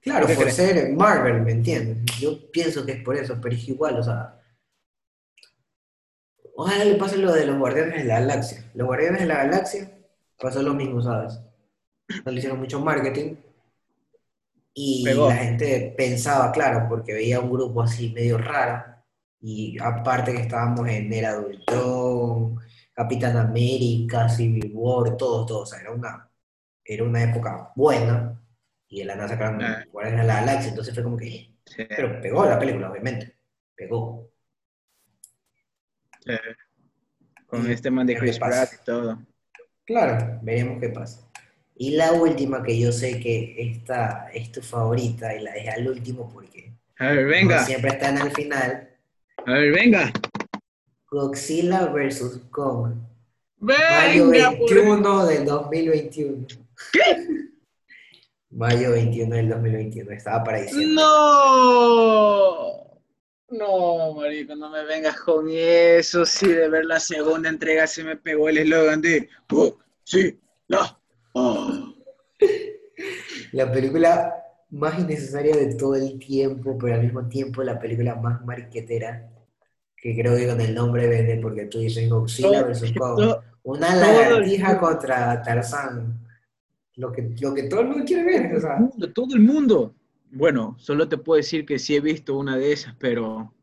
Claro, 0.00 0.26
¿Qué 0.26 0.34
por 0.34 0.44
crees? 0.44 0.56
ser 0.56 0.92
Marvel, 0.92 1.42
¿me 1.42 1.52
entiendes? 1.52 1.98
Yo 2.20 2.50
pienso 2.50 2.84
que 2.86 2.92
es 2.92 3.02
por 3.02 3.16
eso, 3.16 3.38
pero 3.40 3.54
es 3.54 3.68
igual, 3.68 3.98
o 3.98 4.02
sea. 4.02 4.40
Ojalá 6.54 6.84
le 6.84 6.94
pase 6.96 7.18
lo 7.18 7.32
de 7.32 7.46
los 7.46 7.58
Guardianes 7.58 7.98
de 7.98 8.04
la 8.04 8.20
Galaxia. 8.20 8.70
Los 8.74 8.86
Guardianes 8.86 9.20
de 9.20 9.26
la 9.26 9.44
Galaxia 9.44 9.90
pasó 10.40 10.62
lo 10.62 10.74
mismo, 10.74 11.00
¿sabes? 11.02 11.38
No 12.24 12.32
le 12.32 12.38
hicieron 12.38 12.58
mucho 12.58 12.80
marketing. 12.80 13.36
Y 14.74 15.04
Pegó. 15.04 15.28
la 15.28 15.36
gente 15.36 15.94
pensaba, 15.96 16.52
claro, 16.52 16.86
porque 16.88 17.12
veía 17.12 17.40
un 17.40 17.50
grupo 17.50 17.82
así 17.82 18.10
medio 18.12 18.38
raro. 18.38 18.84
Y 19.40 19.76
aparte 19.80 20.32
que 20.32 20.42
estábamos 20.42 20.88
en 20.88 21.12
Era 21.12 21.38
de 21.38 21.46
Ultron, 21.46 22.58
Capitán 22.92 23.36
América, 23.36 24.28
Civil 24.28 24.72
War, 24.74 25.16
todo, 25.16 25.46
todo. 25.46 25.60
O 25.60 25.66
sea, 25.66 25.80
era 25.80 25.92
una, 25.92 26.30
era 26.84 27.04
una 27.04 27.22
época 27.22 27.72
buena. 27.76 28.40
Y 28.88 29.00
de 29.00 29.04
la 29.04 29.16
nada 29.16 29.28
sacaron 29.28 29.62
Ah. 29.62 29.84
Guardianes 29.92 30.22
de 30.22 30.26
la 30.26 30.40
Galaxia. 30.40 30.68
Entonces 30.70 30.94
fue 30.94 31.02
como 31.02 31.16
que. 31.16 31.26
eh, 31.28 31.54
Sí, 31.66 31.84
Pero 31.88 32.20
pegó 32.22 32.46
la 32.46 32.58
película, 32.58 32.90
obviamente. 32.90 33.36
Pegó. 33.74 34.30
sí. 36.24 36.32
Con 37.46 37.66
Y 37.68 37.72
este 37.72 37.90
man 37.90 38.06
de 38.06 38.14
qué 38.14 38.20
Chris. 38.20 38.38
Pratt 38.38 38.72
y 38.74 38.84
todo. 38.84 39.18
Claro, 39.84 40.38
veremos 40.42 40.80
qué 40.80 40.88
pasa. 40.90 41.26
Y 41.76 41.92
la 41.92 42.12
última 42.12 42.62
que 42.62 42.78
yo 42.78 42.90
sé 42.92 43.20
que 43.20 43.54
esta 43.58 44.28
es 44.34 44.50
tu 44.52 44.60
favorita 44.60 45.34
y 45.34 45.42
la 45.42 45.52
dejé 45.52 45.70
al 45.70 45.88
último 45.88 46.28
porque 46.32 46.72
A 46.98 47.08
ver, 47.12 47.26
venga. 47.26 47.64
siempre 47.64 47.90
están 47.92 48.18
al 48.18 48.32
final. 48.32 48.90
A 49.46 49.52
ver, 49.52 49.72
venga. 49.72 50.12
Godzilla 51.10 51.86
vs. 51.86 52.40
Kong. 52.50 52.94
Venga, 53.58 54.50
por- 54.58 54.68
21 54.74 55.26
del 55.26 55.44
2021. 55.46 56.46
Mayo 58.58 58.90
21 58.90 59.36
del 59.36 59.48
2021. 59.50 60.10
Estaba 60.10 60.42
para 60.42 60.60
diciembre. 60.62 60.94
No. 60.96 62.88
No, 63.50 64.14
marico, 64.14 64.56
no 64.56 64.68
me 64.68 64.84
vengas 64.84 65.20
con 65.20 65.46
eso. 65.48 66.26
Sí, 66.26 66.48
de 66.48 66.68
ver 66.68 66.84
la 66.84 66.98
segunda 66.98 67.48
entrega 67.48 67.86
se 67.86 68.02
me 68.02 68.16
pegó 68.16 68.48
el 68.48 68.58
eslogan 68.58 69.00
de 69.00 69.28
sí, 70.02 70.38
la. 70.66 70.98
oh". 71.34 71.94
La 73.52 73.70
película 73.70 74.34
más 74.70 74.98
innecesaria 74.98 75.56
de 75.56 75.76
todo 75.76 75.94
el 75.94 76.18
tiempo, 76.18 76.76
pero 76.78 76.96
al 76.96 77.02
mismo 77.04 77.28
tiempo 77.28 77.62
la 77.62 77.78
película 77.78 78.16
más 78.16 78.44
marquetera, 78.44 79.30
que 79.96 80.16
creo 80.20 80.36
que 80.36 80.48
con 80.48 80.60
el 80.60 80.74
nombre 80.74 81.06
vende, 81.06 81.38
porque 81.40 81.66
tú 81.66 81.78
dices 81.78 82.10
Godzilla 82.10 82.62
Todo- 82.62 82.70
vs. 82.70 82.92
Kong. 82.98 83.36
Una 83.62 83.94
lagartija 83.94 84.78
contra 84.80 85.40
Tarzán. 85.42 86.27
Lo 86.98 87.12
que, 87.12 87.30
lo 87.40 87.54
que 87.54 87.62
todo 87.64 87.80
el 87.80 87.88
mundo 87.88 88.04
quiere 88.04 88.24
ver. 88.24 88.56
O 88.56 88.60
sea, 88.60 88.76
mundo, 88.76 89.12
todo 89.12 89.34
el 89.34 89.40
mundo. 89.40 89.94
Bueno, 90.32 90.76
solo 90.78 91.08
te 91.08 91.16
puedo 91.16 91.36
decir 91.36 91.64
que 91.64 91.78
sí 91.78 91.94
he 91.94 92.00
visto 92.00 92.36
una 92.36 92.56
de 92.56 92.72
esas, 92.72 92.94
pero 92.98 93.54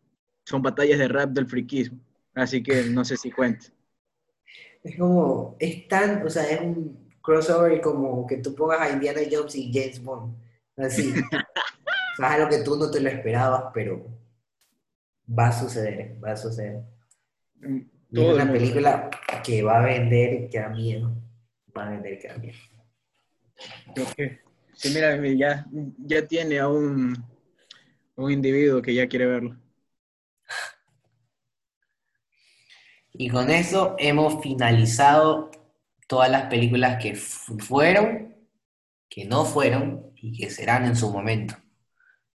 son 0.46 0.62
batallas 0.62 0.98
de 1.00 1.10
rap 1.10 1.32
del 1.32 1.46
friquismo. 1.46 2.00
Así 2.34 2.64
que 2.64 2.86
no 2.86 3.04
sé 3.04 3.18
si 3.18 3.32
cuenta. 3.32 3.68
es 4.84 4.98
como, 4.98 5.58
es 5.60 5.88
tan, 5.90 6.26
o 6.26 6.30
sea, 6.30 6.50
es 6.50 6.62
un 6.62 6.98
crossover 7.22 7.82
como 7.82 8.26
que 8.26 8.38
tú 8.38 8.56
pongas 8.56 8.80
a 8.80 8.92
Indiana 8.92 9.20
Jones 9.30 9.56
y 9.56 9.72
James 9.74 10.02
Bond. 10.02 10.34
Así. 10.78 11.12
o 12.14 12.16
sea, 12.16 12.28
es 12.28 12.34
algo 12.36 12.50
que 12.50 12.64
tú 12.64 12.78
no 12.78 12.90
te 12.90 13.02
lo 13.02 13.10
esperabas, 13.10 13.66
pero 13.74 14.06
va 15.28 15.48
a 15.48 15.52
suceder, 15.52 16.18
va 16.24 16.32
a 16.32 16.38
suceder. 16.38 16.84
Mm, 17.60 17.80
Todo 18.14 18.32
es 18.32 18.38
el 18.38 18.44
una 18.44 18.52
película 18.54 19.10
que 19.44 19.62
va 19.62 19.80
a 19.80 19.86
vender 19.86 20.50
que 20.50 20.60
da 20.60 20.70
miedo. 20.70 21.12
Va 21.78 21.88
a 21.88 21.90
vender 21.90 22.18
que 22.18 22.30
da 22.30 22.38
miedo. 22.38 22.58
Creo 23.94 24.08
que- 24.16 24.40
Sí, 24.74 24.90
mira, 24.94 25.16
ya, 25.34 25.66
ya 26.00 26.28
tiene 26.28 26.60
a 26.60 26.68
un, 26.68 27.16
un 28.16 28.32
individuo 28.32 28.82
que 28.82 28.94
ya 28.94 29.08
quiere 29.08 29.26
verlo. 29.26 29.56
Y 33.14 33.30
con 33.30 33.50
eso 33.50 33.96
hemos 33.98 34.42
finalizado 34.44 35.50
todas 36.08 36.30
las 36.30 36.48
películas 36.48 37.02
que 37.02 37.16
fu- 37.16 37.58
fueron, 37.58 38.36
que 39.10 39.26
no 39.26 39.46
fueron 39.46 40.12
y 40.16 40.38
que 40.38 40.50
serán 40.50 40.86
en 40.86 40.98
su 40.98 41.10
momento. 41.12 41.56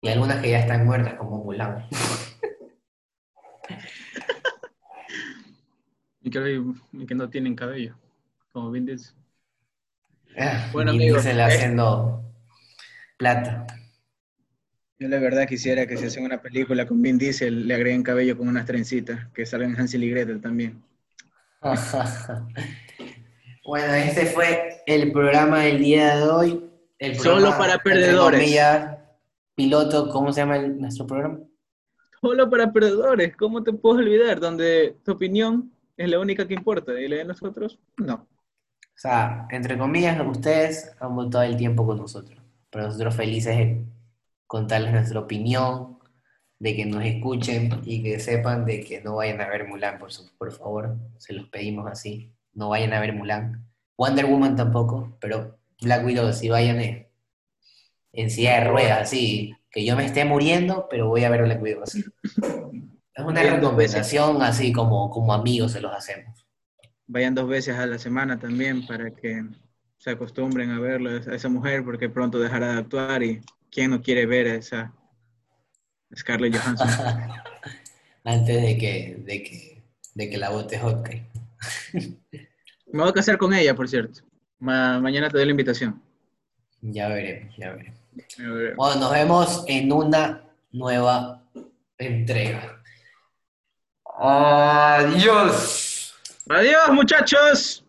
Y 0.03 0.09
algunas 0.09 0.43
que 0.43 0.51
ya 0.51 0.61
están 0.61 0.85
muertas, 0.85 1.15
como 1.15 1.43
Mulan. 1.45 1.89
Y 6.21 6.31
que, 6.31 6.63
y 6.93 7.07
que 7.07 7.15
no 7.15 7.31
tienen 7.31 7.55
cabello, 7.55 7.97
como 8.53 8.71
Vin 8.71 8.85
Diesel. 8.87 9.16
Ah, 10.39 10.69
Bueno, 10.73 10.91
amigos, 10.93 11.25
Diesel 11.25 11.41
eh. 11.41 11.43
haciendo 11.45 12.23
plata. 13.17 13.67
Yo 14.99 15.09
la 15.09 15.19
verdad 15.19 15.47
quisiera 15.47 15.87
que 15.87 15.97
si 15.97 16.07
hacen 16.07 16.25
una 16.25 16.41
película 16.41 16.87
con 16.87 17.03
Vin 17.03 17.19
Diesel, 17.19 17.67
le 17.69 17.75
agreguen 17.75 18.03
cabello 18.03 18.37
con 18.37 18.49
unas 18.49 18.65
trencitas, 18.67 19.29
que 19.35 19.45
salgan 19.45 19.79
Hansel 19.79 20.05
y 20.05 20.11
Gretel 20.11 20.41
también. 20.41 20.83
Bueno, 23.65 23.95
este 23.95 24.27
fue 24.27 24.81
el 24.87 25.11
programa 25.11 25.63
del 25.63 25.79
día 25.81 26.17
de 26.19 26.23
hoy. 26.23 26.71
El 27.01 27.17
Solo 27.17 27.51
para 27.59 27.79
perdedores. 27.79 28.39
comillas, 28.41 28.97
piloto, 29.57 30.09
¿cómo 30.11 30.33
se 30.33 30.41
llama 30.43 30.57
el- 30.59 30.79
nuestro 30.81 31.05
programa? 31.05 31.41
Solo 32.21 32.49
para 32.49 32.73
perdedores, 32.73 33.37
¿cómo 33.37 33.65
te 33.65 33.73
puedes 33.73 34.07
olvidar? 34.07 34.39
Donde 34.39 34.97
tu 35.05 35.13
opinión 35.13 35.73
es 35.97 36.09
la 36.09 36.21
única 36.21 36.47
que 36.47 36.55
importa 36.55 36.93
y 36.99 37.09
la 37.09 37.17
de 37.17 37.25
nosotros, 37.25 37.79
no. 37.97 38.27
O 38.97 38.99
sea, 38.99 39.47
entre 39.51 39.77
comillas, 39.77 40.19
ustedes 40.27 40.97
han 41.01 41.15
votado 41.15 41.45
el 41.45 41.57
tiempo 41.57 41.87
con 41.87 41.99
nosotros. 41.99 42.41
Pero 42.71 42.87
nosotros 42.87 43.15
felices 43.15 43.57
de 43.57 43.85
contarles 44.47 44.93
nuestra 44.93 45.21
opinión, 45.21 45.99
de 46.59 46.75
que 46.75 46.87
nos 46.87 47.05
escuchen 47.05 47.81
y 47.85 48.03
que 48.03 48.19
sepan 48.19 48.65
de 48.65 48.81
que 48.83 49.03
no 49.03 49.17
vayan 49.17 49.41
a 49.43 49.49
ver 49.49 49.69
Mulan, 49.69 49.99
por, 49.99 50.11
su- 50.13 50.35
por 50.39 50.51
favor. 50.53 50.97
Se 51.19 51.35
los 51.35 51.49
pedimos 51.49 51.87
así. 51.91 52.33
No 52.55 52.71
vayan 52.71 52.95
a 52.95 53.01
ver 53.01 53.13
Mulan. 53.13 53.67
Wonder 53.99 54.25
Woman 54.27 54.57
tampoco, 54.57 55.17
pero 55.21 55.59
Black 55.83 56.05
Widow 56.07 56.33
sí 56.33 56.49
vayan 56.49 56.81
en, 56.81 57.07
en 58.13 58.31
silla 58.31 58.61
de 58.61 58.69
ruedas, 58.69 59.03
así. 59.03 59.55
Que 59.71 59.85
yo 59.85 59.95
me 59.97 60.07
esté 60.07 60.25
muriendo, 60.25 60.87
pero 60.89 61.09
voy 61.09 61.25
a 61.25 61.29
ver 61.31 61.43
Black 61.43 61.63
Widow 61.63 61.83
así. 61.83 62.03
Es 63.15 63.25
una 63.25 63.43
recomendación 63.43 64.43
así 64.43 64.73
como, 64.73 65.11
como 65.11 65.35
amigos 65.35 65.73
se 65.73 65.81
los 65.83 65.93
hacemos. 65.95 66.46
Vayan 67.09 67.35
dos 67.35 67.49
veces 67.49 67.77
a 67.77 67.87
la 67.87 67.99
semana 67.99 68.39
también 68.39 68.87
para 68.87 69.11
que 69.15 69.45
se 69.99 70.11
acostumbren 70.11 70.71
a 70.71 70.81
verlo, 70.81 71.11
a 71.11 71.35
esa 71.35 71.49
mujer, 71.49 71.85
porque 71.85 72.09
pronto 72.09 72.39
dejará 72.39 72.73
de 72.73 72.79
actuar 72.81 73.23
y 73.23 73.41
¿quién 73.71 73.91
no 73.91 74.03
quiere 74.03 74.27
ver 74.27 74.49
a 74.49 74.55
esa 74.57 74.93
Scarlett 76.15 76.57
Johansson? 76.57 76.89
Antes 78.25 78.63
de 78.63 78.77
que, 78.77 79.17
de 79.25 79.43
que, 79.43 79.83
de 80.15 80.31
que 80.31 80.37
la 80.37 80.51
vote 80.51 80.79
Hawkeye. 80.79 81.27
Me 82.93 83.01
voy 83.03 83.09
a 83.11 83.13
casar 83.13 83.37
con 83.39 83.53
ella, 83.55 83.75
por 83.75 83.89
cierto. 83.89 84.21
Ma- 84.59 85.01
mañana 85.01 85.29
te 85.29 85.37
doy 85.37 85.47
la 85.47 85.51
invitación. 85.53 86.01
Ya 86.81 87.09
veremos, 87.09 87.57
ya 87.57 87.73
veremos. 87.73 88.01
A 88.39 88.51
ver. 88.51 88.75
Bueno, 88.77 89.01
nos 89.01 89.13
vemos 89.13 89.65
en 89.67 89.93
una 89.93 90.43
nueva 90.73 91.43
entrega. 91.99 92.83
Adiós. 94.19 95.86
Adiós, 96.49 96.89
muchachos. 96.91 97.86